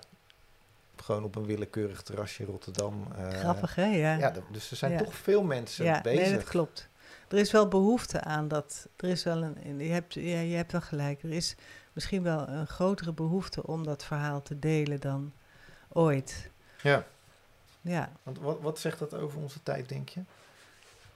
gewoon 0.95 1.23
op 1.23 1.35
een 1.35 1.45
willekeurig 1.45 2.01
terrasje 2.01 2.43
in 2.43 2.49
Rotterdam. 2.49 3.07
eh, 3.15 3.29
grappig 3.29 3.75
hè? 3.75 3.85
Ja, 3.85 4.15
Ja, 4.17 4.33
dus 4.51 4.71
er 4.71 4.77
zijn 4.77 4.91
Ja. 4.91 4.97
toch 4.97 5.15
veel 5.15 5.43
mensen 5.43 5.85
ja 5.85 6.01
bezig. 6.01 6.21
nee, 6.21 6.33
dat 6.33 6.43
klopt. 6.43 6.87
Er 7.27 7.37
is 7.37 7.51
wel 7.51 7.67
behoefte 7.67 8.21
aan 8.21 8.47
dat. 8.47 8.87
Er 8.95 9.09
is 9.09 9.23
wel 9.23 9.43
een. 9.43 9.77
Je 9.79 9.91
hebt, 9.91 10.13
ja, 10.13 10.39
je 10.39 10.55
hebt 10.55 10.71
wel 10.71 10.81
gelijk. 10.81 11.23
Er 11.23 11.31
is 11.31 11.55
misschien 11.93 12.23
wel 12.23 12.47
een 12.47 12.67
grotere 12.67 13.11
behoefte 13.13 13.67
om 13.67 13.83
dat 13.83 14.03
verhaal 14.05 14.41
te 14.41 14.59
delen 14.59 14.99
dan 14.99 15.33
ooit. 15.87 16.49
Ja, 16.81 17.05
Ja. 17.81 18.09
want 18.23 18.39
wat, 18.39 18.59
wat 18.61 18.79
zegt 18.79 18.99
dat 18.99 19.13
over 19.13 19.39
onze 19.39 19.63
tijd, 19.63 19.89
denk 19.89 20.09
je? 20.09 20.21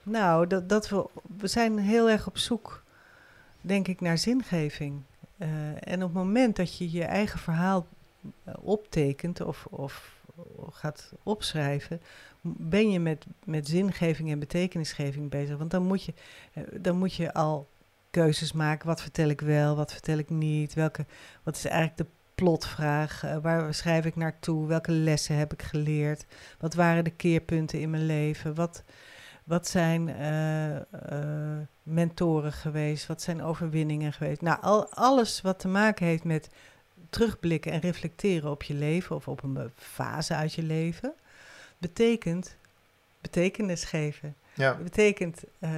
Nou, 0.02 0.46
dat, 0.46 0.68
dat 0.68 0.88
we, 0.88 1.06
we 1.38 1.46
zijn 1.46 1.78
heel 1.78 2.10
erg 2.10 2.26
op 2.26 2.38
zoek, 2.38 2.82
denk 3.60 3.88
ik, 3.88 4.00
naar 4.00 4.18
zingeving. 4.18 5.02
Eh, 5.38 5.48
en 5.92 6.02
op 6.02 6.14
het 6.14 6.24
moment 6.24 6.56
dat 6.56 6.76
je 6.78 6.90
je 6.90 7.04
eigen 7.04 7.38
verhaal 7.38 7.86
optekent 8.60 9.40
of, 9.40 9.66
of 9.70 10.22
gaat 10.70 11.12
opschrijven, 11.22 12.00
ben 12.40 12.90
je 12.90 13.00
met, 13.00 13.26
met 13.44 13.68
zingeving 13.68 14.30
en 14.30 14.38
betekenisgeving 14.38 15.30
bezig. 15.30 15.58
Want 15.58 15.70
dan 15.70 15.82
moet, 15.82 16.04
je, 16.04 16.14
eh, 16.52 16.62
dan 16.80 16.96
moet 16.96 17.14
je 17.14 17.34
al 17.34 17.68
keuzes 18.10 18.52
maken. 18.52 18.86
Wat 18.86 19.00
vertel 19.00 19.28
ik 19.28 19.40
wel, 19.40 19.76
wat 19.76 19.92
vertel 19.92 20.18
ik 20.18 20.30
niet? 20.30 20.74
Welke, 20.74 21.06
wat 21.42 21.56
is 21.56 21.64
eigenlijk 21.64 21.96
de 21.96 22.06
plotvraag? 22.34 23.24
Eh, 23.24 23.36
waar 23.42 23.74
schrijf 23.74 24.04
ik 24.04 24.16
naartoe? 24.16 24.66
Welke 24.66 24.92
lessen 24.92 25.36
heb 25.36 25.52
ik 25.52 25.62
geleerd? 25.62 26.24
Wat 26.58 26.74
waren 26.74 27.04
de 27.04 27.10
keerpunten 27.10 27.80
in 27.80 27.90
mijn 27.90 28.06
leven? 28.06 28.54
Wat, 28.54 28.84
wat 29.44 29.68
zijn 29.68 30.08
eh, 30.08 30.76
eh, 30.76 31.58
mentoren 31.82 32.52
geweest? 32.52 33.06
Wat 33.06 33.22
zijn 33.22 33.42
overwinningen 33.42 34.12
geweest? 34.12 34.40
Nou, 34.40 34.60
al, 34.60 34.88
alles 34.88 35.40
wat 35.40 35.58
te 35.58 35.68
maken 35.68 36.06
heeft 36.06 36.24
met 36.24 36.48
terugblikken 37.14 37.72
en 37.72 37.80
reflecteren 37.80 38.50
op 38.50 38.62
je 38.62 38.74
leven 38.74 39.16
of 39.16 39.28
op 39.28 39.42
een 39.42 39.70
fase 39.76 40.34
uit 40.34 40.52
je 40.54 40.62
leven, 40.62 41.12
betekent 41.78 42.56
betekenis 43.20 43.84
geven. 43.84 44.34
Ja, 44.54 44.74
Het 44.74 44.82
betekent 44.84 45.42
eh, 45.58 45.70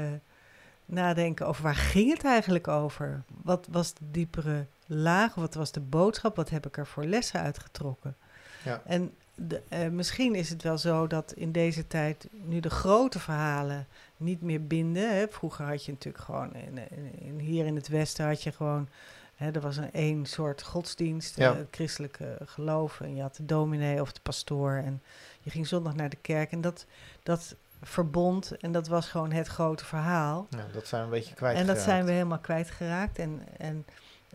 nadenken 0.86 1.46
over 1.46 1.62
waar 1.62 1.74
ging 1.74 2.12
het 2.12 2.24
eigenlijk 2.24 2.68
over? 2.68 3.22
Wat 3.42 3.66
was 3.70 3.94
de 3.94 4.04
diepere 4.10 4.64
laag? 4.86 5.34
Wat 5.34 5.54
was 5.54 5.72
de 5.72 5.80
boodschap? 5.80 6.36
Wat 6.36 6.50
heb 6.50 6.66
ik 6.66 6.76
er 6.76 6.86
voor 6.86 7.04
lessen 7.04 7.40
uitgetrokken? 7.40 8.16
ja. 8.62 8.82
En 8.86 9.12
de, 9.34 9.62
eh, 9.68 9.88
misschien 9.88 10.34
is 10.34 10.48
het 10.50 10.62
wel 10.62 10.78
zo 10.78 11.06
dat 11.06 11.32
in 11.32 11.52
deze 11.52 11.86
tijd 11.86 12.26
nu 12.30 12.60
de 12.60 12.70
grote 12.70 13.18
verhalen 13.18 13.86
niet 14.16 14.42
meer 14.42 14.66
binden. 14.66 15.16
Hè. 15.16 15.26
Vroeger 15.30 15.64
had 15.64 15.84
je 15.84 15.92
natuurlijk 15.92 16.24
gewoon, 16.24 16.54
in, 16.54 16.78
in- 16.90 17.12
in- 17.20 17.38
hier 17.38 17.66
in 17.66 17.76
het 17.76 17.88
Westen 17.88 18.26
had 18.26 18.42
je 18.42 18.52
gewoon, 18.52 18.88
hè, 19.36 19.50
er 19.50 19.60
was 19.60 19.76
een 19.76 19.92
één 19.92 20.26
soort 20.26 20.62
godsdienst, 20.62 21.36
Ja. 21.36 21.50
eh, 21.52 21.56
het 21.58 21.68
christelijke 21.70 22.38
geloof. 22.44 23.00
En 23.00 23.14
je 23.16 23.22
had 23.22 23.36
de 23.36 23.44
dominee 23.46 24.00
of 24.00 24.12
de 24.12 24.20
pastoor 24.20 24.72
en 24.72 25.02
je 25.40 25.50
ging 25.50 25.66
zondag 25.66 25.94
naar 25.94 26.08
de 26.08 26.16
kerk. 26.20 26.52
En 26.52 26.60
dat, 26.60 26.86
dat 27.22 27.54
verbond 27.82 28.56
en 28.56 28.72
dat 28.72 28.88
was 28.88 29.08
gewoon 29.08 29.32
het 29.32 29.46
grote 29.46 29.84
verhaal. 29.84 30.46
ja, 30.50 30.66
dat 30.72 30.86
zijn 30.86 31.00
we 31.00 31.06
een 31.06 31.20
beetje 31.20 31.34
kwijt. 31.34 31.56
En 31.58 31.66
dat 31.66 31.78
zijn 31.78 32.04
we 32.04 32.10
helemaal 32.12 32.38
kwijtgeraakt. 32.38 33.18
En, 33.18 33.42
en, 33.58 33.86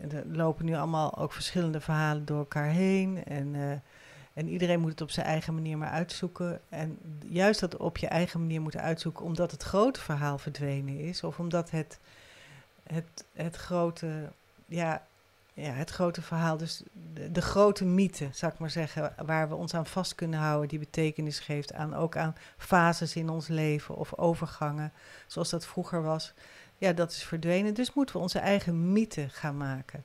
en 0.01 0.11
er 0.11 0.23
lopen 0.27 0.65
nu 0.65 0.75
allemaal 0.75 1.17
ook 1.17 1.33
verschillende 1.33 1.79
verhalen 1.81 2.25
door 2.25 2.37
elkaar 2.37 2.69
heen. 2.69 3.23
En, 3.25 3.55
eh, 3.55 3.71
en 4.33 4.47
iedereen 4.47 4.79
moet 4.79 4.91
het 4.91 5.01
op 5.01 5.11
zijn 5.11 5.25
eigen 5.25 5.53
manier 5.53 5.77
maar 5.77 5.89
uitzoeken. 5.89 6.61
En 6.69 6.97
juist 7.25 7.59
dat 7.59 7.77
op 7.77 7.97
je 7.97 8.07
eigen 8.07 8.39
manier 8.39 8.61
moeten 8.61 8.81
uitzoeken, 8.81 9.25
omdat 9.25 9.51
het 9.51 9.63
grote 9.63 9.99
verhaal 10.01 10.37
verdwenen 10.37 10.99
is. 10.99 11.23
Of 11.23 11.39
omdat 11.39 11.71
het, 11.71 11.99
het, 12.83 13.25
het 13.33 13.55
grote, 13.55 14.31
ja, 14.71 15.07
ja, 15.53 15.71
het 15.71 15.89
grote 15.89 16.21
verhaal, 16.21 16.57
dus 16.57 16.83
de, 17.13 17.31
de 17.31 17.41
grote 17.41 17.85
mythe, 17.85 18.29
zou 18.31 18.51
ik 18.51 18.59
maar 18.59 18.69
zeggen, 18.69 19.13
waar 19.25 19.49
we 19.49 19.55
ons 19.55 19.73
aan 19.73 19.85
vast 19.85 20.15
kunnen 20.15 20.39
houden, 20.39 20.69
die 20.69 20.79
betekenis 20.79 21.39
geeft 21.39 21.73
aan 21.73 21.95
ook 21.95 22.17
aan 22.17 22.35
fases 22.57 23.15
in 23.15 23.29
ons 23.29 23.47
leven 23.47 23.95
of 23.95 24.17
overgangen, 24.17 24.93
zoals 25.27 25.49
dat 25.49 25.65
vroeger 25.65 26.03
was. 26.03 26.33
Ja, 26.77 26.93
dat 26.93 27.11
is 27.11 27.23
verdwenen. 27.23 27.73
Dus 27.73 27.93
moeten 27.93 28.15
we 28.15 28.21
onze 28.21 28.39
eigen 28.39 28.91
mythe 28.91 29.29
gaan 29.29 29.57
maken. 29.57 30.03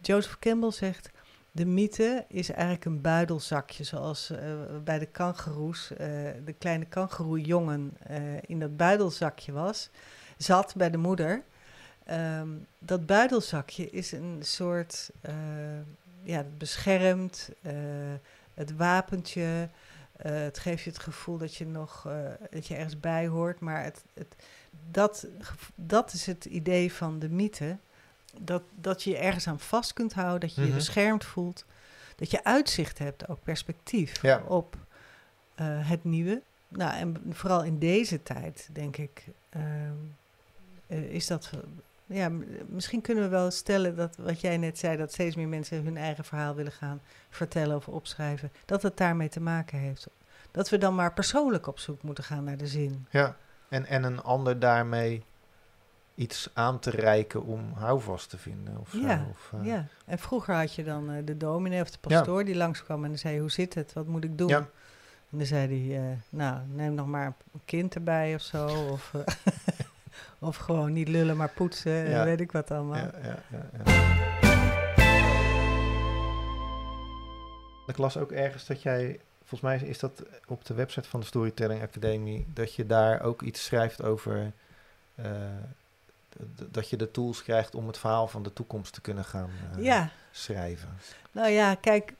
Joseph 0.00 0.38
Campbell 0.38 0.70
zegt: 0.70 1.10
de 1.50 1.66
mythe 1.66 2.24
is 2.28 2.50
eigenlijk 2.50 2.84
een 2.84 3.00
buidelzakje, 3.00 3.84
zoals 3.84 4.30
eh, 4.30 4.38
bij 4.84 4.98
de 4.98 5.06
kangeroes, 5.06 5.90
eh, 5.90 6.06
de 6.44 6.54
kleine 6.58 6.84
kangeroejongen 6.84 7.96
eh 8.06 8.20
in 8.40 8.60
dat 8.60 8.76
buidelzakje 8.76 9.52
was, 9.52 9.90
zat 10.36 10.74
bij 10.76 10.90
de 10.90 10.98
moeder. 10.98 11.42
Ehm, 12.04 12.48
dat 12.78 13.06
buidelzakje 13.06 13.90
is 13.90 14.12
een 14.12 14.38
soort, 14.40 15.10
uh, 15.28 15.34
ja, 16.22 16.36
het 16.36 16.58
beschermt, 16.58 17.50
uh, 17.62 17.72
het 18.54 18.76
wapentje. 18.76 19.68
Uh, 20.26 20.32
het 20.32 20.58
geeft 20.58 20.82
je 20.82 20.90
het 20.90 20.98
gevoel 20.98 21.38
dat 21.38 21.54
je 21.54 21.66
nog, 21.66 22.08
dat 22.50 22.66
je 22.66 22.74
ergens 22.74 23.00
bij 23.00 23.26
hoort. 23.26 23.60
Maar 23.60 23.84
het, 23.84 24.02
het, 24.14 24.34
dat, 24.90 25.26
dat 25.74 26.12
is 26.12 26.26
het 26.26 26.44
idee 26.44 26.92
van 26.92 27.18
de 27.18 27.28
mythe. 27.28 27.76
Dat, 28.40 28.62
dat 28.80 29.02
je 29.02 29.10
je 29.10 29.18
ergens 29.18 29.46
aan 29.46 29.60
vast 29.60 29.92
kunt 29.92 30.12
houden, 30.12 30.40
dat 30.40 30.54
je 30.54 30.60
je 30.60 30.66
mhm. 30.66 30.76
beschermd 30.76 31.24
voelt. 31.24 31.64
Dat 32.16 32.30
je 32.30 32.44
uitzicht 32.44 32.98
hebt, 32.98 33.28
ook 33.28 33.42
perspectief 33.42 34.22
op 34.46 34.76
het 35.84 36.04
nieuwe. 36.04 36.42
Nou, 36.68 36.92
en 36.94 37.16
vooral 37.30 37.64
in 37.64 37.78
deze 37.78 38.22
tijd, 38.22 38.68
denk 38.72 38.96
ik, 38.96 39.24
ehm, 39.48 39.94
is 40.86 41.26
dat 41.26 41.50
ja, 42.12 42.30
misschien 42.66 43.00
kunnen 43.00 43.24
we 43.24 43.30
wel 43.30 43.50
stellen 43.50 43.96
dat 43.96 44.16
wat 44.16 44.40
jij 44.40 44.56
net 44.56 44.78
zei, 44.78 44.96
dat 44.96 45.12
steeds 45.12 45.36
meer 45.36 45.48
mensen 45.48 45.84
hun 45.84 45.96
eigen 45.96 46.24
verhaal 46.24 46.54
willen 46.54 46.72
gaan 46.72 47.00
vertellen 47.30 47.76
of 47.76 47.88
opschrijven, 47.88 48.52
dat 48.64 48.82
het 48.82 48.96
daarmee 48.96 49.28
te 49.28 49.40
maken 49.40 49.78
heeft. 49.78 50.08
Dat 50.50 50.68
we 50.68 50.78
dan 50.78 50.94
maar 50.94 51.12
persoonlijk 51.12 51.66
op 51.66 51.78
zoek 51.78 52.02
moeten 52.02 52.24
gaan 52.24 52.44
naar 52.44 52.56
de 52.56 52.66
zin. 52.66 53.06
Ja, 53.10 53.36
en, 53.68 53.86
en 53.86 54.02
een 54.02 54.22
ander 54.22 54.58
daarmee 54.58 55.22
iets 56.14 56.50
aan 56.52 56.78
te 56.78 56.90
reiken 56.90 57.44
om 57.44 57.72
houvast 57.74 58.30
te 58.30 58.38
vinden. 58.38 58.78
Of 58.78 58.92
ja, 58.92 59.26
of, 59.30 59.52
uh... 59.54 59.66
ja, 59.66 59.86
en 60.04 60.18
vroeger 60.18 60.54
had 60.54 60.74
je 60.74 60.84
dan 60.84 61.10
uh, 61.10 61.16
de 61.24 61.36
dominee 61.36 61.80
of 61.80 61.90
de 61.90 61.98
pastoor 62.00 62.44
die 62.44 62.56
langskwam 62.56 63.02
en 63.02 63.08
dan 63.08 63.18
zei: 63.18 63.40
Hoe 63.40 63.50
zit 63.50 63.74
het? 63.74 63.92
Wat 63.92 64.06
moet 64.06 64.24
ik 64.24 64.38
doen? 64.38 64.48
Ja. 64.48 64.68
En 65.30 65.38
dan 65.38 65.46
zei 65.46 65.66
hij: 65.66 66.10
uh, 66.10 66.16
Nou, 66.28 66.60
neem 66.68 66.94
nog 66.94 67.06
maar 67.06 67.26
een 67.26 67.60
kind 67.64 67.94
erbij 67.94 68.34
of 68.34 68.40
zo. 68.40 68.66
Of, 68.66 69.12
of 70.42 70.56
gewoon 70.56 70.92
niet 70.92 71.08
lullen, 71.08 71.36
maar 71.36 71.48
poetsen. 71.48 72.10
Ja. 72.10 72.24
Weet 72.24 72.40
ik 72.40 72.52
wat 72.52 72.70
allemaal. 72.70 72.96
Ja, 72.96 73.10
ja, 73.22 73.38
ja, 73.50 73.92
Ik 77.86 77.98
las 77.98 78.16
ook 78.16 78.32
ergens 78.32 78.66
dat 78.66 78.82
jij, 78.82 79.20
volgens 79.38 79.60
mij 79.60 79.88
is 79.88 79.98
dat 79.98 80.22
op 80.46 80.64
de 80.64 80.74
website 80.74 81.08
van 81.08 81.20
de 81.20 81.26
Storytelling 81.26 81.82
Academie, 81.82 82.46
dat 82.54 82.74
je 82.74 82.86
daar 82.86 83.22
ook 83.22 83.42
iets 83.42 83.64
schrijft 83.64 84.02
over 84.02 84.52
uh, 85.14 85.26
dat 86.70 86.88
je 86.88 86.96
de 86.96 87.10
tools 87.10 87.42
krijgt 87.42 87.74
om 87.74 87.86
het 87.86 87.98
verhaal 87.98 88.28
van 88.28 88.42
de 88.42 88.52
toekomst 88.52 88.92
te 88.92 89.00
kunnen 89.00 89.24
gaan 89.24 89.50
uh, 89.78 89.84
ja. 89.84 90.10
schrijven. 90.30 90.88
Nou 91.32 91.50
ja, 91.50 91.74
kijk, 91.74 92.12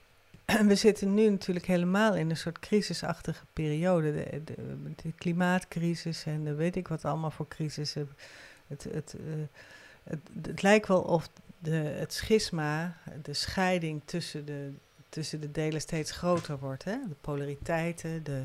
we 0.61 0.75
zitten 0.75 1.13
nu 1.13 1.29
natuurlijk 1.29 1.65
helemaal 1.65 2.15
in 2.15 2.29
een 2.29 2.37
soort 2.37 2.59
crisisachtige 2.59 3.45
periode. 3.53 4.11
De, 4.43 4.53
de, 4.95 5.11
klimaatcrisis 5.15 6.25
en 6.25 6.43
de 6.43 6.53
weet 6.53 6.75
ik 6.75 6.87
wat 6.87 7.05
allemaal 7.05 7.31
voor 7.31 7.47
crisissen. 7.47 8.09
Het, 8.67 8.85
uh, 8.85 8.93
het, 8.93 9.15
het, 10.43 10.61
lijkt 10.61 10.87
wel 10.87 11.01
of 11.01 11.29
de, 11.59 11.75
het 11.75 12.13
schisma, 12.13 12.97
de 13.21 13.33
scheiding 13.33 14.01
tussen 14.05 14.45
de, 14.45 14.71
tussen 15.09 15.41
de 15.41 15.51
delen 15.51 15.81
steeds 15.81 16.11
groter 16.11 16.59
wordt. 16.59 16.83
Hè? 16.83 16.97
De 17.07 17.15
polariteiten. 17.21 18.23
De, 18.23 18.43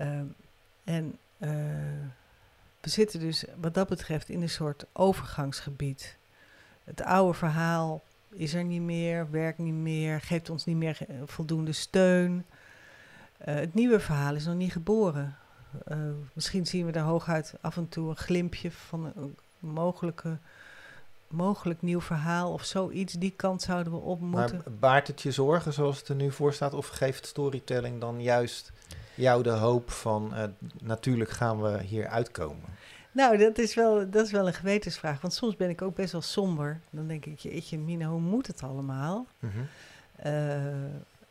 uh, 0.00 0.20
en 0.84 1.18
uh, 1.38 1.50
we 2.80 2.90
zitten 2.90 3.20
dus 3.20 3.44
wat 3.60 3.74
dat 3.74 3.88
betreft 3.88 4.28
in 4.28 4.42
een 4.42 4.50
soort 4.50 4.84
overgangsgebied. 4.92 6.16
Het 6.84 7.02
oude 7.02 7.38
verhaal 7.38 8.02
is 8.30 8.54
er 8.54 8.64
niet 8.64 8.82
meer, 8.82 9.30
werkt 9.30 9.58
niet 9.58 9.74
meer, 9.74 10.20
geeft 10.20 10.50
ons 10.50 10.64
niet 10.64 10.76
meer 10.76 10.98
voldoende 11.24 11.72
steun. 11.72 12.44
Uh, 13.48 13.54
het 13.54 13.74
nieuwe 13.74 14.00
verhaal 14.00 14.34
is 14.34 14.46
nog 14.46 14.54
niet 14.54 14.72
geboren. 14.72 15.36
Uh, 15.88 15.98
misschien 16.32 16.66
zien 16.66 16.86
we 16.86 16.92
daar 16.92 17.04
hooguit 17.04 17.54
af 17.60 17.76
en 17.76 17.88
toe 17.88 18.08
een 18.08 18.16
glimpje 18.16 18.70
van 18.70 19.12
een 19.16 19.36
mogelijke, 19.58 20.38
mogelijk 21.28 21.82
nieuw 21.82 22.00
verhaal 22.00 22.52
of 22.52 22.64
zoiets. 22.64 23.12
Die 23.12 23.32
kant 23.36 23.62
zouden 23.62 23.92
we 23.92 23.98
op 23.98 24.20
moeten. 24.20 24.62
Maar 24.64 24.74
baart 24.78 25.06
het 25.06 25.22
je 25.22 25.32
zorgen 25.32 25.72
zoals 25.72 25.98
het 25.98 26.08
er 26.08 26.14
nu 26.14 26.32
voor 26.32 26.52
staat? 26.52 26.74
Of 26.74 26.88
geeft 26.88 27.26
storytelling 27.26 28.00
dan 28.00 28.22
juist 28.22 28.72
jou 29.14 29.42
de 29.42 29.50
hoop 29.50 29.90
van 29.90 30.32
uh, 30.34 30.44
natuurlijk 30.82 31.30
gaan 31.30 31.62
we 31.62 31.82
hier 31.82 32.06
uitkomen? 32.06 32.64
Nou, 33.12 33.36
dat 33.36 33.58
is, 33.58 33.74
wel, 33.74 34.10
dat 34.10 34.26
is 34.26 34.32
wel 34.32 34.46
een 34.46 34.54
gewetensvraag. 34.54 35.20
Want 35.20 35.34
soms 35.34 35.56
ben 35.56 35.68
ik 35.68 35.82
ook 35.82 35.94
best 35.94 36.12
wel 36.12 36.22
somber. 36.22 36.80
Dan 36.90 37.06
denk 37.06 37.26
ik, 37.26 37.38
jeetje, 37.38 37.78
Mina, 37.78 38.06
hoe 38.06 38.20
moet 38.20 38.46
het 38.46 38.62
allemaal? 38.62 39.26
Mhm. 39.38 39.58
Eh, 40.16 40.84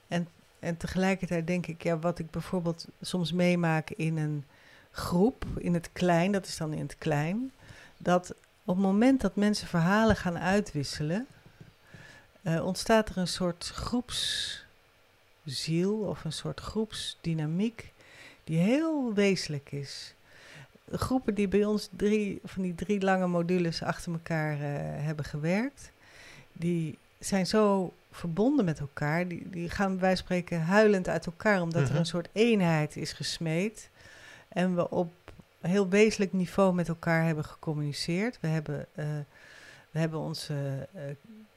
en, 0.07 0.27
en 0.59 0.77
tegelijkertijd 0.77 1.47
denk 1.47 1.67
ik, 1.67 1.83
ja, 1.83 1.99
wat 1.99 2.19
ik 2.19 2.29
bijvoorbeeld 2.29 2.87
soms 3.01 3.31
meemaak 3.31 3.89
in 3.89 4.17
een 4.17 4.45
groep, 4.91 5.45
in 5.57 5.73
het 5.73 5.89
klein, 5.91 6.31
dat 6.31 6.45
is 6.45 6.57
dan 6.57 6.73
in 6.73 6.81
het 6.81 6.97
klein, 6.97 7.51
dat 7.97 8.33
op 8.65 8.75
het 8.75 8.85
moment 8.85 9.21
dat 9.21 9.35
mensen 9.35 9.67
verhalen 9.67 10.15
gaan 10.15 10.37
uitwisselen, 10.37 11.27
uh, 12.41 12.65
ontstaat 12.65 13.09
er 13.09 13.17
een 13.17 13.27
soort 13.27 13.71
groepsziel 13.75 14.63
of 15.99 16.23
een 16.23 16.33
soort 16.33 16.59
groepsdynamiek 16.59 17.93
die 18.43 18.57
heel 18.57 19.13
wezenlijk 19.13 19.71
is 19.71 20.13
groepen 20.91 21.33
die 21.33 21.47
bij 21.47 21.65
ons 21.65 21.89
drie 21.95 22.39
van 22.43 22.63
die 22.63 22.75
drie 22.75 23.01
lange 23.01 23.27
modules 23.27 23.83
achter 23.83 24.11
elkaar 24.11 24.53
uh, 24.53 24.59
hebben 25.05 25.25
gewerkt, 25.25 25.91
die 26.53 26.97
zijn 27.19 27.47
zo 27.47 27.93
verbonden 28.11 28.65
met 28.65 28.79
elkaar. 28.79 29.27
Die, 29.27 29.49
die 29.49 29.69
gaan 29.69 29.99
wij 29.99 30.15
spreken 30.15 30.61
huilend 30.61 31.07
uit 31.07 31.25
elkaar, 31.25 31.61
omdat 31.61 31.81
er 31.81 31.89
mhm. 31.89 31.97
een 31.97 32.05
soort 32.05 32.29
eenheid 32.31 32.95
is 32.95 33.13
gesmeed. 33.13 33.89
En 34.47 34.75
we 34.75 34.89
op 34.89 35.11
heel 35.61 35.89
wezenlijk 35.89 36.33
niveau 36.33 36.73
met 36.73 36.87
elkaar 36.87 37.25
hebben 37.25 37.45
gecommuniceerd. 37.45 38.39
We 38.41 38.47
hebben, 38.47 38.85
uh, 38.95 39.05
we 39.91 39.99
hebben 39.99 40.19
onze 40.19 40.87
uh, 40.95 41.01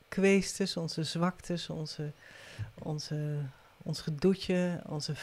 kweestes, 0.09 0.77
onze 0.77 1.03
zwaktes, 1.03 1.69
onze, 1.71 2.13
onze, 2.79 3.37
ons 3.83 4.01
gedoetje, 4.01 4.81
onze 4.87 5.15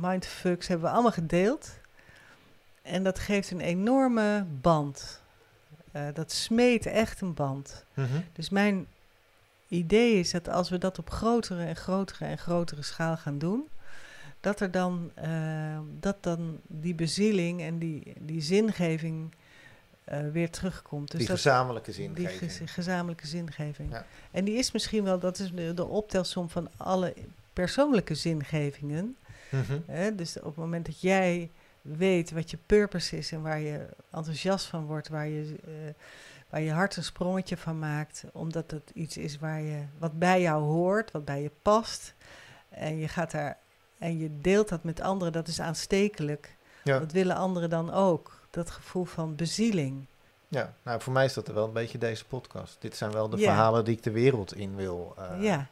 mindfucks 0.00 0.68
hebben 0.68 0.86
we 0.86 0.92
allemaal 0.92 1.12
gedeeld. 1.12 1.80
En 2.82 3.02
dat 3.02 3.18
geeft 3.18 3.50
een 3.50 3.60
enorme 3.60 4.46
band. 4.60 5.20
Uh, 5.96 6.02
dat 6.14 6.32
smeet 6.32 6.86
echt 6.86 7.20
een 7.20 7.34
band. 7.34 7.84
Mm 7.94 8.04
-hmm. 8.04 8.24
Dus 8.32 8.50
mijn 8.50 8.86
idee 9.68 10.18
is 10.18 10.30
dat 10.30 10.48
als 10.48 10.70
we 10.70 10.78
dat 10.78 10.98
op 10.98 11.10
grotere 11.10 11.64
en 11.64 11.76
grotere 11.76 12.24
en 12.24 12.38
grotere 12.38 12.82
schaal 12.82 13.16
gaan 13.16 13.38
doen, 13.38 13.68
dat 14.40 14.60
er 14.60 14.70
dan, 14.70 15.10
uh, 15.24 15.78
dat 16.00 16.16
dan 16.20 16.60
die 16.66 16.94
bezieling 16.94 17.62
en 17.62 17.78
die, 17.78 18.12
die 18.18 18.40
zingeving 18.40 19.34
uh, 20.12 20.30
weer 20.32 20.50
terugkomt. 20.50 21.10
Dus 21.10 21.20
die 21.20 21.28
gezamenlijke 21.28 21.92
zingeving. 21.92 22.38
Die 22.38 22.48
ge 22.48 22.66
gezamenlijke 22.66 23.26
zingeving. 23.26 23.90
Ja. 23.90 24.06
En 24.30 24.44
die 24.44 24.54
is 24.54 24.72
misschien 24.72 25.04
wel, 25.04 25.18
dat 25.18 25.38
is 25.38 25.52
de, 25.52 25.74
de 25.74 25.86
optelsom 25.86 26.50
van 26.50 26.68
alle 26.76 27.14
persoonlijke 27.52 28.14
zingevingen. 28.14 29.16
Mm 29.50 29.64
-hmm. 29.66 30.16
dus 30.16 30.38
op 30.38 30.44
het 30.44 30.56
moment 30.56 30.86
dat 30.86 31.00
jij 31.00 31.50
weet 31.82 32.30
wat 32.30 32.50
je 32.50 32.58
purpose 32.66 33.18
is 33.18 33.32
en 33.32 33.42
waar 33.42 33.60
je 33.60 33.86
enthousiast 34.10 34.66
van 34.66 34.86
wordt, 34.86 35.08
waar 35.08 35.26
je, 35.26 35.56
uh, 35.68 35.72
waar 36.48 36.60
je 36.60 36.72
hart 36.72 36.96
een 36.96 37.04
sprongetje 37.04 37.56
van 37.56 37.78
maakt, 37.78 38.24
omdat 38.32 38.70
het 38.70 38.90
iets 38.94 39.16
is 39.16 39.38
waar 39.38 39.60
je, 39.60 39.82
wat 39.98 40.18
bij 40.18 40.40
jou 40.40 40.62
hoort, 40.62 41.10
wat 41.10 41.24
bij 41.24 41.42
je 41.42 41.50
past. 41.62 42.14
En 42.68 42.98
je 42.98 43.08
gaat 43.08 43.30
daar 43.30 43.58
en 43.98 44.18
je 44.18 44.40
deelt 44.40 44.68
dat 44.68 44.82
met 44.82 45.00
anderen, 45.00 45.32
dat 45.32 45.48
is 45.48 45.60
aanstekelijk. 45.60 46.56
Ja. 46.84 46.98
Dat 46.98 47.12
willen 47.12 47.36
anderen 47.36 47.70
dan 47.70 47.92
ook. 47.92 48.40
Dat 48.50 48.70
gevoel 48.70 49.04
van 49.04 49.36
bezieling. 49.36 50.06
Ja, 50.48 50.74
nou 50.82 51.00
voor 51.00 51.12
mij 51.12 51.24
is 51.24 51.32
dat 51.32 51.48
wel 51.48 51.64
een 51.64 51.72
beetje 51.72 51.98
deze 51.98 52.24
podcast. 52.24 52.76
Dit 52.80 52.96
zijn 52.96 53.12
wel 53.12 53.28
de 53.28 53.38
verhalen 53.38 53.84
die 53.84 53.96
ik 53.96 54.02
de 54.02 54.10
wereld 54.10 54.54
in 54.54 54.76
wil 54.76 55.14
uh, 55.18 55.42
ja. 55.42 55.66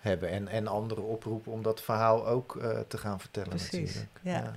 hebben. 0.00 0.28
En, 0.28 0.48
en 0.48 0.66
anderen 0.66 1.04
oproepen 1.04 1.52
om 1.52 1.62
dat 1.62 1.80
verhaal 1.80 2.26
ook 2.26 2.54
uh, 2.54 2.78
te 2.88 2.98
gaan 2.98 3.20
vertellen 3.20 3.48
Precies. 3.48 3.72
natuurlijk. 3.72 4.20
Ja. 4.22 4.54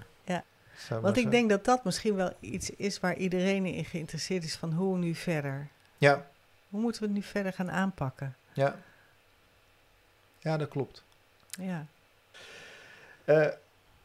Want 0.89 1.17
ik 1.17 1.31
denk 1.31 1.49
dat 1.49 1.65
dat 1.65 1.84
misschien 1.84 2.15
wel 2.15 2.34
iets 2.39 2.69
is 2.69 2.99
waar 2.99 3.15
iedereen 3.15 3.65
in 3.65 3.86
geïnteresseerd 3.86 4.43
is 4.43 4.55
van 4.55 4.73
hoe 4.73 4.97
nu 4.97 5.15
verder. 5.15 5.67
Ja. 5.97 6.27
Hoe 6.69 6.81
moeten 6.81 7.01
we 7.01 7.07
het 7.07 7.15
nu 7.15 7.23
verder 7.23 7.53
gaan 7.53 7.71
aanpakken? 7.71 8.36
Ja. 8.53 8.75
Ja, 10.39 10.57
dat 10.57 10.69
klopt. 10.69 11.03
Ja. 11.49 11.86
Uh, 13.25 13.47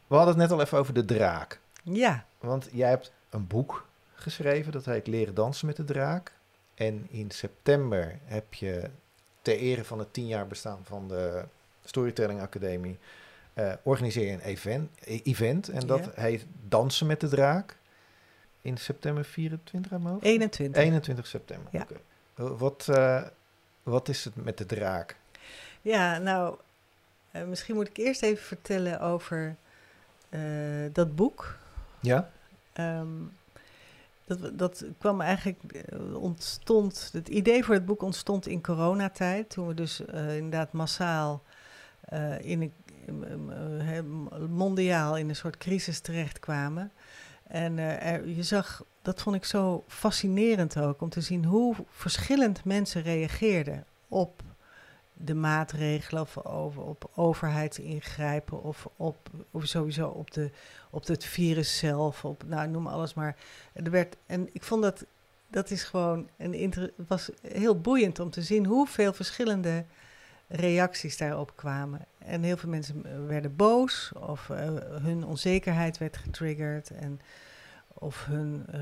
we 0.07 0.15
hadden 0.15 0.27
het 0.27 0.37
net 0.37 0.51
al 0.51 0.61
even 0.61 0.77
over 0.77 0.93
de 0.93 1.05
draak. 1.05 1.59
Ja. 1.83 2.25
Want 2.39 2.69
jij 2.71 2.89
hebt 2.89 3.11
een 3.29 3.47
boek 3.47 3.85
geschreven, 4.13 4.71
dat 4.71 4.85
heet 4.85 5.07
Leren 5.07 5.33
dansen 5.33 5.67
met 5.67 5.75
de 5.75 5.83
draak. 5.83 6.31
En 6.75 7.07
in 7.09 7.31
september 7.31 8.19
heb 8.23 8.53
je 8.53 8.89
ter 9.41 9.57
ere 9.57 9.83
van 9.83 9.99
het 9.99 10.13
tien 10.13 10.27
jaar 10.27 10.47
bestaan 10.47 10.79
van 10.83 11.07
de 11.07 11.43
Storytelling 11.83 12.41
Academie 12.41 12.99
uh, 13.59 13.73
organiseer 13.83 14.25
je 14.25 14.31
een 14.31 14.39
event, 14.39 14.89
event 15.03 15.69
en 15.69 15.87
dat 15.87 16.09
heet 16.15 16.45
Dansen 16.67 17.07
met 17.07 17.19
de 17.19 17.27
Draak. 17.27 17.77
In 18.61 18.77
september 18.77 19.25
24 19.25 19.91
aan 19.91 20.19
21. 20.21 20.81
21 20.83 21.27
september. 21.27 21.67
Ja. 21.71 21.87
Wat, 22.35 22.87
uh, 22.89 23.23
wat 23.83 24.09
is 24.09 24.25
het 24.25 24.35
met 24.35 24.57
de 24.57 24.65
draak? 24.65 25.15
Ja, 25.81 26.17
nou, 26.17 26.55
uh, 27.33 27.43
misschien 27.43 27.75
moet 27.75 27.87
ik 27.87 27.97
eerst 27.97 28.23
even 28.23 28.43
vertellen 28.43 28.99
over 28.99 29.55
dat 30.91 31.15
boek. 31.15 31.57
Ja. 31.99 32.29
Um, 32.73 33.31
dat, 34.37 34.57
dat 34.57 34.85
kwam 34.97 35.21
eigenlijk, 35.21 35.73
eh, 35.73 36.21
ontstond, 36.21 37.09
het 37.13 37.27
idee 37.27 37.63
voor 37.63 37.73
het 37.73 37.85
boek 37.85 38.01
ontstond 38.01 38.47
in 38.47 38.61
coronatijd. 38.61 39.49
Toen 39.49 39.67
we 39.67 39.73
dus 39.73 40.01
uh, 40.01 40.35
inderdaad 40.35 40.71
massaal 40.71 41.43
uh, 42.13 42.39
in 42.39 42.61
een, 42.61 42.73
mondiaal 44.49 45.17
in 45.17 45.29
een 45.29 45.35
soort 45.35 45.57
crisis 45.57 45.99
terechtkwamen. 45.99 46.91
En 47.47 47.77
er, 47.77 48.27
je 48.27 48.43
zag, 48.43 48.83
dat 49.01 49.21
vond 49.21 49.35
ik 49.35 49.45
zo 49.45 49.83
fascinerend 49.87 50.79
ook, 50.79 51.01
om 51.01 51.09
te 51.09 51.21
zien 51.21 51.45
hoe 51.45 51.75
verschillend 51.89 52.65
mensen 52.65 53.01
reageerden 53.01 53.85
op 54.07 54.41
de 55.13 55.33
maatregelen 55.33 56.21
of 56.21 56.45
over, 56.45 56.83
op 56.83 57.09
overheidsingrijpen 57.15 58.63
of, 58.63 58.87
op, 58.95 59.29
of 59.51 59.65
sowieso 59.65 60.07
op, 60.07 60.31
de, 60.31 60.51
op 60.89 61.07
het 61.07 61.25
virus 61.25 61.77
zelf, 61.77 62.25
op, 62.25 62.43
nou 62.47 62.67
noem 62.67 62.87
alles 62.87 63.13
maar. 63.13 63.35
Er 63.73 63.91
werd, 63.91 64.15
en 64.25 64.49
ik 64.51 64.63
vond 64.63 64.81
dat, 64.81 65.05
dat 65.47 65.71
is 65.71 65.83
gewoon, 65.83 66.29
een 66.37 66.91
was 67.07 67.29
heel 67.41 67.79
boeiend 67.79 68.19
om 68.19 68.29
te 68.29 68.41
zien 68.41 68.65
hoeveel 68.65 69.13
verschillende 69.13 69.85
reacties 70.49 71.17
daarop 71.17 71.55
kwamen. 71.55 72.05
En 72.17 72.43
heel 72.43 72.57
veel 72.57 72.69
mensen 72.69 73.27
werden 73.27 73.55
boos 73.55 74.11
of 74.15 74.49
uh, 74.49 74.57
hun 75.01 75.25
onzekerheid 75.25 75.97
werd 75.97 76.17
getriggerd 76.17 76.89
en 76.89 77.21
of 77.87 78.25
hun... 78.25 78.65
Uh, 78.73 78.79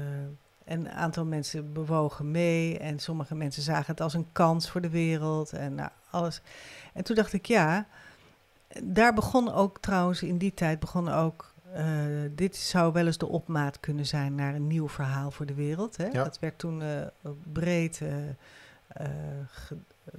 en 0.63 0.80
een 0.80 0.89
aantal 0.89 1.26
mensen 1.26 1.74
bewogen 1.74 2.32
mee 2.32 2.78
en 2.78 2.99
sommige 2.99 3.36
mensen 3.36 3.63
zagen 3.63 3.86
het 3.91 4.01
als 4.01 4.13
een 4.13 4.28
kans 4.32 4.70
voor 4.70 4.82
de 4.82 4.89
wereld 4.89 5.53
en 5.53 5.76
nou, 5.76 5.89
alles. 6.09 6.41
En 6.93 7.03
toen 7.03 7.15
dacht 7.15 7.34
ik, 7.34 7.45
ja, 7.45 7.88
daar 8.84 9.13
begon 9.13 9.53
ook 9.53 9.80
trouwens 9.80 10.24
in 10.24 10.38
die 10.38 10.53
tijd 10.53 10.80
begon 10.80 11.09
ook, 11.09 11.53
uh, 11.76 11.86
dit 12.32 12.55
zou 12.55 12.93
wel 12.93 13.05
eens 13.05 13.18
de 13.18 13.28
opmaat 13.28 13.80
kunnen 13.80 14.05
zijn 14.05 14.36
naar 14.36 14.55
een 14.55 14.68
nieuw 14.68 14.89
verhaal 14.89 15.32
voor 15.32 15.45
de 15.45 15.53
wereld. 15.53 15.97
Hè? 15.97 16.09
Dat 16.09 16.39
werd 16.39 16.57
toen 16.57 16.82
uh, 16.82 17.32
breed 17.53 17.99
uh, 18.03 18.13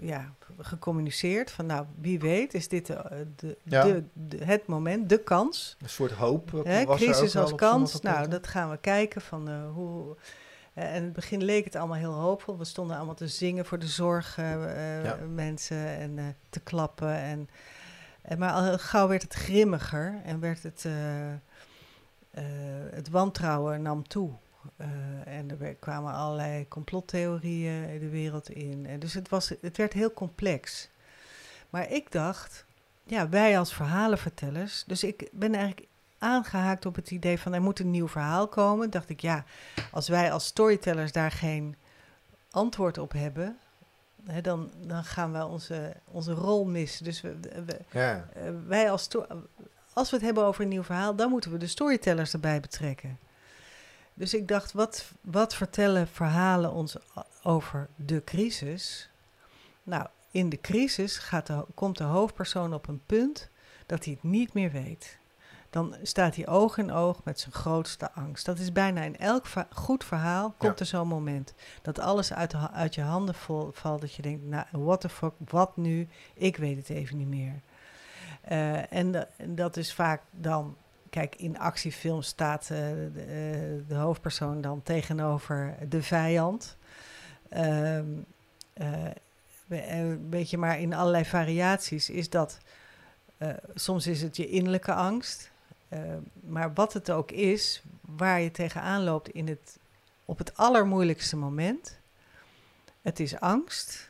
ja, 0.00 0.34
gecommuniceerd 0.58 1.50
van, 1.50 1.66
nou, 1.66 1.86
wie 2.00 2.18
weet 2.18 2.54
is 2.54 2.68
dit 2.68 2.86
de, 2.86 3.26
de, 3.36 3.58
ja. 3.62 4.00
de, 4.12 4.44
het 4.44 4.66
moment, 4.66 5.08
de 5.08 5.22
kans. 5.22 5.76
Een 5.82 5.88
soort 5.88 6.12
hoop. 6.12 6.50
Hè? 6.64 6.84
Crisis 6.84 7.36
als 7.36 7.54
kans, 7.54 8.00
nou, 8.00 8.28
dat 8.28 8.46
gaan 8.46 8.70
we 8.70 8.76
kijken 8.76 9.20
van 9.20 9.64
hoe 9.64 10.16
uh, 10.78 10.84
en 10.84 10.94
in 10.94 11.02
het 11.02 11.12
begin 11.12 11.44
leek 11.44 11.64
het 11.64 11.76
allemaal 11.76 11.96
heel 11.96 12.12
hoopvol. 12.12 12.58
We 12.58 12.64
stonden 12.64 12.96
allemaal 12.96 13.14
te 13.14 13.28
zingen 13.28 13.66
voor 13.66 13.78
de 13.78 13.86
zorgmensen 13.86 15.76
uh, 15.76 15.92
ja. 15.92 15.98
en 15.98 16.16
uh, 16.18 16.24
te 16.50 16.60
klappen. 16.60 17.14
En, 17.14 17.48
maar 18.38 18.52
al 18.52 18.78
gauw 18.78 19.08
werd 19.08 19.22
het 19.22 19.34
grimmiger 19.34 20.20
en 20.24 20.40
werd 20.40 20.62
het, 20.62 20.86
het 22.90 23.08
wantrouwen 23.08 23.82
nam 23.82 24.08
toe. 24.08 24.32
En 25.24 25.60
er 25.60 25.74
kwamen 25.74 26.12
allerlei 26.12 26.68
complottheorieën 26.68 27.98
de 27.98 28.08
wereld 28.08 28.50
in. 28.50 28.86
En 28.86 28.98
dus 28.98 29.14
het, 29.14 29.28
was, 29.28 29.52
het 29.60 29.76
werd 29.76 29.92
heel 29.92 30.12
complex. 30.12 30.90
Maar 31.70 31.90
ik 31.90 32.12
dacht, 32.12 32.64
ja, 33.04 33.28
wij 33.28 33.58
als 33.58 33.74
verhalenvertellers. 33.74 34.84
Dus 34.86 35.04
ik 35.04 35.28
ben 35.32 35.54
eigenlijk 35.54 35.86
aangehaakt 36.18 36.86
op 36.86 36.94
het 36.94 37.10
idee 37.10 37.38
van 37.38 37.52
er 37.52 37.62
moet 37.62 37.78
een 37.78 37.90
nieuw 37.90 38.08
verhaal 38.08 38.48
komen. 38.48 38.90
Dacht 38.90 39.08
ik, 39.08 39.20
ja, 39.20 39.44
als 39.90 40.08
wij 40.08 40.32
als 40.32 40.46
storytellers 40.46 41.12
daar 41.12 41.30
geen 41.30 41.76
antwoord 42.50 42.98
op 42.98 43.12
hebben, 43.12 43.58
dan, 44.42 44.70
dan 44.86 45.04
gaan 45.04 45.32
we 45.32 45.46
onze, 45.46 45.96
onze 46.04 46.32
rol 46.32 46.64
missen. 46.64 47.04
Dus 47.04 47.20
we, 47.20 47.36
ja. 47.90 48.28
Eh, 48.34 48.42
wij 48.66 48.90
als, 48.90 49.08
als 49.92 50.10
we 50.10 50.16
het 50.16 50.24
hebben 50.24 50.44
over 50.44 50.62
een 50.62 50.68
nieuw 50.68 50.82
verhaal, 50.82 51.14
dan 51.14 51.30
moeten 51.30 51.52
we 51.52 51.58
de 51.58 51.66
storytellers 51.66 52.32
erbij 52.32 52.60
betrekken. 52.60 53.18
Dus 54.18 54.34
ik 54.34 54.48
dacht, 54.48 54.72
wat, 54.72 55.12
wat 55.20 55.54
vertellen 55.54 56.08
verhalen 56.08 56.72
ons 56.72 56.96
over 57.42 57.88
de 57.96 58.24
crisis? 58.24 59.10
Nou, 59.82 60.06
in 60.30 60.48
de 60.48 60.60
crisis 60.60 61.18
gaat 61.18 61.46
de, 61.46 61.64
komt 61.74 61.98
de 61.98 62.04
hoofdpersoon 62.04 62.74
op 62.74 62.88
een 62.88 63.02
punt 63.06 63.48
dat 63.86 64.04
hij 64.04 64.12
het 64.12 64.22
niet 64.22 64.52
meer 64.52 64.70
weet 64.70 65.18
dan 65.70 65.96
staat 66.02 66.36
hij 66.36 66.46
oog 66.46 66.78
in 66.78 66.92
oog 66.92 67.20
met 67.24 67.40
zijn 67.40 67.52
grootste 67.52 68.12
angst. 68.12 68.44
Dat 68.44 68.58
is 68.58 68.72
bijna 68.72 69.02
in 69.02 69.16
elk 69.16 69.46
goed 69.70 70.04
verhaal 70.04 70.54
komt 70.56 70.80
er 70.80 70.86
zo'n 70.86 71.08
moment. 71.08 71.54
Dat 71.82 71.98
alles 71.98 72.32
uit, 72.32 72.54
uit 72.72 72.94
je 72.94 73.00
handen 73.00 73.34
valt, 73.72 74.00
dat 74.00 74.14
je 74.14 74.22
denkt, 74.22 74.44
nou, 74.44 74.64
what 74.70 75.00
the 75.00 75.08
fuck, 75.08 75.32
wat 75.48 75.76
nu? 75.76 76.08
Ik 76.34 76.56
weet 76.56 76.76
het 76.76 76.88
even 76.88 77.16
niet 77.16 77.28
meer. 77.28 77.60
Uh, 78.50 78.92
en, 78.92 79.28
dat 79.46 79.76
is 79.76 79.94
vaak 79.94 80.22
dan, 80.30 80.76
kijk, 81.10 81.36
in 81.36 81.58
actiefilms 81.58 82.26
staat 82.26 82.68
de, 82.68 83.10
uh, 83.14 83.88
de, 83.88 83.94
hoofdpersoon 83.94 84.60
dan 84.60 84.82
tegenover 84.82 85.76
de 85.88 86.02
vijand. 86.02 86.76
ehm, 87.48 88.06
beetje 90.28 90.58
maar 90.58 90.80
in 90.80 90.94
allerlei 90.94 91.24
variaties 91.24 92.10
is 92.10 92.30
dat... 92.30 92.58
soms 93.74 94.06
is 94.06 94.22
het 94.22 94.36
je 94.36 94.48
innerlijke 94.48 94.94
angst. 94.94 95.50
Uh, 95.88 96.00
maar 96.40 96.72
wat 96.72 96.92
het 96.92 97.10
ook 97.10 97.30
is, 97.30 97.82
waar 98.00 98.40
je 98.40 98.50
tegenaan 98.50 99.04
loopt 99.04 99.28
in 99.28 99.48
het, 99.48 99.78
op 100.24 100.38
het 100.38 100.56
allermoeilijkste 100.56 101.36
moment, 101.36 101.98
het 103.02 103.20
is 103.20 103.40
angst. 103.40 104.08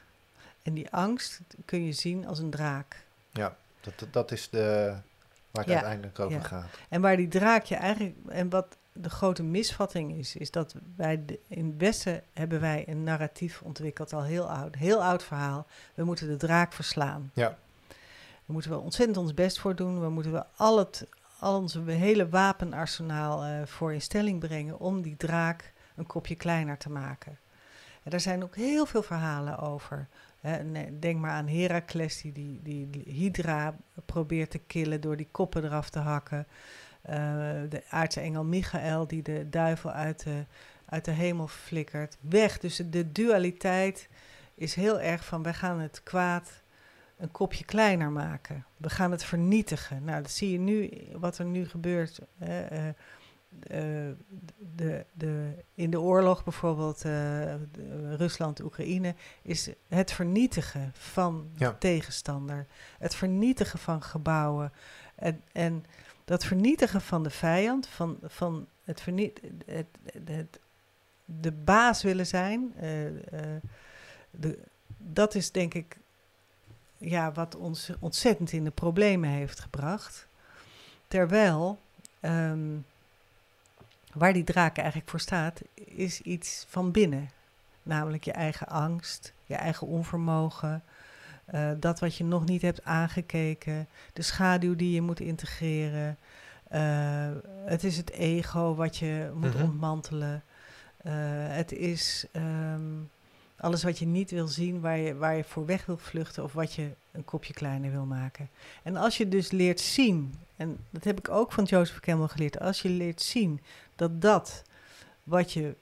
En 0.63 0.75
die 0.75 0.91
angst 0.91 1.41
kun 1.65 1.85
je 1.85 1.93
zien 1.93 2.27
als 2.27 2.39
een 2.39 2.51
draak. 2.51 3.03
Ja, 3.31 3.57
dat, 3.81 4.13
dat 4.13 4.33
is 4.33 4.51
de, 4.51 4.97
waar 5.51 5.65
het 5.65 5.73
uiteindelijk 5.73 6.19
over 6.19 6.45
gaat. 6.45 6.67
En 6.89 7.01
waar 7.01 7.17
die 7.17 7.29
draak 7.29 7.65
je 7.65 7.75
eigenlijk, 7.75 8.17
en 8.29 8.49
wat 8.49 8.77
de 8.93 9.11
grote 9.11 9.43
misvatting 9.43 10.13
is, 10.13 10.37
is 10.37 10.51
dat 10.51 10.75
wij 10.97 11.25
de, 11.25 11.39
in 11.49 11.67
het 11.67 11.77
Westen 11.77 12.23
hebben 12.33 12.61
wij 12.61 12.85
een 12.89 13.03
narratief 13.03 13.63
ontwikkeld, 13.63 14.13
al 14.13 14.23
heel 14.23 14.51
oud, 14.51 14.75
heel 14.75 15.03
oud 15.03 15.23
verhaal. 15.23 15.67
We 15.95 16.05
moeten 16.05 16.29
de 16.29 16.37
draak 16.37 16.73
verslaan. 16.73 17.31
Ja. 17.35 17.57
Daar 18.49 18.57
moeten 18.57 18.71
we 18.71 18.79
ontzettend 18.79 19.19
ons 19.19 19.35
best 19.35 19.59
voor 19.59 19.75
doen. 19.75 20.01
We 20.01 20.09
moeten 20.09 20.33
we 20.33 20.45
al 20.57 20.79
het, 20.79 21.07
al 21.39 21.57
onze 21.61 21.81
hele 21.81 22.29
wapenarsenaal 22.29 23.47
uh, 23.47 23.63
voor 23.65 23.93
in 23.93 24.03
stelling 24.03 24.41
brengen 24.41 24.79
om 24.79 25.03
die 25.03 25.17
draak 25.17 25.73
een 25.97 26.07
kopje 26.07 26.35
kleiner 26.35 26.79
te 26.79 26.91
maken. 26.91 27.39
En 28.03 28.11
daar 28.11 28.21
zijn 28.21 28.43
ook 28.43 28.57
heel 28.57 28.87
veel 28.87 29.03
verhalen 29.03 29.59
over. 29.59 30.09
Denk 31.01 31.21
maar 31.21 31.31
aan 31.31 31.49
Herakles, 31.49 32.21
die, 32.21 32.61
die, 32.63 32.89
Hydra 33.05 33.77
probeert 34.05 34.51
te 34.51 34.59
killen 34.59 35.01
door 35.01 35.17
die 35.17 35.29
koppen 35.31 35.65
eraf 35.65 35.91
te 35.91 35.99
hakken. 35.99 36.47
Uh, 37.09 37.15
de 37.69 37.83
aardse 37.89 38.21
engel 38.21 38.45
Michael, 38.45 39.07
die 39.07 39.23
de 39.23 39.49
duivel 39.49 39.91
uit 39.91 40.25
de, 40.25 40.45
uit 40.85 41.05
de 41.05 41.11
hemel 41.11 41.49
flikkert. 41.49 42.17
Weg. 42.21 42.59
Dus 42.59 42.77
de 42.77 43.13
dualiteit 43.13 44.09
is 44.55 44.75
heel 44.75 45.01
erg 45.01 45.25
van 45.25 45.43
wij 45.43 45.55
gaan 45.55 45.81
het 45.81 46.03
kwaad 46.03 46.63
een 47.17 47.31
kopje 47.31 47.65
kleiner 47.65 48.11
maken. 48.11 48.65
We 48.77 48.91
gaan 48.91 49.11
het 49.11 49.25
vernietigen. 49.25 50.05
Nou, 50.05 50.23
dat 50.23 50.31
zie 50.31 50.53
je 50.53 50.59
nu, 50.59 50.91
wat 51.13 51.39
er 51.39 51.45
nu 51.45 51.69
gebeurt. 51.69 52.21
Uh, 52.43 52.49
de, 53.49 55.05
de, 55.13 55.53
in 55.75 55.91
de 55.91 56.01
oorlog 56.01 56.45
bijvoorbeeld, 56.45 57.05
uh, 57.05 57.55
Rusland-Oekraïne, 58.17 59.15
is 59.43 59.71
het 59.89 60.13
vernietigen 60.13 60.91
van 60.95 61.49
de 61.57 61.79
tegenstander. 61.79 62.67
Het 62.99 63.15
vernietigen 63.15 63.79
van 63.79 64.03
gebouwen. 64.03 64.73
En, 65.15 65.43
en 65.53 65.85
dat 66.25 66.45
vernietigen 66.45 67.01
van 67.01 67.23
de 67.23 67.31
vijand, 67.31 67.87
van, 67.87 68.19
van 68.23 68.67
het, 68.85 69.01
verniet, 69.01 69.41
het, 69.67 69.87
het, 70.25 70.59
de 71.25 71.53
baas 71.53 72.03
willen 72.03 72.27
zijn, 72.27 72.73
de, 74.31 74.59
dat 74.97 75.35
is 75.35 75.51
denk 75.51 75.75
ik 75.75 75.99
ja, 76.99 77.33
wat 77.33 77.57
ons 77.57 77.91
ontzettend 77.99 78.53
in 78.53 78.65
de 78.65 78.71
problemen 78.71 79.31
heeft 79.31 79.61
gebracht. 79.61 80.27
Terwijl 81.09 81.79
ehm, 82.21 82.77
waar 84.19 84.33
die 84.33 84.45
draak 84.45 84.77
eigenlijk 84.77 85.11
voor 85.11 85.21
staat, 85.21 85.63
is 85.75 86.21
iets 86.21 86.65
van 86.69 86.91
binnen. 86.91 87.31
Namelijk 87.83 88.25
je 88.25 88.33
eigen 88.33 88.67
angst, 88.67 89.33
je 89.45 89.55
eigen 89.55 89.87
onvermogen, 89.87 90.83
uh, 91.55 91.71
dat 91.77 92.01
wat 92.01 92.17
je 92.17 92.25
nog 92.25 92.45
niet 92.45 92.63
hebt 92.63 92.85
aangekeken, 92.85 93.89
de 94.13 94.23
schaduw 94.23 94.77
die 94.77 94.93
je 94.93 95.03
moet 95.03 95.21
integreren. 95.21 96.19
Uh, 96.73 97.29
het 97.65 97.85
is 97.85 97.97
het 97.97 98.11
ego 98.11 98.75
wat 98.75 98.97
je 98.97 99.31
moet 99.35 99.55
mm 99.55 99.63
ontmantelen. 99.63 100.43
Uh, 101.07 101.13
het 101.49 101.73
is 101.73 102.27
um, 102.33 103.11
alles 103.61 103.83
wat 103.83 103.99
je 103.99 104.07
niet 104.07 104.31
wil 104.31 104.49
zien, 104.49 104.81
waar 104.81 104.99
je, 104.99 105.15
waar 105.15 105.37
je 105.37 105.45
voor 105.45 105.67
weg 105.67 105.87
wil 105.87 105.99
vluchten 105.99 106.45
of 106.45 106.53
wat 106.53 106.75
je 106.75 106.91
een 107.11 107.25
kopje 107.25 107.53
kleiner 107.53 107.91
wil 107.91 108.05
maken. 108.05 108.49
En 108.83 108.97
als 108.97 109.17
je 109.17 109.29
dus 109.29 109.51
leert 109.51 109.81
zien, 109.81 110.35
en 110.57 110.79
dat 110.91 111.05
heb 111.05 111.19
ik 111.19 111.29
ook 111.29 111.53
van 111.53 111.65
Joseph 111.65 112.01
Campbell 112.01 112.29
geleerd, 112.29 112.61
als 112.61 112.83
je 112.83 112.89
leert 112.89 113.23
zien 113.23 113.61
dat 113.97 114.21
dat 114.21 114.63
wat 115.23 115.53
je, 115.53 115.75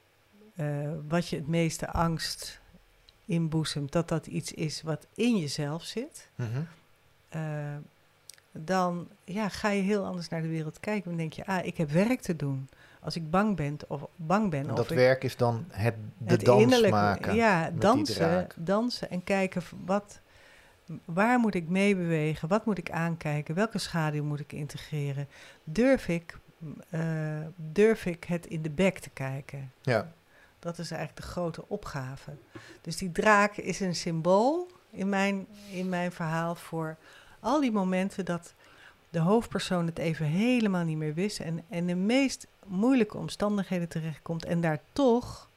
uh, 0.55 0.91
wat 1.09 1.29
je 1.29 1.37
het 1.37 1.47
meeste 1.47 1.91
angst 1.91 2.61
inboezemt, 3.25 3.93
dat 3.93 4.09
dat 4.09 4.27
iets 4.27 4.53
is 4.53 4.83
wat 4.83 5.07
in 5.15 5.37
jezelf 5.37 5.85
zit, 5.85 6.29
mm 6.35 6.47
-hmm. 6.53 6.67
uh, 7.41 7.77
dan 8.53 9.09
ja, 9.25 9.49
ga 9.49 9.69
je 9.69 9.83
heel 9.83 10.05
anders 10.05 10.29
naar 10.29 10.43
de 10.43 10.49
wereld 10.49 10.81
kijken. 10.81 11.09
Dan 11.09 11.19
denk 11.19 11.33
je, 11.33 11.47
ah, 11.47 11.67
ik 11.67 11.77
heb 11.77 11.91
werk 11.91 12.21
te 12.21 12.37
doen. 12.37 12.69
Als 13.07 13.17
ik 13.17 13.31
bang 13.31 13.57
ben 13.57 13.77
of 13.89 14.07
bang 14.17 14.51
ben. 14.51 14.69
En 14.69 14.75
dat 14.75 14.89
werk 14.89 15.25
is 15.25 15.37
dan 15.37 15.65
het, 15.69 15.95
de 16.19 16.33
het 16.33 16.45
dans 16.45 16.89
maken. 16.89 17.35
Ja, 17.35 17.71
dansen, 17.71 18.47
dansen 18.57 19.11
en 19.11 19.25
kijken 19.25 19.63
wat, 19.85 20.21
waar 21.05 21.39
moet 21.39 21.55
ik 21.55 21.69
mee 21.69 21.97
bewegen, 21.97 22.49
wat 22.49 22.67
moet 22.67 22.79
ik 22.79 22.91
aankijken, 22.91 23.55
welke 23.55 23.79
schaduw 23.79 24.25
moet 24.25 24.41
ik 24.41 24.53
integreren. 24.53 25.29
Durf 25.65 26.09
ik, 26.09 26.39
eh, 26.91 27.01
durf 27.57 28.07
ik 28.07 28.25
het 28.25 28.47
in 28.47 28.63
de 28.63 28.71
bek 28.71 28.99
te 28.99 29.11
kijken? 29.11 29.73
Ja, 29.83 30.13
Dat 30.59 30.79
is 30.79 30.91
eigenlijk 30.91 31.21
de 31.21 31.33
grote 31.33 31.69
opgave. 31.69 32.31
Dus 32.81 32.97
die 32.97 33.13
draak 33.13 33.57
is 33.57 33.81
een 33.81 33.95
symbool 33.95 34.71
in 34.91 35.09
mijn, 35.09 35.47
in 35.71 35.89
mijn 35.89 36.13
verhaal 36.13 36.55
voor 36.55 36.97
al 37.41 37.61
die 37.61 37.73
momenten 37.73 38.25
dat 38.25 38.55
de 39.11 39.19
hoofdpersoon 39.19 39.87
het 39.87 39.99
even 39.99 40.27
helemaal 40.27 40.85
niet 40.85 40.97
meer 40.97 41.15
wist 41.15 41.41
en 41.41 41.65
in 41.71 41.87
de 41.87 41.95
meest 41.95 42.47
moeilijke 42.67 43.17
omstandigheden 43.17 43.89
terechtkomt 43.89 44.45
en 44.45 44.61
daar 44.61 44.81
toch 44.93 45.49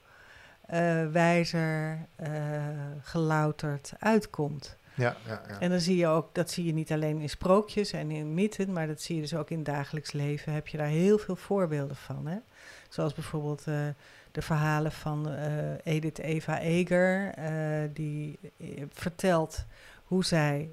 eh, 0.70 1.06
wijzer, 1.12 2.06
eh, 2.16 2.32
gelouterd 3.02 3.94
uitkomt. 4.00 4.78
ja, 4.94 5.16
ja. 5.28 5.42
ja. 5.48 5.60
En 5.60 5.70
dan 5.70 5.80
zie 5.80 5.98
je 5.98 6.08
ook, 6.08 6.36
dat 6.36 6.52
zie 6.52 6.66
je 6.66 6.74
niet 6.74 6.92
alleen 6.92 7.20
in 7.20 7.30
sprookjes 7.30 7.92
en 7.92 8.12
in 8.12 8.34
mythen, 8.34 8.74
maar 8.74 8.88
dat 8.88 9.02
zie 9.02 9.16
je 9.16 9.22
dus 9.22 9.36
ook 9.36 9.50
in 9.50 9.58
het 9.58 9.66
dagelijks 9.66 10.12
leven. 10.12 10.54
Heb 10.54 10.68
je 10.68 10.78
daar 10.78 10.88
heel 10.88 11.18
veel 11.18 11.36
voorbeelden 11.36 11.96
van. 11.96 12.28
Hè? 12.28 12.38
Zoals 12.90 13.14
bijvoorbeeld 13.14 13.68
eh, 13.68 13.88
de 14.32 14.42
verhalen 14.42 14.92
van 14.92 15.36
Edith 15.84 16.20
Eva 16.20 16.60
Eger, 16.60 17.34
die 17.94 18.40
vertelt 18.90 19.66
hoe 20.04 20.26
zij 20.26 20.70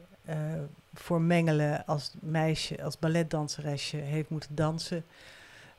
voor 0.96 1.20
Mengelen 1.20 1.86
als 1.86 2.12
meisje, 2.20 2.82
als 2.82 2.98
balletdanseresje 2.98 3.96
heeft 3.96 4.28
moeten 4.28 4.54
dansen. 4.54 5.04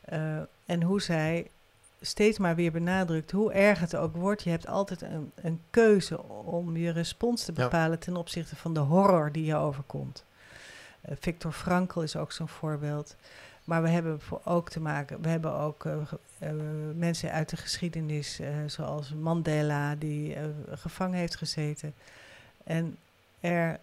Eh, 0.02 0.38
en 0.66 0.84
hoe 0.84 1.02
zij 1.02 1.48
steeds 2.02 2.38
maar 2.38 2.56
weer 2.56 2.72
benadrukt 2.72 3.32
hoe 3.32 3.54
erg 3.54 3.80
het 3.80 3.96
ook 3.96 4.16
wordt. 4.16 4.44
Je 4.44 4.50
hebt 4.50 4.68
altijd 4.68 5.02
een, 5.02 5.32
een 5.36 5.62
keuze 5.70 6.24
om 6.28 6.78
je 6.78 6.92
respons 6.92 7.46
te 7.46 7.52
Ja. 7.56 7.64
bepalen 7.64 8.00
ten 8.00 8.16
opzichte 8.16 8.56
van 8.56 8.74
de 8.74 8.80
horror 8.80 9.32
die 9.32 9.46
je 9.46 9.56
overkomt. 9.56 10.24
Eh, 11.02 11.16
Victor 11.20 11.52
Frankl 11.52 12.00
is 12.02 12.16
ook 12.16 12.32
zo'n 12.32 12.48
voorbeeld. 12.48 13.16
Maar 13.64 13.82
we 13.82 13.90
hebben 13.90 14.22
voor 14.22 14.42
ook 14.44 14.70
te 14.70 14.80
maken, 14.80 15.22
we 15.22 15.30
hebben 15.30 15.54
ook 15.54 15.86
eh, 15.86 16.50
mensen 16.96 17.32
uit 17.32 17.50
de 17.50 17.58
geschiedenis, 17.58 18.40
zoals 18.66 19.14
Mandela, 19.14 19.96
die 19.96 20.36
gevangen 20.72 21.18
heeft 21.18 21.36
gezeten. 21.36 21.94
En 22.64 22.98
er 23.40 23.80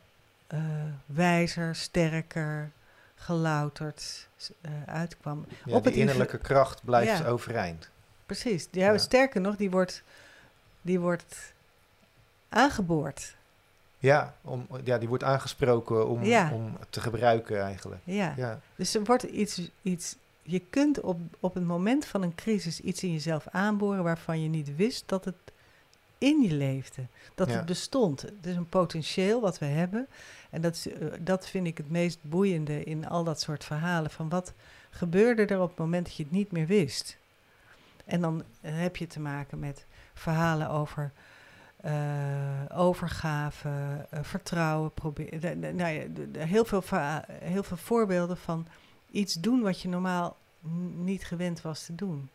eh, 0.54 0.60
wijzer, 1.06 1.74
sterker, 1.74 2.70
gelouterd 3.14 4.28
eh, 4.60 4.70
uitkwam. 4.86 5.44
Ja, 5.64 5.74
op 5.76 5.82
die 5.82 5.92
het 5.92 6.00
innerlijke 6.00 6.38
kracht 6.38 6.84
blijft 6.84 7.18
Ja. 7.18 7.26
overeind. 7.26 7.90
Precies. 8.26 8.68
Ja, 8.70 8.90
Ja. 8.92 8.98
Sterker 8.98 9.40
nog, 9.40 9.56
die 9.56 9.70
wordt, 9.70 10.02
die 10.82 11.00
wordt 11.00 11.52
aangeboord. 12.48 13.36
Ja, 13.98 14.34
om, 14.42 14.66
ja, 14.84 14.98
die 14.98 15.08
wordt 15.08 15.24
aangesproken 15.24 16.08
om, 16.08 16.22
Ja. 16.24 16.50
om 16.52 16.76
te 16.90 17.00
gebruiken 17.00 17.62
eigenlijk. 17.62 18.00
Ja. 18.04 18.34
Ja, 18.36 18.60
Dus 18.76 18.94
er 18.94 19.04
wordt 19.04 19.22
iets, 19.22 19.70
iets. 19.82 20.16
Je 20.42 20.58
kunt 20.70 21.00
op, 21.00 21.20
op 21.40 21.54
het 21.54 21.64
moment 21.64 22.04
van 22.06 22.22
een 22.22 22.34
crisis 22.34 22.80
iets 22.80 23.02
in 23.02 23.12
jezelf 23.12 23.46
aanboren 23.50 24.02
waarvan 24.04 24.42
je 24.42 24.48
niet 24.48 24.76
wist 24.76 25.08
dat 25.08 25.24
het 25.24 25.34
in 26.24 26.42
je 26.42 26.54
leefde. 26.54 27.06
Dat 27.34 27.48
Ja. 27.48 27.54
het 27.56 27.66
bestond. 27.66 28.22
Het 28.22 28.46
is 28.46 28.56
een 28.56 28.68
potentieel 28.68 29.40
wat 29.40 29.58
we 29.58 29.64
hebben. 29.66 30.06
En 30.50 30.60
dat, 30.60 30.74
is, 30.74 30.88
eh, 30.88 31.06
dat 31.20 31.48
vind 31.48 31.66
ik 31.66 31.76
het 31.78 31.90
meest 31.90 32.18
boeiende 32.22 32.84
in 32.84 33.08
al 33.08 33.24
dat 33.24 33.40
soort 33.40 33.64
verhalen. 33.64 34.10
Van 34.10 34.28
wat 34.28 34.52
gebeurde 34.90 35.44
er 35.46 35.60
op 35.60 35.68
het 35.68 35.78
moment 35.78 36.04
dat 36.06 36.14
je 36.16 36.22
het 36.22 36.32
niet 36.32 36.52
meer 36.52 36.66
wist? 36.66 37.16
En 38.04 38.20
dan 38.20 38.42
heb 38.60 38.96
je 38.96 39.06
te 39.06 39.20
maken 39.20 39.58
met 39.58 39.86
verhalen 40.14 40.68
over 40.70 41.12
eh, 41.80 42.64
overgave, 42.74 43.68
eh, 44.10 44.18
vertrouwen. 44.22 44.92
Probeer, 44.92 45.56
nou 45.56 45.92
ja, 45.92 46.04
de- 46.32 46.38
heel, 46.44 46.64
veel 46.64 46.82
heel 47.28 47.62
veel 47.62 47.76
voorbeelden 47.76 48.36
van 48.36 48.66
iets 49.10 49.34
doen 49.34 49.60
wat 49.62 49.80
je 49.80 49.88
normaal 49.88 50.36
niet 50.94 51.24
gewend 51.24 51.60
was 51.62 51.84
te 51.84 51.94
doen. 51.94 52.28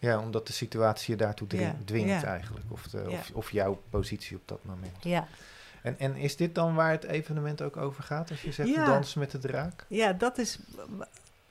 Ja, 0.00 0.18
omdat 0.18 0.46
de 0.46 0.52
situatie 0.52 1.10
je 1.12 1.16
daartoe 1.22 1.46
dring- 1.46 1.74
dwingt 1.84 2.24
eigenlijk. 2.24 2.64
Of, 2.68 2.82
de, 2.88 3.04
of, 3.10 3.30
of 3.34 3.50
jouw 3.50 3.82
positie 3.90 4.36
op 4.36 4.42
dat 4.48 4.64
moment. 4.64 4.96
Ja. 5.00 5.26
En, 5.82 5.98
en 5.98 6.16
is 6.16 6.36
dit 6.36 6.54
dan 6.54 6.74
waar 6.74 6.90
het 6.90 7.04
evenement 7.04 7.62
ook 7.62 7.76
over 7.76 8.02
gaat? 8.02 8.30
Als 8.30 8.42
je 8.42 8.52
zegt 8.52 8.68
Ja. 8.68 8.84
dansen 8.84 9.20
met 9.20 9.30
de 9.30 9.38
draak? 9.38 9.84
Ja, 9.88 10.12
dat 10.12 10.38
is. 10.38 10.58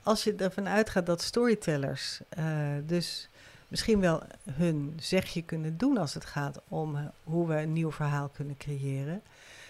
Als 0.04 0.24
je 0.24 0.36
ervan 0.36 0.68
uitgaat 0.68 1.06
dat 1.06 1.22
storytellers 1.22 2.20
eh, 2.30 2.46
dus 2.86 3.30
misschien 3.68 4.00
wel 4.00 4.24
hun 4.52 4.94
zegje 5.02 5.42
kunnen 5.42 5.78
doen 5.78 5.98
als 5.98 6.14
het 6.14 6.26
gaat 6.26 6.62
om 6.68 6.96
eh, 6.96 7.06
hoe 7.24 7.48
we 7.48 7.56
een 7.56 7.74
nieuw 7.74 7.92
verhaal 7.92 8.30
kunnen 8.30 8.58
creëren. 8.58 9.22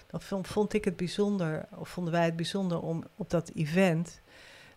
Dan 0.07 0.21
vond, 0.21 0.47
vond 0.47 0.73
ik 0.73 0.85
het 0.85 0.95
bijzonder, 0.97 1.65
of 1.75 1.89
vonden 1.89 2.13
wij 2.13 2.25
het 2.25 2.35
bijzonder 2.35 2.79
om 2.81 3.03
op 3.15 3.29
dat 3.29 3.51
event 3.55 4.19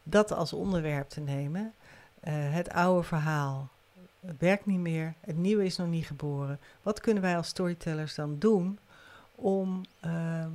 dat 0.02 0.32
als 0.32 0.52
onderwerp 0.52 1.08
te 1.08 1.20
nemen. 1.20 1.72
Eh, 2.20 2.32
het 2.34 2.70
oude 2.70 3.02
verhaal 3.06 3.70
het 4.26 4.36
werkt 4.38 4.66
niet 4.66 4.78
meer, 4.78 5.14
het 5.20 5.36
nieuwe 5.36 5.64
is 5.64 5.76
nog 5.76 5.88
niet 5.88 6.06
geboren. 6.06 6.58
Wat 6.82 7.00
kunnen 7.00 7.22
wij 7.22 7.36
als 7.36 7.48
storytellers 7.48 8.14
dan 8.14 8.38
doen 8.38 8.78
om 9.34 9.80
ehm, 10.00 10.50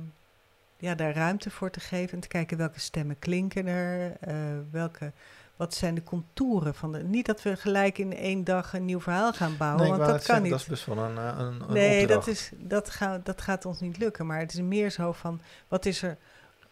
ja, 0.76 0.94
daar 0.94 1.14
ruimte 1.14 1.50
voor 1.50 1.70
te 1.70 1.80
geven 1.80 2.12
en 2.12 2.20
te 2.20 2.28
kijken 2.28 2.56
welke 2.56 2.80
stemmen 2.80 3.18
klinken 3.18 3.66
er, 3.66 4.16
eh, 4.20 4.34
welke, 4.70 5.12
wat 5.56 5.74
zijn 5.74 5.94
de 5.94 6.02
contouren 6.02 6.74
van 6.74 6.92
de. 6.92 6.98
Niet 7.02 7.26
dat 7.26 7.42
we 7.42 7.56
gelijk 7.56 7.98
in 7.98 8.16
één 8.16 8.44
dag 8.44 8.72
een 8.72 8.84
nieuw 8.84 9.00
verhaal 9.00 9.32
gaan 9.32 9.56
bouwen, 9.56 9.80
nee, 9.80 9.90
want 9.90 10.00
dat 10.00 10.10
kan 10.10 10.20
zeggen, 10.20 10.42
niet. 10.42 10.52
dat 10.52 10.60
is 10.60 10.66
best 10.66 10.86
wel 10.86 10.98
een, 10.98 11.18
eh, 11.18 11.34
een, 11.38 11.60
een 11.60 11.72
nee, 11.72 12.00
opdracht. 12.00 12.26
dat, 12.26 12.34
is, 12.34 12.50
dat, 12.56 12.90
gaat 12.90 13.26
dat 13.26 13.40
gaat 13.40 13.64
ons 13.64 13.80
niet 13.80 13.98
lukken. 13.98 14.26
Maar 14.26 14.38
het 14.38 14.52
is 14.52 14.60
meer 14.60 14.90
zo 14.90 15.12
van 15.12 15.40
wat 15.68 15.86
is 15.86 16.02
er, 16.02 16.16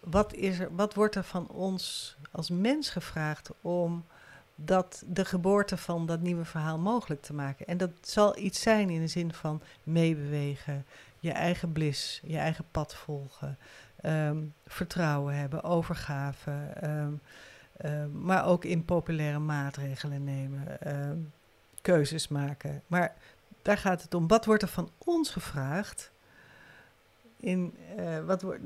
wat 0.01 0.33
is 0.33 0.59
er, 0.59 0.69
wat 0.75 0.95
wordt 0.95 1.15
er 1.15 1.25
van 1.25 1.49
ons 1.49 2.17
als 2.31 2.51
mens 2.51 2.91
gevraagd 2.91 3.51
om 3.61 4.05
dat 4.57 5.03
de 5.07 5.25
geboorte 5.25 5.77
van 5.77 6.07
dat 6.07 6.21
nieuwe 6.21 6.45
verhaal 6.45 6.79
mogelijk 6.79 7.23
te 7.23 7.35
maken. 7.35 7.67
En 7.67 7.77
dat 7.77 7.91
zal 8.01 8.39
iets 8.39 8.61
zijn 8.61 8.91
in 8.91 9.01
de 9.01 9.07
zin 9.07 9.33
van 9.33 9.63
meebewegen, 9.83 10.87
je 11.19 11.33
eigen 11.33 11.73
blis, 11.73 12.21
je 12.25 12.39
eigen 12.39 12.65
pad 12.71 12.95
volgen, 12.95 13.59
ehm, 14.01 14.39
vertrouwen 14.67 15.37
hebben, 15.37 15.63
overgave, 15.63 16.51
ehm, 16.81 17.13
ehm, 17.77 18.23
maar 18.23 18.47
ook 18.47 18.65
impopulaire 18.65 19.39
maatregelen 19.39 20.25
nemen, 20.25 20.79
keuzes 21.83 22.29
maken. 22.29 22.83
Maar 22.87 23.15
daar 23.63 23.79
gaat 23.79 24.03
het 24.03 24.15
om. 24.15 24.27
Wat 24.27 24.45
wordt 24.45 24.63
er 24.63 24.69
van 24.69 24.91
ons 24.99 25.31
gevraagd? 25.31 26.11
In, 27.37 27.77
eh, 27.97 28.25
wat 28.25 28.43
wordt 28.43 28.63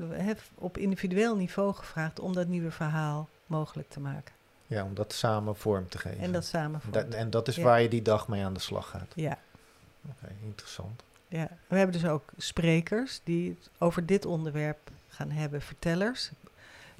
op 0.55 0.77
individueel 0.77 1.35
niveau 1.35 1.73
gevraagd 1.73 2.19
om 2.19 2.33
dat 2.33 2.47
nieuwe 2.47 2.71
verhaal 2.71 3.29
mogelijk 3.45 3.89
te 3.89 3.99
maken. 3.99 4.33
Ja, 4.71 4.83
om 4.83 4.93
dat 4.93 5.13
samen 5.13 5.55
vorm 5.55 5.89
te 5.89 5.97
geven. 5.97 6.19
En 6.19 6.31
dat 6.31 6.45
samen 6.45 6.81
vormt. 6.81 7.13
en 7.15 7.29
dat 7.29 7.47
is 7.47 7.55
Ja. 7.55 7.63
waar 7.63 7.81
je 7.81 7.89
die 7.89 8.01
dag 8.01 8.27
mee 8.27 8.43
aan 8.43 8.53
de 8.53 8.59
slag 8.59 8.89
gaat. 8.89 9.11
Ja, 9.15 9.37
Oké, 10.09 10.33
interessant. 10.43 11.03
ja. 11.27 11.47
We 11.67 11.75
hebben 11.77 12.01
dus 12.01 12.09
ook 12.09 12.23
sprekers 12.37 13.21
die 13.23 13.49
het 13.49 13.69
over 13.77 14.05
dit 14.05 14.25
onderwerp 14.25 14.77
gaan 15.09 15.29
hebben, 15.31 15.61
vertellers. 15.61 16.31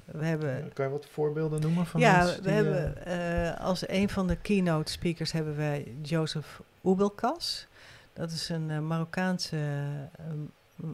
We 0.04 0.24
hebben 0.24 0.70
Kan 0.74 0.84
je 0.84 0.90
wat 0.90 1.06
voorbeelden 1.06 1.60
noemen 1.60 1.86
van 1.86 2.00
ja, 2.00 2.16
mensen 2.16 2.36
we 2.36 2.42
die, 2.42 2.52
hebben 2.52 3.04
eh, 3.04 3.48
eh, 3.48 3.60
als 3.60 3.88
een 3.88 4.08
van 4.08 4.26
de 4.26 4.36
keynote 4.36 4.92
speakers 4.92 5.32
hebben 5.32 5.56
wij 5.56 5.94
Joseph 6.02 6.60
Oebelkas. 6.84 7.66
Dat 8.12 8.30
is 8.30 8.48
een 8.48 8.70
eh, 8.70 8.78
Marokkaanse, 8.78 9.56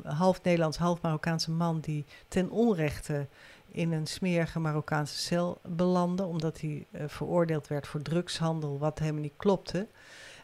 half 0.04 0.42
Nederlands, 0.42 0.76
half 0.76 1.00
Marokkaanse 1.00 1.50
man 1.50 1.80
die 1.80 2.04
ten 2.28 2.50
onrechte 2.50 3.26
in 3.70 3.92
een 3.92 4.06
smerige 4.06 4.58
Marokkaanse 4.58 5.18
cel 5.18 5.60
belandde, 5.62 6.24
omdat 6.24 6.60
hij 6.60 6.86
eh, 6.90 7.02
veroordeeld 7.06 7.68
werd 7.68 7.86
voor 7.86 8.02
drugshandel, 8.02 8.78
wat 8.78 8.98
helemaal 8.98 9.22
niet 9.22 9.36
klopte. 9.36 9.86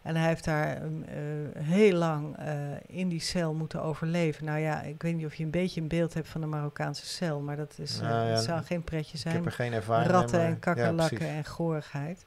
En 0.03 0.17
hij 0.17 0.29
heeft 0.29 0.45
daar 0.45 0.77
ehm, 0.77 1.03
eh, 1.03 1.63
heel 1.63 1.93
lang 1.97 2.37
eh, 2.37 2.55
in 2.87 3.09
die 3.09 3.21
cel 3.21 3.55
moeten 3.55 3.83
overleven. 3.83 4.45
Nou 4.45 4.59
ja, 4.59 4.83
ik 4.83 5.03
weet 5.03 5.15
niet 5.15 5.27
of 5.27 5.35
je 5.35 5.45
een 5.45 5.51
beetje 5.51 5.81
een 5.81 5.89
beeld 5.89 6.15
hebt 6.15 6.29
van 6.29 6.43
een 6.43 6.49
Marokkaanse 6.49 7.07
cel, 7.07 7.41
maar 7.41 7.57
dat, 7.57 7.75
is, 7.77 8.01
Nou 8.01 8.27
ja, 8.27 8.35
dat 8.35 8.45
zou 8.45 8.63
geen 8.63 8.83
pretje 8.83 9.15
ik 9.15 9.21
zijn. 9.21 9.35
heb 9.35 9.47
er 9.47 9.53
geen 9.53 9.73
ervaring 9.73 10.11
mee, 10.11 10.21
Ratten 10.21 10.41
en 10.41 10.59
kakkerlakken 10.59 11.29
en 11.29 11.45
goorigheid. 11.45 12.25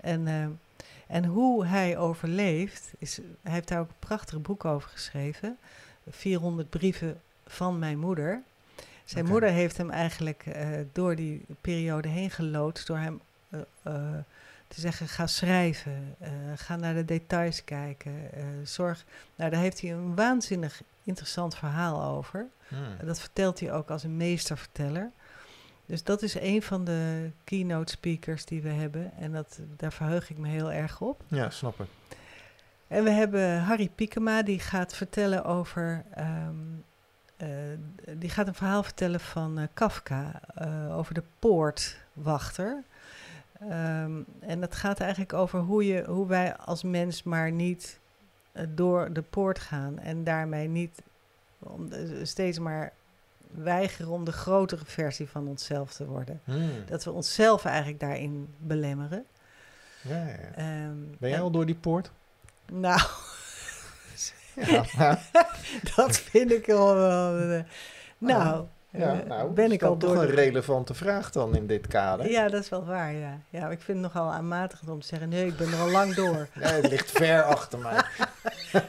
En, 0.00 0.58
en 1.06 1.24
hoe 1.24 1.66
hij 1.66 1.98
overleeft, 1.98 2.92
is, 2.98 3.16
hij 3.42 3.52
heeft 3.52 3.68
daar 3.68 3.80
ook 3.80 3.88
een 3.88 3.94
prachtig 3.98 4.40
boek 4.40 4.64
over 4.64 4.88
geschreven. 4.88 5.58
400 6.08 6.70
brieven 6.70 7.20
van 7.46 7.78
mijn 7.78 7.98
moeder. 7.98 8.42
Zijn 9.04 9.26
moeder 9.26 9.50
heeft 9.50 9.76
hem 9.76 9.90
eigenlijk 9.90 10.46
eh, 10.46 10.68
door 10.92 11.16
die 11.16 11.44
periode 11.60 12.08
heen 12.08 12.30
geloodst, 12.30 12.86
door 12.86 12.98
hem 12.98 13.20
eh, 13.48 13.60
eh, 13.82 13.94
te 14.68 14.80
zeggen: 14.80 15.08
ga 15.08 15.26
schrijven, 15.26 16.16
ga 16.56 16.76
naar 16.76 16.94
de 16.94 17.04
details 17.04 17.64
kijken, 17.64 18.12
zorg. 18.62 19.04
Nou, 19.36 19.50
daar 19.50 19.60
heeft 19.60 19.80
hij 19.80 19.92
een 19.92 20.14
waanzinnig 20.14 20.82
interessant 21.04 21.56
verhaal 21.56 22.02
over. 22.02 22.46
Hmm. 22.68 23.06
Dat 23.06 23.20
vertelt 23.20 23.60
hij 23.60 23.72
ook 23.72 23.90
als 23.90 24.02
een 24.02 24.16
meesterverteller. 24.16 25.10
Dus 25.86 26.02
dat 26.02 26.22
is 26.22 26.34
een 26.34 26.62
van 26.62 26.84
de 26.84 27.30
keynote 27.44 27.92
speakers 27.92 28.44
die 28.44 28.62
we 28.62 28.68
hebben. 28.68 29.12
En 29.18 29.32
dat, 29.32 29.58
daar 29.76 29.92
verheug 29.92 30.30
ik 30.30 30.38
me 30.38 30.48
heel 30.48 30.72
erg 30.72 31.00
op. 31.00 31.22
Ja, 31.28 31.50
snap 31.50 31.80
ik. 31.80 31.86
En 32.88 33.04
we 33.04 33.10
hebben 33.10 33.60
Harry 33.60 33.90
Piekema, 33.94 34.42
die 34.42 34.58
gaat 34.58 34.94
vertellen 34.96 35.44
over. 35.44 36.04
ehm, 36.14 36.56
eh, 37.36 37.48
die 38.16 38.30
gaat 38.30 38.46
een 38.46 38.54
verhaal 38.54 38.82
vertellen 38.82 39.20
van 39.20 39.58
eh, 39.58 39.66
Kafka 39.74 40.40
eh, 40.54 40.96
over 40.98 41.14
de 41.14 41.22
poortwachter. 41.38 42.82
Ehm, 43.60 44.12
en 44.40 44.60
dat 44.60 44.74
gaat 44.74 45.00
eigenlijk 45.00 45.32
over 45.32 45.58
hoe, 45.60 45.86
je, 45.86 46.04
hoe 46.06 46.26
wij 46.26 46.56
als 46.56 46.82
mens 46.82 47.22
maar 47.22 47.50
niet 47.52 47.98
door 48.68 49.12
de 49.12 49.22
poort 49.22 49.58
gaan. 49.58 49.98
En 49.98 50.24
daarmee 50.24 50.68
niet 50.68 51.02
om 51.58 51.88
steeds 52.22 52.58
maar 52.58 52.92
weigeren 53.50 54.10
om 54.12 54.24
de 54.24 54.32
grotere 54.32 54.84
versie 54.84 55.28
van 55.28 55.48
onszelf 55.48 55.92
te 55.94 56.06
worden. 56.06 56.40
Hmm. 56.44 56.70
Dat 56.86 57.04
we 57.04 57.10
onszelf 57.10 57.64
eigenlijk 57.64 58.00
daarin 58.00 58.48
belemmeren. 58.58 59.24
Ja, 60.00 60.26
ja. 60.26 60.36
Ehm, 60.54 60.96
Ben 61.18 61.28
jij 61.30 61.32
en- 61.38 61.40
al 61.44 61.50
door 61.50 61.66
die 61.66 61.74
poort? 61.74 62.10
Nou, 62.72 63.00
Ja, 64.96 65.18
dat 65.96 66.16
vind 66.18 66.52
ik 66.52 66.66
wel 66.66 66.94
wel. 66.94 67.38
eh, 67.38 67.60
nou, 68.18 68.64
ja, 68.90 69.20
eh, 69.20 69.26
nou, 69.28 69.50
ben 69.50 69.66
is 69.66 69.72
ik 69.72 69.80
dat 69.80 69.88
al 69.88 69.96
toch 69.96 70.12
door. 70.12 70.22
een 70.22 70.28
de- 70.28 70.34
relevante 70.34 70.94
vraag 70.94 71.30
dan 71.30 71.56
in 71.56 71.66
dit 71.66 71.86
kader? 71.86 72.30
Ja, 72.30 72.48
dat 72.48 72.62
is 72.62 72.68
wel 72.68 72.84
waar, 72.84 73.12
ja. 73.14 73.38
Ja, 73.50 73.60
maar 73.60 73.72
ik 73.72 73.80
vind 73.80 74.02
het 74.02 74.12
nogal 74.14 74.32
aanmatigend 74.32 74.90
om 74.90 75.00
te 75.00 75.06
zeggen, 75.06 75.28
nee, 75.28 75.46
ik 75.46 75.56
ben 75.56 75.72
er 75.72 75.78
al 75.80 75.90
lang 75.90 76.14
door. 76.14 76.48
Nee, 76.54 76.72
het 76.72 76.88
ligt 76.90 77.10
ver 77.10 77.42
achter 77.42 77.78
mij. 77.78 78.02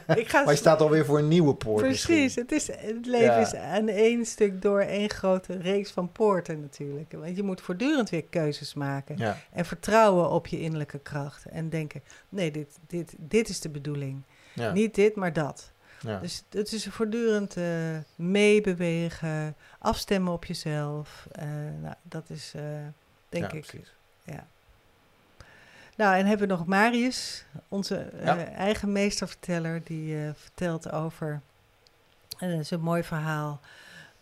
ik 0.16 0.28
ga 0.28 0.42
Maar 0.44 0.52
je 0.52 0.58
staat 0.58 0.80
alweer 0.80 1.04
voor 1.04 1.18
een 1.18 1.28
nieuwe 1.28 1.54
poort 1.54 1.82
Precies, 1.82 2.34
het, 2.34 2.52
is, 2.52 2.66
het 2.66 3.06
leven 3.06 3.24
Ja. 3.26 3.36
is 3.36 3.54
aan 3.54 3.88
één 3.88 4.24
stuk 4.26 4.62
door 4.62 4.80
één 4.80 5.10
grote 5.10 5.56
reeks 5.58 5.90
van 5.90 6.12
poorten 6.12 6.60
natuurlijk. 6.60 7.12
Want 7.12 7.36
je 7.36 7.42
moet 7.42 7.60
voortdurend 7.60 8.10
weer 8.10 8.24
keuzes 8.24 8.74
maken. 8.74 9.16
Ja, 9.18 9.36
En 9.52 9.64
vertrouwen 9.64 10.30
op 10.30 10.46
je 10.46 10.60
innerlijke 10.60 10.98
kracht. 10.98 11.44
En 11.46 11.68
denken, 11.68 12.02
nee, 12.28 12.50
dit, 12.50 12.78
dit, 12.86 13.14
dit 13.18 13.48
is 13.48 13.60
de 13.60 13.68
bedoeling. 13.68 14.22
Ja, 14.56 14.72
Niet 14.72 14.94
dit, 14.94 15.14
maar 15.16 15.32
dat. 15.32 15.70
ja. 16.00 16.18
Dus 16.18 16.42
het 16.50 16.72
is 16.72 16.86
voortdurend 16.86 17.56
eh, 17.56 17.64
meebewegen, 18.14 19.54
afstemmen 19.78 20.32
op 20.32 20.44
jezelf. 20.44 21.26
Eh, 21.32 21.44
nou, 21.82 21.94
dat 22.02 22.30
is, 22.30 22.52
eh, 22.54 22.62
denk 23.28 23.50
Ja, 23.52 23.58
ik, 23.58 23.66
precies. 23.66 23.92
ja. 24.24 24.46
Nou, 25.96 26.16
en 26.16 26.26
hebben 26.26 26.48
we 26.48 26.54
nog 26.54 26.66
Marius, 26.66 27.44
onze 27.68 28.10
Ja. 28.22 28.44
eigen 28.44 28.92
meesterverteller, 28.92 29.80
die 29.84 30.16
vertelt 30.34 30.90
over, 30.92 31.40
en 32.38 32.50
dat 32.50 32.60
is 32.60 32.70
een 32.70 32.80
mooi 32.80 33.02
verhaal, 33.02 33.60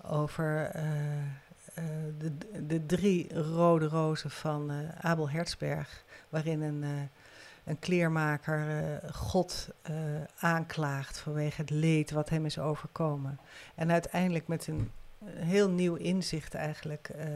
over 0.03 0.70
de, 2.18 2.32
de 2.66 2.87
drie 2.87 3.35
rode 3.43 3.87
rozen 3.87 4.30
van 4.30 4.72
Abel 5.01 5.30
Hertzberg, 5.30 6.03
waarin 6.28 6.62
een, 6.62 7.11
een 7.64 7.78
kleermaker 7.78 8.68
eh, 8.68 9.10
God 9.12 9.68
eh, 9.82 9.94
aanklaagt 10.38 11.18
vanwege 11.18 11.60
het 11.60 11.70
leed 11.70 12.10
wat 12.10 12.28
hem 12.28 12.46
is 12.46 12.58
overkomen. 12.58 13.38
En 13.74 13.92
uiteindelijk 13.92 14.48
met 14.48 14.66
een, 14.66 14.90
een 15.24 15.46
heel 15.46 15.68
nieuw 15.70 15.94
inzicht 15.94 16.54
eigenlijk 16.54 17.08
eh, 17.08 17.26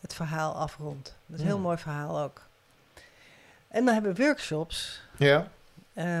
het 0.00 0.14
verhaal 0.14 0.54
afrondt. 0.54 1.04
Dat 1.26 1.34
is 1.36 1.40
een 1.40 1.46
heel 1.46 1.54
Hmm. 1.54 1.64
mooi 1.64 1.78
verhaal 1.78 2.20
ook. 2.20 2.42
En 3.68 3.84
dan 3.84 3.94
hebben 3.94 4.14
we 4.14 4.22
workshops 4.24 5.02
Ja, 5.16 5.48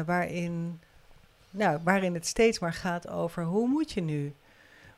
waarin, 0.06 0.80
nou, 1.50 1.78
waarin 1.82 2.14
het 2.14 2.26
steeds 2.26 2.58
maar 2.58 2.72
gaat 2.72 3.08
over 3.08 3.44
hoe 3.44 3.68
moet 3.68 3.92
je 3.92 4.00
nu? 4.00 4.34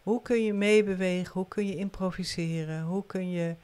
Hoe 0.02 0.22
kun 0.22 0.44
je 0.44 0.52
meebewegen? 0.52 1.32
Hoe 1.32 1.48
kun 1.48 1.66
je 1.66 1.76
improviseren? 1.76 2.82
Hoe 2.82 3.06
kun 3.06 3.30
je 3.30 3.54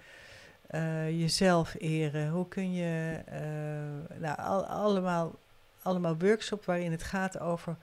eh, 0.70 1.20
jezelf 1.20 1.74
eren? 1.78 2.28
Hoe 2.30 2.48
kun 2.48 2.72
je, 2.72 3.20
eh, 3.26 4.18
nou, 4.20 4.38
al- 4.38 4.66
allemaal, 4.66 5.34
allemaal 5.82 6.16
workshops 6.18 6.66
waarin 6.66 6.90
het 6.90 7.02
gaat 7.02 7.40
over, 7.40 7.76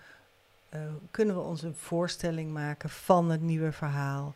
eh, 0.69 0.79
kunnen 1.11 1.35
we 1.35 1.41
ons 1.41 1.61
een 1.61 1.75
voorstelling 1.75 2.51
maken 2.53 2.89
van 2.89 3.29
het 3.29 3.41
nieuwe 3.41 3.71
verhaal? 3.71 4.35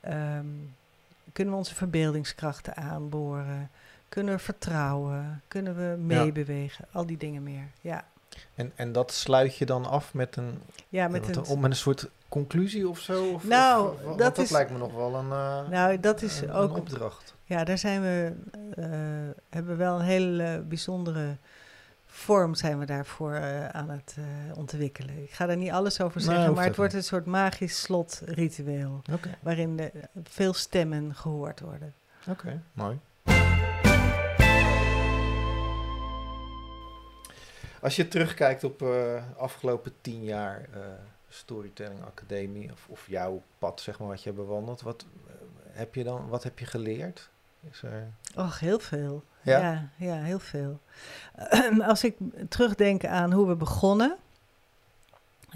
Ehm, 0.00 0.46
kunnen 1.32 1.52
we 1.54 1.58
onze 1.60 1.74
verbeeldingskrachten 1.74 2.76
aanboren? 2.76 3.70
Kunnen 4.08 4.34
we 4.34 4.40
vertrouwen? 4.40 5.42
Kunnen 5.48 5.76
we 5.76 5.96
meebewegen? 6.02 6.84
Al 6.92 7.06
die 7.06 7.16
dingen 7.16 7.42
meer. 7.42 7.66
Ja, 7.80 8.04
en, 8.54 8.72
en 8.74 8.92
dat 8.92 9.12
sluit 9.12 9.56
je 9.56 9.66
dan 9.66 9.86
af 9.86 10.14
met 10.14 10.36
een, 10.36 10.62
ja 10.88 11.08
met 11.08 11.36
een, 11.36 11.60
met 11.60 11.70
een 11.70 11.76
soort 11.76 12.08
conclusie 12.30 12.88
of 12.88 12.98
zo? 12.98 13.24
Of, 13.32 13.44
Nou, 13.44 13.88
of- 13.88 13.94
of- 13.98 14.02
want 14.02 14.18
dat 14.18 14.36
dat 14.36 14.44
is- 14.44 14.50
lijkt 14.50 14.70
me 14.70 14.78
nog 14.78 14.94
wel 14.94 15.14
een, 15.14 15.30
eh, 15.32 15.68
nou, 15.68 16.00
dat 16.00 16.22
is 16.22 16.40
een, 16.40 16.52
ook 16.52 16.70
een 16.74 16.80
opdracht. 16.80 17.34
Ja, 17.44 17.64
daar 17.64 17.78
zijn 17.78 18.02
we, 18.02 18.32
eh, 18.76 18.84
hebben 19.50 19.72
we 19.72 19.74
wel 19.76 19.94
een 19.98 20.04
hele 20.04 20.62
bijzondere 20.68 21.36
vorm 22.06 22.54
zijn 22.54 22.78
we 22.78 22.84
daarvoor 22.84 23.32
eh, 23.34 23.68
aan 23.68 23.90
het 23.90 24.16
ontwikkelen. 24.54 25.22
Ik 25.22 25.30
ga 25.30 25.46
daar 25.46 25.56
niet 25.56 25.70
alles 25.70 26.00
over 26.00 26.20
zeggen, 26.20 26.54
maar 26.54 26.64
het 26.64 26.76
wordt 26.76 26.94
een 26.94 27.04
soort 27.04 27.26
magisch 27.26 27.80
slotritueel. 27.80 29.02
Oké, 29.12 29.28
Waarin 29.40 29.76
de, 29.76 29.90
veel 30.22 30.52
stemmen 30.52 31.14
gehoord 31.14 31.60
worden. 31.60 31.94
oké, 32.28 32.62
mooi. 32.72 32.98
Als 37.82 37.96
je 37.96 38.08
terugkijkt 38.08 38.64
op 38.64 38.78
de 38.78 39.20
afgelopen 39.36 39.92
tien 40.00 40.24
jaar 40.24 40.68
Storytelling 41.32 42.04
Academie, 42.04 42.72
of, 42.72 42.86
of 42.88 43.06
jouw 43.06 43.42
pad, 43.58 43.80
zeg 43.80 43.98
maar, 43.98 44.08
wat 44.08 44.22
je 44.22 44.30
hebt 44.30 44.42
bewandeld, 44.42 44.80
wat, 44.80 45.06
eh, 45.26 45.34
heb, 45.72 45.94
je 45.94 46.04
dan, 46.04 46.28
wat 46.28 46.42
heb 46.42 46.58
je 46.58 46.66
geleerd? 46.66 47.30
Is 47.70 47.82
er... 47.82 48.12
Och, 48.36 48.60
heel 48.60 48.78
veel. 48.78 49.24
Ja? 49.42 49.58
Ja, 49.58 49.88
ja, 49.96 50.22
heel 50.22 50.38
veel. 50.38 50.80
Als 51.90 52.04
ik 52.04 52.16
terugdenk 52.48 53.04
aan 53.04 53.32
hoe 53.32 53.48
we 53.48 53.54
begonnen 53.54 54.16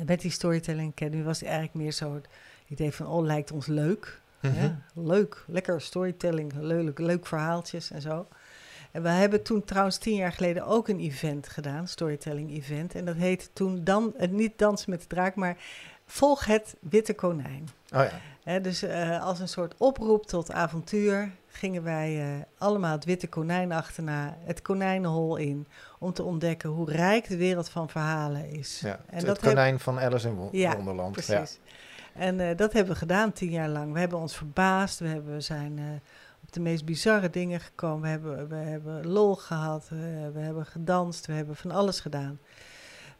met 0.04 0.20
die 0.20 0.30
Storytelling 0.30 0.92
Academy, 0.92 1.22
was 1.22 1.40
het 1.40 1.48
eigenlijk 1.48 1.76
meer 1.76 1.92
zo 1.92 2.14
het 2.14 2.28
idee 2.68 2.92
van, 2.92 3.06
oh, 3.06 3.24
lijkt 3.24 3.52
ons 3.52 3.66
leuk. 3.66 4.20
Mhm. 4.40 4.62
Ja, 4.62 4.80
leuk, 4.94 5.44
lekker 5.46 5.80
storytelling, 5.80 6.52
leuk, 6.52 6.98
leuk 6.98 7.26
verhaaltjes 7.26 7.90
en 7.90 8.00
zo. 8.00 8.26
En 8.94 9.02
we 9.02 9.08
hebben 9.08 9.42
toen 9.42 9.64
trouwens 9.64 9.96
tien 9.98 10.14
jaar 10.14 10.32
geleden 10.32 10.66
ook 10.66 10.88
een 10.88 11.00
event 11.00 11.48
gedaan, 11.48 11.88
storytelling 11.88 12.50
event. 12.50 12.94
En 12.94 13.04
dat 13.04 13.16
heette 13.16 13.46
toen 13.52 13.84
dan, 13.84 14.12
eh, 14.16 14.28
niet 14.28 14.58
Dansen 14.58 14.90
met 14.90 15.00
de 15.00 15.06
Draak, 15.06 15.34
maar 15.34 15.56
Volg 16.06 16.44
het 16.44 16.76
Witte 16.80 17.14
Konijn. 17.14 17.68
Oh 17.94 18.02
ja, 18.44 18.58
dus 18.58 18.82
eh, 18.82 19.22
als 19.24 19.40
een 19.40 19.48
soort 19.48 19.74
oproep 19.78 20.26
tot 20.26 20.52
avontuur 20.52 21.30
gingen 21.48 21.82
wij 21.82 22.20
eh, 22.22 22.42
allemaal 22.58 22.92
het 22.92 23.04
witte 23.04 23.26
konijn 23.26 23.72
achterna, 23.72 24.36
het 24.44 24.62
konijnenhol 24.62 25.36
in, 25.36 25.66
om 25.98 26.12
te 26.12 26.22
ontdekken 26.22 26.70
hoe 26.70 26.90
rijk 26.90 27.28
de 27.28 27.36
wereld 27.36 27.68
van 27.68 27.88
verhalen 27.88 28.48
is. 28.50 28.80
ja. 28.80 28.88
En 28.90 28.96
het, 29.06 29.14
het 29.16 29.26
dat 29.26 29.40
heb- 29.40 29.48
konijn 29.54 29.80
van 29.80 30.00
Alice 30.00 30.28
in 30.28 30.34
Wo- 30.34 30.48
Ja, 30.52 30.76
Wonderland. 30.76 31.12
Precies. 31.12 31.58
En 32.14 32.40
eh, 32.40 32.56
dat 32.56 32.72
hebben 32.72 32.92
we 32.92 32.98
gedaan 32.98 33.32
tien 33.32 33.50
jaar 33.50 33.68
lang. 33.68 33.92
We 33.92 33.98
hebben 33.98 34.18
ons 34.18 34.36
verbaasd. 34.36 34.98
We, 34.98 35.06
hebben, 35.08 35.34
we 35.34 35.40
zijn 35.40 36.02
de 36.54 36.60
meest 36.60 36.84
bizarre 36.84 37.30
dingen 37.30 37.60
gekomen. 37.60 38.02
We 38.02 38.08
hebben, 38.08 38.48
we 38.48 38.54
hebben 38.54 39.06
lol 39.06 39.34
gehad. 39.34 39.88
We, 39.88 40.40
hebben 40.40 40.66
gedanst. 40.66 41.26
We 41.26 41.32
hebben 41.32 41.56
van 41.56 41.70
alles 41.70 42.00
gedaan. 42.00 42.38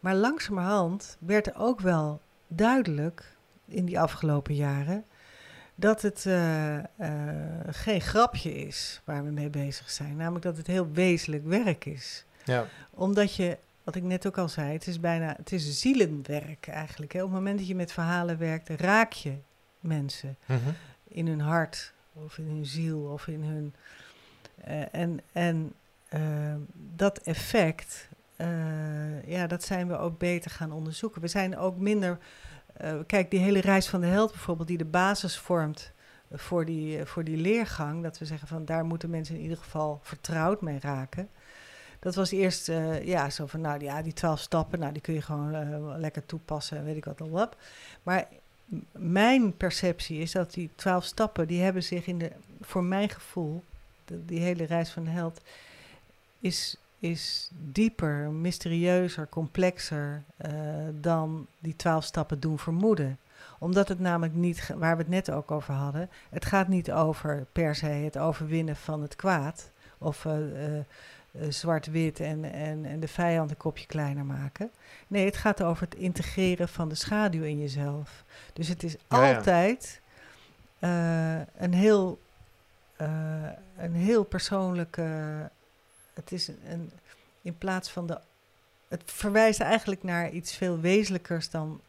Maar 0.00 0.14
langzamerhand 0.14 1.16
werd 1.20 1.46
er 1.46 1.54
ook 1.56 1.80
wel 1.80 2.20
duidelijk 2.48 3.36
in 3.68 3.84
die 3.84 4.00
afgelopen 4.00 4.54
jaren 4.54 5.04
dat 5.74 6.02
het 6.02 6.26
eh, 6.26 6.76
eh, 6.78 6.84
geen 7.70 8.00
grapje 8.00 8.54
is 8.54 9.00
waar 9.04 9.24
we 9.24 9.30
mee 9.30 9.50
bezig 9.50 9.90
zijn. 9.90 10.16
Namelijk 10.16 10.44
dat 10.44 10.56
het 10.56 10.66
heel 10.66 10.90
wezenlijk 10.92 11.44
werk 11.46 11.84
is 11.84 12.24
Ja. 12.44 12.54
ja. 12.54 12.66
omdat 12.90 13.34
je, 13.34 13.58
wat 13.84 13.94
ik 13.94 14.02
net 14.02 14.26
ook 14.26 14.38
al 14.38 14.48
zei, 14.48 14.72
het 14.72 14.86
is 14.86 15.00
bijna, 15.00 15.34
het 15.36 15.52
is 15.52 15.80
zielenwerk 15.80 16.66
eigenlijk. 16.68 17.12
Hè. 17.12 17.18
Op 17.22 17.24
het 17.28 17.34
moment 17.38 17.58
dat 17.58 17.68
je 17.68 17.74
met 17.74 17.92
verhalen 17.92 18.38
werkt, 18.38 18.68
raak 18.68 19.12
je 19.12 19.34
mensen 19.80 20.36
Mhm. 20.46 20.58
in 21.08 21.26
hun 21.26 21.40
hart 21.40 21.92
of 22.14 22.38
in 22.38 22.46
hun 22.46 22.66
ziel 22.66 23.00
of 23.00 23.26
in 23.26 23.42
hun. 23.42 23.74
eh, 24.64 24.94
en 24.94 25.20
en 25.32 25.72
eh, 26.08 26.54
dat 26.74 27.18
effect, 27.18 28.08
eh, 28.36 29.26
ja, 29.26 29.46
dat 29.46 29.64
zijn 29.64 29.88
we 29.88 29.98
ook 29.98 30.18
beter 30.18 30.50
gaan 30.50 30.72
onderzoeken. 30.72 31.20
We 31.20 31.28
zijn 31.28 31.58
ook 31.58 31.78
minder. 31.78 32.18
kijk, 33.06 33.30
die 33.30 33.40
hele 33.40 33.60
reis 33.60 33.88
van 33.88 34.00
de 34.00 34.06
held 34.06 34.30
bijvoorbeeld, 34.30 34.68
die 34.68 34.78
de 34.78 34.84
basis 34.84 35.38
vormt 35.38 35.92
voor 36.32 36.64
die, 36.64 37.04
voor 37.04 37.24
die 37.24 37.36
leergang. 37.36 38.02
Dat 38.02 38.18
we 38.18 38.24
zeggen 38.24 38.48
van 38.48 38.64
daar 38.64 38.84
moeten 38.84 39.10
mensen 39.10 39.34
in 39.34 39.42
ieder 39.42 39.58
geval 39.58 40.00
vertrouwd 40.02 40.60
mee 40.60 40.78
raken. 40.80 41.28
Dat 42.00 42.14
was 42.14 42.30
eerst 42.30 42.66
ja, 43.02 43.30
zo 43.30 43.46
van, 43.46 43.60
nou 43.60 43.80
ja, 43.84 44.02
die 44.02 44.12
twaalf 44.12 44.40
stappen, 44.40 44.78
nou, 44.78 44.92
die 44.92 45.02
kun 45.02 45.14
je 45.14 45.22
gewoon 45.22 45.98
lekker 45.98 46.26
toepassen, 46.26 46.78
en 46.78 46.84
weet 46.84 46.96
ik 46.96 47.04
wat 47.04 47.20
al 47.20 47.30
wat. 47.30 47.56
Maar 48.02 48.28
mijn 48.92 49.56
perceptie 49.56 50.18
is 50.18 50.32
dat 50.32 50.52
die 50.52 50.70
twaalf 50.74 51.04
stappen, 51.04 51.46
die 51.46 51.62
hebben 51.62 51.82
zich 51.82 52.06
in 52.06 52.18
de, 52.18 52.32
voor 52.60 52.84
mijn 52.84 53.08
gevoel, 53.08 53.64
die 54.04 54.40
hele 54.40 54.64
reis 54.64 54.90
van 54.90 55.04
de 55.04 55.10
held, 55.10 55.40
is, 56.40 56.76
is 56.98 57.50
dieper, 57.72 58.30
mysterieuzer, 58.30 59.28
complexer 59.28 60.22
eh, 60.36 60.52
dan 61.00 61.46
die 61.58 61.76
twaalf 61.76 62.04
stappen 62.04 62.40
doen 62.40 62.58
vermoeden. 62.58 63.18
Omdat 63.58 63.88
het 63.88 64.00
namelijk 64.00 64.34
niet, 64.34 64.70
waar 64.76 64.96
we 64.96 65.02
het 65.02 65.10
net 65.10 65.30
ook 65.30 65.50
over 65.50 65.74
hadden, 65.74 66.10
het 66.30 66.44
gaat 66.44 66.68
niet 66.68 66.92
over 66.92 67.46
per 67.52 67.74
se 67.74 67.86
het 67.86 68.18
overwinnen 68.18 68.76
van 68.76 69.02
het 69.02 69.16
kwaad 69.16 69.70
of 69.98 70.24
uh, 70.24 70.32
zwart-wit 71.48 72.20
en, 72.20 72.52
en, 72.52 72.84
en 72.84 73.00
de 73.00 73.08
vijand 73.08 73.50
een 73.50 73.56
kopje 73.56 73.86
kleiner 73.86 74.24
maken. 74.24 74.70
Nee, 75.06 75.24
het 75.24 75.36
gaat 75.36 75.62
over 75.62 75.84
het 75.84 75.94
integreren 75.94 76.68
van 76.68 76.88
de 76.88 76.94
schaduw 76.94 77.42
in 77.42 77.58
jezelf. 77.58 78.24
Dus 78.52 78.68
het 78.68 78.82
is 78.82 78.96
altijd 79.08 80.00
een 81.56 81.74
heel 81.74 82.18
een 83.76 83.94
heel 83.94 84.24
persoonlijke. 84.24 85.02
Het 86.14 86.32
is 86.32 86.48
een, 86.48 86.90
in 87.42 87.58
plaats 87.58 87.90
van 87.90 88.06
de. 88.06 88.18
Het 88.88 89.02
verwijst 89.04 89.60
eigenlijk 89.60 90.02
naar 90.02 90.30
iets 90.30 90.56
veel 90.56 90.80
wezenlijkers 90.80 91.50
dan 91.50 91.80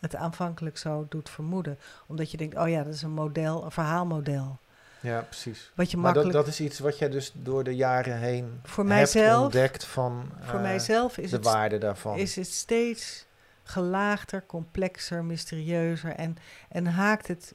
het 0.00 0.14
aanvankelijk 0.14 0.78
zo 0.78 1.06
doet 1.08 1.30
vermoeden. 1.30 1.78
Omdat 2.06 2.30
je 2.30 2.36
denkt, 2.36 2.56
oh 2.56 2.68
ja, 2.68 2.82
dat 2.82 2.94
is 2.94 3.02
een 3.02 3.10
model, 3.10 3.64
een 3.64 3.70
verhaalmodel. 3.70 4.58
Ja, 5.00 5.20
precies. 5.20 5.70
Wat 5.74 5.90
je 5.90 5.96
maar 5.96 6.04
makkelijk... 6.04 6.32
dat, 6.32 6.44
dat 6.44 6.54
is 6.54 6.60
iets 6.60 6.78
wat 6.78 6.98
jij 6.98 7.08
dus 7.08 7.32
door 7.34 7.64
de 7.64 7.76
jaren 7.76 8.18
heen 8.18 8.60
voor 8.62 8.86
mijzelf, 8.86 9.42
ontdekt 9.42 9.84
van 9.84 10.30
voor 10.40 10.58
uh, 10.58 10.62
mijzelf 10.62 11.18
is 11.18 11.30
de 11.30 11.36
het, 11.36 11.44
waarde 11.44 11.78
daarvan. 11.78 12.18
Is 12.18 12.36
het 12.36 12.52
steeds 12.52 13.26
gelaagder, 13.62 14.46
complexer, 14.46 15.24
mysterieuzer 15.24 16.12
en, 16.12 16.36
en 16.68 16.86
haakt 16.86 17.28
het 17.28 17.54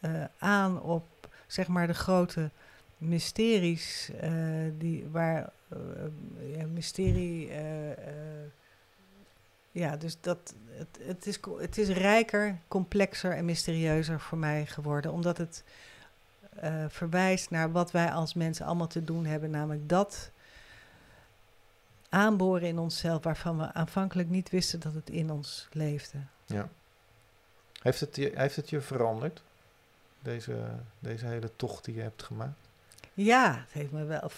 uh, 0.00 0.24
aan 0.38 0.82
op 0.82 1.04
zeg 1.46 1.68
maar 1.68 1.86
de 1.86 1.94
grote 1.94 2.50
mysteries 2.98 4.10
uh, 4.22 4.30
die 4.78 5.08
waar 5.10 5.50
ja, 6.56 6.66
mysterie 6.66 7.50
ja 9.70 9.96
dus 9.96 10.16
dat 10.20 10.54
het, 10.70 10.98
het, 11.00 11.26
is, 11.26 11.38
het 11.58 11.78
is 11.78 11.88
rijker, 11.88 12.58
complexer 12.68 13.32
en 13.32 13.44
mysterieuzer 13.44 14.20
voor 14.20 14.38
mij 14.38 14.66
geworden 14.66 15.12
omdat 15.12 15.38
het 15.38 15.64
verwijst 16.88 17.50
naar 17.50 17.72
wat 17.72 17.90
wij 17.90 18.12
als 18.12 18.34
mensen 18.34 18.66
allemaal 18.66 18.86
te 18.86 19.04
doen 19.04 19.24
hebben, 19.24 19.50
namelijk 19.50 19.88
dat 19.88 20.30
aanboren 22.08 22.68
in 22.68 22.78
onszelf 22.78 23.22
waarvan 23.22 23.58
we 23.58 23.72
aanvankelijk 23.72 24.28
niet 24.28 24.50
wisten 24.50 24.80
dat 24.80 24.94
het 24.94 25.10
in 25.10 25.30
ons 25.30 25.68
leefde. 25.72 26.18
Ja. 26.46 26.68
Heeft 27.82 28.00
het 28.00 28.16
je, 28.16 28.32
heeft 28.34 28.56
het 28.56 28.70
je 28.70 28.80
veranderd? 28.80 29.42
Deze, 30.20 30.68
deze 30.98 31.26
hele 31.26 31.56
tocht 31.56 31.84
die 31.84 31.94
je 31.94 32.00
hebt 32.00 32.22
gemaakt? 32.22 32.68
Ja, 33.14 33.54
het 33.54 33.72
heeft 33.72 33.90
me 33.90 34.04
wel. 34.04 34.30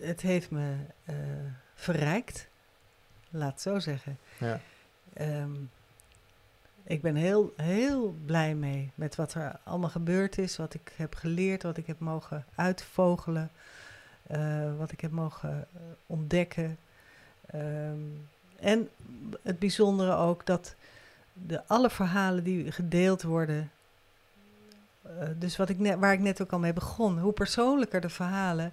Het 0.00 0.20
heeft 0.20 0.50
me 0.50 0.76
uh, 1.04 1.16
verrijkt. 1.74 2.48
Laat 3.30 3.52
het 3.52 3.60
zo 3.60 3.78
zeggen. 3.78 4.18
Ja. 4.38 4.60
Um, 5.20 5.70
ik 6.88 7.02
ben 7.02 7.14
heel, 7.14 7.52
heel 7.56 8.14
blij 8.26 8.54
mee 8.54 8.90
met 8.94 9.16
wat 9.16 9.34
er 9.34 9.58
allemaal 9.64 9.90
gebeurd 9.90 10.38
is, 10.38 10.56
wat 10.56 10.74
ik 10.74 10.92
heb 10.96 11.14
geleerd, 11.14 11.62
wat 11.62 11.76
ik 11.76 11.86
heb 11.86 11.98
mogen 11.98 12.44
uitvogelen, 12.54 13.50
uh, 14.30 14.76
wat 14.78 14.92
ik 14.92 15.00
heb 15.00 15.10
mogen 15.10 15.66
uh, 15.74 15.80
ontdekken. 16.06 16.78
Um, 17.54 18.28
en 18.60 18.88
het 19.42 19.58
bijzondere 19.58 20.14
ook 20.14 20.46
dat 20.46 20.74
de, 21.32 21.66
alle 21.66 21.90
verhalen 21.90 22.44
die 22.44 22.72
gedeeld 22.72 23.22
worden, 23.22 23.70
uh, 25.06 25.10
dus 25.38 25.56
wat 25.56 25.68
ik 25.68 25.78
net, 25.78 25.98
waar 25.98 26.12
ik 26.12 26.20
net 26.20 26.42
ook 26.42 26.52
al 26.52 26.58
mee 26.58 26.72
begon, 26.72 27.18
hoe 27.18 27.32
persoonlijker 27.32 28.00
de 28.00 28.08
verhalen, 28.08 28.72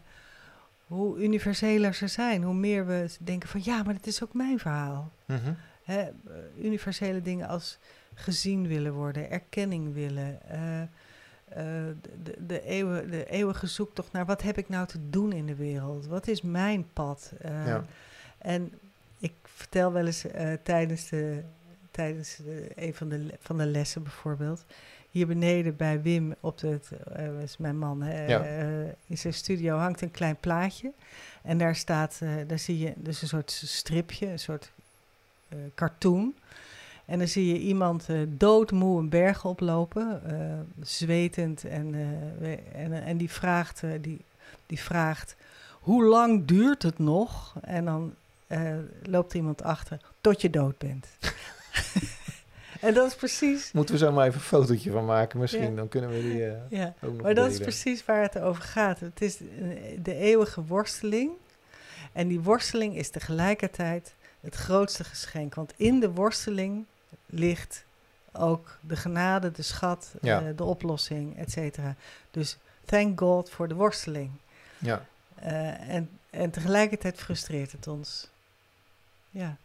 hoe 0.87 1.23
universeler 1.23 1.93
ze 1.93 2.07
zijn. 2.07 2.43
Hoe 2.43 2.53
meer 2.53 2.85
we 2.85 3.09
denken 3.19 3.49
van 3.49 3.61
ja, 3.63 3.83
maar 3.83 3.93
het 3.93 4.07
is 4.07 4.23
ook 4.23 4.33
mijn 4.33 4.59
verhaal. 4.59 5.11
Mm. 5.25 5.57
Hè, 5.85 6.09
universele 6.57 7.21
dingen 7.21 7.47
als 7.47 7.77
gezien 8.13 8.67
willen 8.67 8.93
worden, 8.93 9.31
erkenning 9.31 9.93
willen. 9.93 10.39
Uh, 10.51 10.81
uh, 10.81 10.87
de, 12.23 12.45
de, 12.45 12.61
eeuwen, 12.61 13.09
de 13.11 13.25
eeuwige 13.25 13.67
zoektocht 13.67 14.11
naar 14.11 14.25
wat 14.25 14.41
heb 14.41 14.57
ik 14.57 14.69
nou 14.69 14.87
te 14.87 15.09
doen 15.09 15.31
in 15.31 15.45
de 15.45 15.55
wereld? 15.55 16.07
Wat 16.07 16.27
is 16.27 16.41
mijn 16.41 16.87
pad? 16.93 17.33
Uh, 17.45 17.67
ja. 17.67 17.85
En 18.37 18.71
ik 19.17 19.33
vertel 19.43 19.91
wel 19.91 20.05
eens 20.05 20.25
tijdens, 20.63 21.09
de, 21.09 21.43
tijdens 21.91 22.35
de, 22.35 22.71
een 22.75 22.93
van 22.93 23.09
de, 23.09 23.33
van 23.39 23.57
de 23.57 23.65
lessen 23.65 24.03
bijvoorbeeld 24.03 24.65
hier 25.09 25.27
beneden 25.27 25.75
bij 25.75 26.01
Wim 26.01 26.35
op 26.39 26.61
het, 26.61 26.91
is 27.43 27.57
mijn 27.57 27.77
man, 27.77 28.01
hè, 28.01 28.25
ja. 28.25 28.43
in 29.07 29.17
zijn 29.17 29.33
studio 29.33 29.77
hangt 29.77 30.01
een 30.01 30.11
klein 30.11 30.37
plaatje. 30.39 30.91
En 31.43 31.57
daar 31.57 31.75
staat, 31.75 32.19
daar 32.47 32.59
zie 32.59 32.79
je 32.79 32.93
dus 32.95 33.21
een 33.21 33.27
soort 33.27 33.51
stripje, 33.51 34.27
een 34.27 34.39
soort 34.39 34.71
cartoon. 35.75 36.33
En 37.05 37.17
dan 37.17 37.27
zie 37.27 37.47
je 37.47 37.59
iemand 37.59 38.07
doodmoe 38.27 38.99
een 38.99 39.09
berg 39.09 39.45
oplopen, 39.45 40.21
zwetend. 40.81 41.63
En, 41.63 41.95
en, 42.73 43.03
en 43.03 43.17
die 43.17 43.29
vraagt, 43.29 43.83
die, 44.01 44.21
die 44.65 44.79
vraagt, 44.79 45.35
hoe 45.79 46.03
lang 46.03 46.45
duurt 46.45 46.83
het 46.83 46.99
nog? 46.99 47.55
En 47.61 47.85
dan 47.85 48.13
loopt 49.03 49.31
er 49.31 49.37
iemand 49.37 49.63
achter, 49.63 50.01
tot 50.21 50.41
je 50.41 50.49
dood 50.49 50.77
bent. 50.77 51.07
En 52.85 52.93
dat 52.93 53.07
is 53.07 53.15
precies. 53.15 53.71
Moeten 53.71 53.95
we 53.95 54.01
zo 54.01 54.11
maar 54.11 54.27
even 54.27 54.39
een 54.39 54.45
fotootje 54.45 54.91
van 54.91 55.05
maken, 55.05 55.39
misschien? 55.39 55.69
Ja. 55.69 55.75
Dan 55.75 55.87
kunnen 55.87 56.09
we 56.09 56.21
die. 56.21 56.37
Ja, 56.79 56.93
ook 57.01 57.11
nog 57.13 57.21
maar 57.21 57.35
dat 57.35 57.51
is 57.51 57.59
precies 57.59 58.05
waar 58.05 58.21
het 58.21 58.39
over 58.39 58.63
gaat. 58.63 58.99
Het 58.99 59.21
is 59.21 59.37
de 60.01 60.15
eeuwige 60.15 60.63
worsteling. 60.63 61.31
En 62.13 62.27
die 62.27 62.39
worsteling 62.39 62.97
is 62.97 63.09
tegelijkertijd 63.09 64.13
het 64.45 64.55
grootste 64.55 65.03
geschenk. 65.03 65.55
Want 65.55 65.73
in 65.75 65.99
de 65.99 66.11
worsteling 66.11 66.85
ligt 67.25 67.83
ook 68.31 68.77
de 68.81 68.95
genade, 68.95 69.51
de 69.51 69.61
schat, 69.61 70.13
Ja. 70.21 70.41
uh, 70.41 70.57
de 70.57 70.63
oplossing, 70.63 71.37
et 71.37 71.51
cetera. 71.51 71.95
Dus 72.31 72.57
thank 72.85 73.19
God 73.19 73.49
voor 73.49 73.67
de 73.67 73.75
worsteling. 73.75 74.31
Ja, 74.77 75.05
Uh, 75.43 75.89
en, 75.89 76.09
en 76.29 76.51
tegelijkertijd 76.51 77.17
frustreert 77.19 77.71
het 77.71 77.87
ons. 77.87 78.29
Ja. 79.29 79.57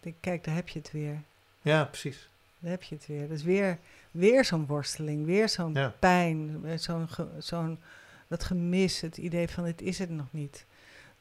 Ik 0.00 0.14
Kijk, 0.20 0.44
daar 0.44 0.54
heb 0.54 0.68
je 0.68 0.78
het 0.78 0.90
weer. 0.92 1.22
ja, 1.62 1.84
precies. 1.84 2.28
Daar 2.58 2.70
heb 2.70 2.82
je 2.82 2.94
het 2.94 3.06
weer. 3.06 3.28
Dus 3.28 3.42
weer, 3.42 3.78
weer 4.10 4.44
zo'n 4.44 4.66
worsteling, 4.66 5.24
weer 5.26 5.48
zo'n 5.48 5.74
Ja. 5.74 5.94
pijn, 5.98 6.60
eh, 6.64 6.78
zo'n, 6.78 7.08
zo'n 7.38 7.78
dat 8.28 8.44
gemis, 8.44 9.00
het 9.00 9.16
idee 9.16 9.48
van 9.48 9.64
dit 9.64 9.82
is 9.82 9.98
het 9.98 10.10
nog 10.10 10.26
niet. 10.30 10.64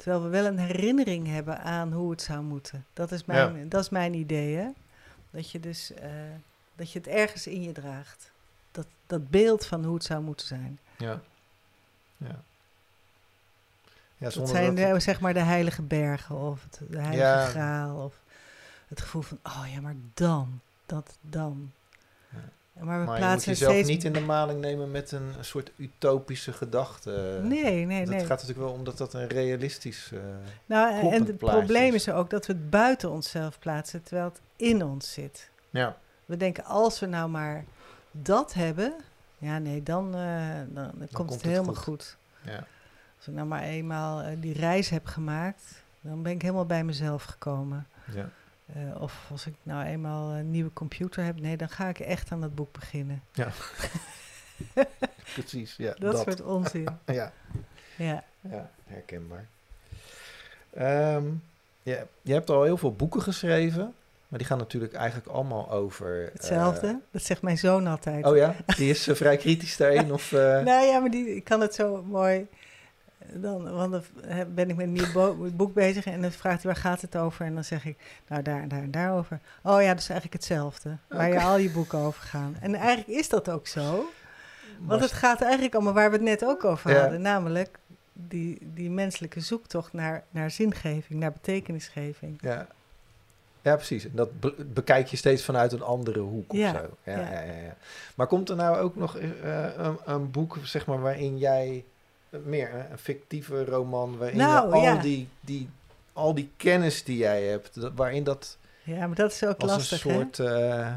Terwijl 0.01 0.23
we 0.23 0.29
wel 0.29 0.45
een 0.45 0.59
herinnering 0.59 1.27
hebben 1.27 1.59
aan 1.59 1.91
hoe 1.93 2.11
het 2.11 2.21
zou 2.21 2.41
moeten. 2.43 2.85
Dat 2.93 3.11
is 3.11 3.25
mijn, 3.25 3.69
dat 3.69 3.81
is 3.81 3.89
mijn 3.89 4.13
idee, 4.13 4.55
hè? 4.55 4.67
Dat 5.31 5.51
je 5.51 5.59
dus 5.59 5.93
eh, 5.93 6.09
dat 6.75 6.91
je 6.91 6.99
het 6.99 7.07
ergens 7.07 7.47
in 7.47 7.61
je 7.63 7.71
draagt. 7.71 8.31
Dat, 8.71 8.85
dat 9.07 9.29
beeld 9.29 9.65
van 9.65 9.83
hoe 9.85 9.93
het 9.93 10.03
zou 10.03 10.21
moeten 10.23 10.47
zijn. 10.47 10.79
Ja. 10.97 11.21
Ja. 12.17 12.41
Ja, 14.17 14.29
Dat 14.29 14.49
zijn 14.49 14.75
dat- 14.75 14.93
de, 14.93 14.99
zeg 14.99 15.19
maar 15.19 15.33
de 15.33 15.39
heilige 15.39 15.81
bergen 15.81 16.35
of 16.35 16.63
het, 16.63 16.81
de 16.89 16.97
heilige 16.99 17.21
Ja. 17.27 17.45
graal. 17.45 18.03
Of 18.05 18.13
het 18.87 19.01
gevoel 19.01 19.21
van, 19.21 19.39
oh 19.43 19.65
ja, 19.73 19.81
maar 19.81 19.95
dan, 20.13 20.59
dat 20.85 21.17
dan. 21.21 21.71
Maar 22.73 22.83
we 22.83 22.87
maar 22.87 22.99
je 22.99 23.05
moet 23.05 23.15
plaatsen 23.15 23.49
het 23.49 23.59
jezelf 23.59 23.73
steeds... 23.73 23.89
niet 23.89 24.03
in 24.03 24.13
de 24.13 24.19
maling 24.19 24.59
nemen 24.59 24.91
met 24.91 25.11
een 25.11 25.33
soort 25.39 25.71
utopische 25.77 26.53
gedachte. 26.53 27.39
Nee, 27.43 27.85
nee, 27.85 27.99
Het 27.99 28.09
nee. 28.09 28.19
gaat 28.19 28.29
natuurlijk 28.29 28.59
wel 28.59 28.71
om 28.71 28.83
dat 28.83 28.97
dat 28.97 29.13
een 29.13 29.27
realistisch... 29.27 30.11
eh, 30.13 30.19
Nou, 30.65 31.11
en 31.11 31.25
het 31.25 31.37
probleem 31.37 31.93
is. 31.93 32.07
is 32.07 32.13
ook 32.13 32.29
dat 32.29 32.45
we 32.45 32.53
het 32.53 32.69
buiten 32.69 33.11
onszelf 33.11 33.59
plaatsen, 33.59 34.03
terwijl 34.03 34.27
het 34.27 34.41
in 34.55 34.83
ons 34.83 35.13
zit. 35.13 35.49
ja, 35.69 35.97
We 36.25 36.37
denken, 36.37 36.63
als 36.63 36.99
we 36.99 37.05
nou 37.05 37.29
maar 37.29 37.65
dat 38.11 38.53
hebben, 38.53 38.93
ja 39.37 39.57
nee, 39.59 39.83
dan, 39.83 40.15
eh, 40.15 40.47
dan, 40.69 40.73
dan 40.73 40.93
komt 40.97 41.11
komt 41.11 41.29
het 41.29 41.41
het 41.41 41.51
helemaal 41.51 41.75
goed. 41.75 41.83
goed. 41.83 42.17
ja. 42.51 42.65
Als 43.17 43.27
ik 43.27 43.33
nou 43.33 43.47
maar 43.47 43.63
eenmaal 43.63 44.21
eh, 44.21 44.37
die 44.39 44.53
reis 44.53 44.89
heb 44.89 45.05
gemaakt, 45.05 45.83
dan 46.01 46.23
ben 46.23 46.31
ik 46.31 46.41
helemaal 46.41 46.65
bij 46.65 46.83
mezelf 46.83 47.23
gekomen. 47.23 47.87
ja. 48.13 48.29
Eh, 48.75 49.01
of 49.01 49.27
als 49.31 49.45
ik 49.47 49.53
nou 49.63 49.85
eenmaal 49.85 50.31
een 50.31 50.51
nieuwe 50.51 50.73
computer 50.73 51.23
heb, 51.23 51.39
nee, 51.39 51.57
dan 51.57 51.69
ga 51.69 51.87
ik 51.87 51.99
echt 51.99 52.31
aan 52.31 52.41
dat 52.41 52.55
boek 52.55 52.71
beginnen. 52.71 53.21
Precies, 55.33 55.75
ja. 55.77 55.93
Dat, 55.99 56.17
soort 56.17 56.41
onzin. 56.41 56.87
Ja, 57.05 57.31
ja. 57.95 58.23
ja, 58.41 58.69
herkenbaar. 58.85 59.45
Ehm, 60.73 61.23
ja, 61.83 62.03
je 62.21 62.33
hebt 62.33 62.49
al 62.49 62.63
heel 62.63 62.77
veel 62.77 62.93
boeken 62.93 63.21
geschreven, 63.21 63.93
maar 64.27 64.39
die 64.39 64.47
gaan 64.47 64.57
natuurlijk 64.57 64.93
eigenlijk 64.93 65.27
allemaal 65.29 65.71
over... 65.71 66.25
eh, 66.25 66.33
Hetzelfde, 66.33 66.99
dat 67.11 67.23
zegt 67.23 67.41
mijn 67.41 67.57
zoon 67.57 67.87
altijd. 67.87 68.25
oh 68.25 68.35
ja, 68.37 68.55
die 68.65 68.89
is 68.89 69.07
eh, 69.07 69.15
vrij 69.15 69.37
kritisch 69.37 69.77
daarin? 69.77 70.13
Of, 70.17 70.31
eh, 70.31 70.39
Nou 70.39 70.85
ja, 70.85 70.99
maar 70.99 71.11
die 71.11 71.35
ik 71.35 71.43
kan 71.43 71.61
het 71.61 71.75
zo 71.75 72.03
mooi. 72.03 72.47
Dan, 73.33 73.71
want 73.75 73.91
dan 73.91 74.03
hè, 74.25 74.45
ben 74.45 74.69
ik 74.69 74.75
met 74.75 74.85
een 74.85 74.91
nieuw 74.91 75.11
bo- 75.13 75.35
boek 75.53 75.73
bezig 75.73 76.05
en 76.05 76.21
dan 76.21 76.31
vraagt 76.31 76.63
hij 76.63 76.71
waar 76.73 76.81
gaat 76.81 77.01
het 77.01 77.17
over? 77.17 77.45
En 77.45 77.53
dan 77.53 77.63
zeg 77.63 77.85
ik, 77.85 77.97
nou 78.27 78.41
daar 78.41 78.61
en 78.61 78.67
daar 78.67 78.81
en 78.81 78.91
daarover. 78.91 79.39
Oh 79.63 79.81
ja, 79.81 79.87
dat 79.87 79.99
is 79.99 80.09
eigenlijk 80.09 80.33
hetzelfde. 80.33 80.97
Waar 81.07 81.29
je 81.29 81.41
al 81.41 81.57
je 81.57 81.69
boeken 81.71 81.99
over 81.99 82.23
gaan. 82.23 82.55
En 82.61 82.75
eigenlijk 82.75 83.07
is 83.19 83.29
dat 83.29 83.49
ook 83.49 83.67
zo. 83.67 84.05
Want 84.79 85.01
het 85.01 85.11
gaat 85.11 85.41
eigenlijk 85.41 85.73
allemaal 85.73 85.93
waar 85.93 86.09
we 86.09 86.15
het 86.15 86.25
net 86.25 86.45
ook 86.45 86.63
over 86.63 86.91
Ja. 86.91 86.99
hadden. 87.01 87.21
Namelijk 87.21 87.79
die, 88.13 88.57
die 88.73 88.89
menselijke 88.89 89.39
zoektocht 89.39 89.93
naar, 89.93 90.23
naar 90.29 90.51
zingeving, 90.51 91.19
naar 91.19 91.31
betekenisgeving. 91.31 92.37
Ja, 92.41 92.67
Ja, 93.63 93.75
precies. 93.75 94.03
En 94.03 94.11
dat 94.13 94.39
be- 94.39 94.65
bekijk 94.73 95.07
je 95.07 95.17
steeds 95.17 95.43
vanuit 95.45 95.71
een 95.71 95.81
andere 95.81 96.19
hoek 96.19 96.51
Ja, 96.51 96.71
of 96.71 96.77
zo. 96.77 96.89
Ja, 97.03 97.19
ja. 97.19 97.31
ja. 97.31 97.41
Ja, 97.41 97.51
ja, 97.53 97.75
Maar 98.15 98.27
komt 98.27 98.49
er 98.49 98.55
nou 98.55 98.77
ook 98.77 98.95
nog 98.95 99.17
eh, 99.17 99.29
een, 99.77 99.97
een 100.05 100.31
boek, 100.31 100.57
zeg 100.63 100.85
maar, 100.85 101.01
waarin 101.01 101.37
jij 101.37 101.67
eh, 101.69 101.83
meer 102.39 102.73
een, 102.73 102.91
een 102.91 102.97
fictieve 102.97 103.65
roman, 103.65 104.17
waarin 104.17 104.37
Nou, 104.37 104.67
je 104.67 104.73
al, 104.75 104.81
ja. 104.81 104.95
die, 105.01 105.27
die, 105.39 105.69
al 106.13 106.33
die 106.33 106.49
kennis 106.57 107.03
die 107.03 107.17
jij 107.17 107.43
hebt, 107.43 107.81
dat- 107.81 107.91
waarin 107.95 108.23
dat 108.23 108.57
Ja, 108.83 109.07
maar 109.07 109.15
dat 109.15 109.31
is 109.31 109.43
ook 109.45 109.59
als 109.59 109.71
lastig, 109.71 110.03
een 110.05 110.11
soort, 110.11 110.39
eh, 110.39 110.95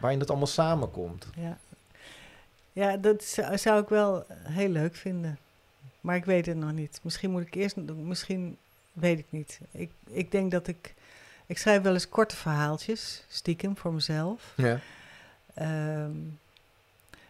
waarin 0.00 0.18
dat 0.18 0.28
allemaal 0.28 0.46
samenkomt. 0.46 1.26
Ja, 1.36 1.58
ja 2.72 2.96
dat 2.96 3.24
zou, 3.24 3.58
zou 3.58 3.82
ik 3.82 3.88
wel 3.88 4.24
heel 4.30 4.68
leuk 4.68 4.94
vinden. 4.96 5.38
Maar 6.00 6.16
ik 6.16 6.24
weet 6.24 6.46
het 6.46 6.56
nog 6.56 6.72
niet. 6.72 7.00
Misschien 7.02 7.30
moet 7.30 7.42
ik 7.46 7.54
eerst... 7.54 7.76
Misschien 7.76 8.56
weet 8.92 9.18
ik 9.18 9.26
niet. 9.30 9.60
Ik, 9.70 9.90
ik 10.06 10.30
denk 10.30 10.50
dat 10.50 10.66
ik... 10.66 10.94
Ik 11.46 11.58
schrijf 11.58 11.82
wel 11.82 11.92
eens 11.92 12.08
korte 12.08 12.36
verhaaltjes, 12.36 13.24
stiekem, 13.28 13.76
voor 13.76 13.92
mezelf. 13.92 14.52
Ja. 14.56 14.78
Ehm, 15.54 16.10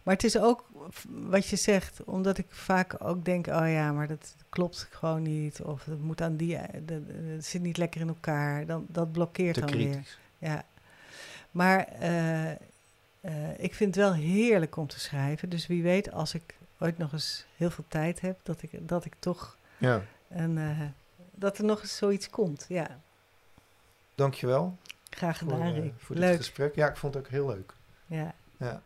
maar 0.07 0.15
het 0.15 0.25
is 0.25 0.39
ook 0.39 0.65
wat 1.09 1.47
je 1.49 1.57
zegt, 1.57 2.05
omdat 2.05 2.39
ik 2.39 2.47
vaak 2.49 2.95
ook 3.05 3.25
denk: 3.25 3.47
oh 3.47 3.71
ja, 3.71 3.93
maar 3.93 4.07
dat 4.09 4.35
klopt 4.49 4.89
gewoon 4.91 5.23
niet. 5.23 5.61
Of 5.63 5.85
het 5.85 6.01
moet 6.03 6.21
aan 6.21 6.37
die. 6.37 6.57
eh, 6.57 6.81
dat- 6.83 7.03
Het 7.35 7.45
zit 7.45 7.63
niet 7.63 7.77
lekker 7.77 8.01
in 8.01 8.09
elkaar. 8.09 8.67
Dan, 8.67 8.87
dat 8.89 9.13
blokkeert 9.13 9.55
Te 9.55 9.61
dan 9.61 9.71
weer. 9.71 9.91
kritisch. 9.91 10.19
Ja. 10.39 10.65
Maar 11.51 11.85
eh, 11.87 12.51
eh, 12.51 12.59
ik 13.59 13.75
vind 13.75 13.95
het 13.95 14.05
wel 14.05 14.15
heerlijk 14.15 14.77
om 14.77 14.87
te 14.87 15.01
schrijven. 15.01 15.49
Dus 15.49 15.67
wie 15.67 15.83
weet, 15.83 16.13
als 16.13 16.35
ik 16.35 16.55
ooit 16.79 16.99
nog 16.99 17.13
eens 17.13 17.47
heel 17.57 17.71
veel 17.71 17.85
tijd 17.89 18.21
heb, 18.21 18.39
dat 18.43 18.63
ik, 18.63 18.89
dat 18.89 19.05
ik 19.05 19.15
toch 19.19 19.57
Ja. 19.79 20.03
een. 20.29 20.59
eh, 20.59 20.81
dat 21.35 21.59
er 21.59 21.65
nog 21.65 21.81
eens 21.83 21.97
zoiets 21.97 22.31
komt. 22.31 22.65
Ja, 22.69 23.01
Dankjewel 24.15 24.77
graag 25.11 25.39
voor, 25.39 25.49
gedaan, 25.51 25.67
eh, 25.75 25.79
Rick. 25.83 25.93
voor 25.99 26.15
dit 26.17 26.25
Leuk. 26.25 26.37
gesprek. 26.37 26.75
Ja, 26.75 26.89
ik 26.89 26.97
vond 26.97 27.15
het 27.15 27.25
ook 27.25 27.31
heel 27.31 27.47
leuk. 27.47 27.73
Ja. 28.07 28.35
Ja. 28.59 28.83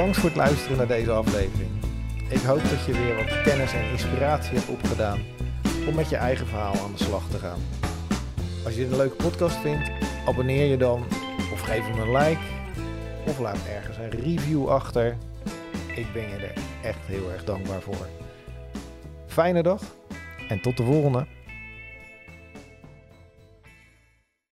Bedankt 0.00 0.20
voor 0.20 0.30
het 0.30 0.38
luisteren 0.38 0.76
naar 0.76 0.86
deze 0.86 1.10
aflevering. 1.10 1.70
Ik 2.28 2.40
hoop 2.40 2.62
dat 2.62 2.84
je 2.86 2.92
weer 2.92 3.16
wat 3.16 3.42
kennis 3.42 3.72
en 3.72 3.90
inspiratie 3.90 4.54
hebt 4.54 4.68
opgedaan 4.68 5.20
om 5.88 5.94
met 5.94 6.08
je 6.08 6.16
eigen 6.16 6.46
verhaal 6.46 6.74
aan 6.74 6.92
de 6.96 7.04
slag 7.04 7.28
te 7.30 7.38
gaan. 7.38 7.58
Als 8.64 8.74
je 8.74 8.80
dit 8.80 8.90
een 8.90 8.96
leuke 8.96 9.16
podcast 9.16 9.56
vindt, 9.56 9.90
abonneer 10.26 10.66
je 10.66 10.76
dan 10.76 11.04
of 11.52 11.60
geef 11.60 11.86
hem 11.86 12.00
een 12.00 12.12
like 12.12 12.40
of 13.26 13.38
laat 13.38 13.58
ergens 13.68 13.96
een 13.96 14.10
review 14.10 14.68
achter. 14.68 15.16
Ik 15.94 16.12
ben 16.12 16.22
je 16.22 16.36
er 16.36 16.54
echt 16.82 17.06
heel 17.06 17.30
erg 17.30 17.44
dankbaar 17.44 17.80
voor. 17.80 18.06
Fijne 19.26 19.62
dag 19.62 19.82
en 20.48 20.60
tot 20.60 20.76
de 20.76 20.84
volgende. 20.84 21.26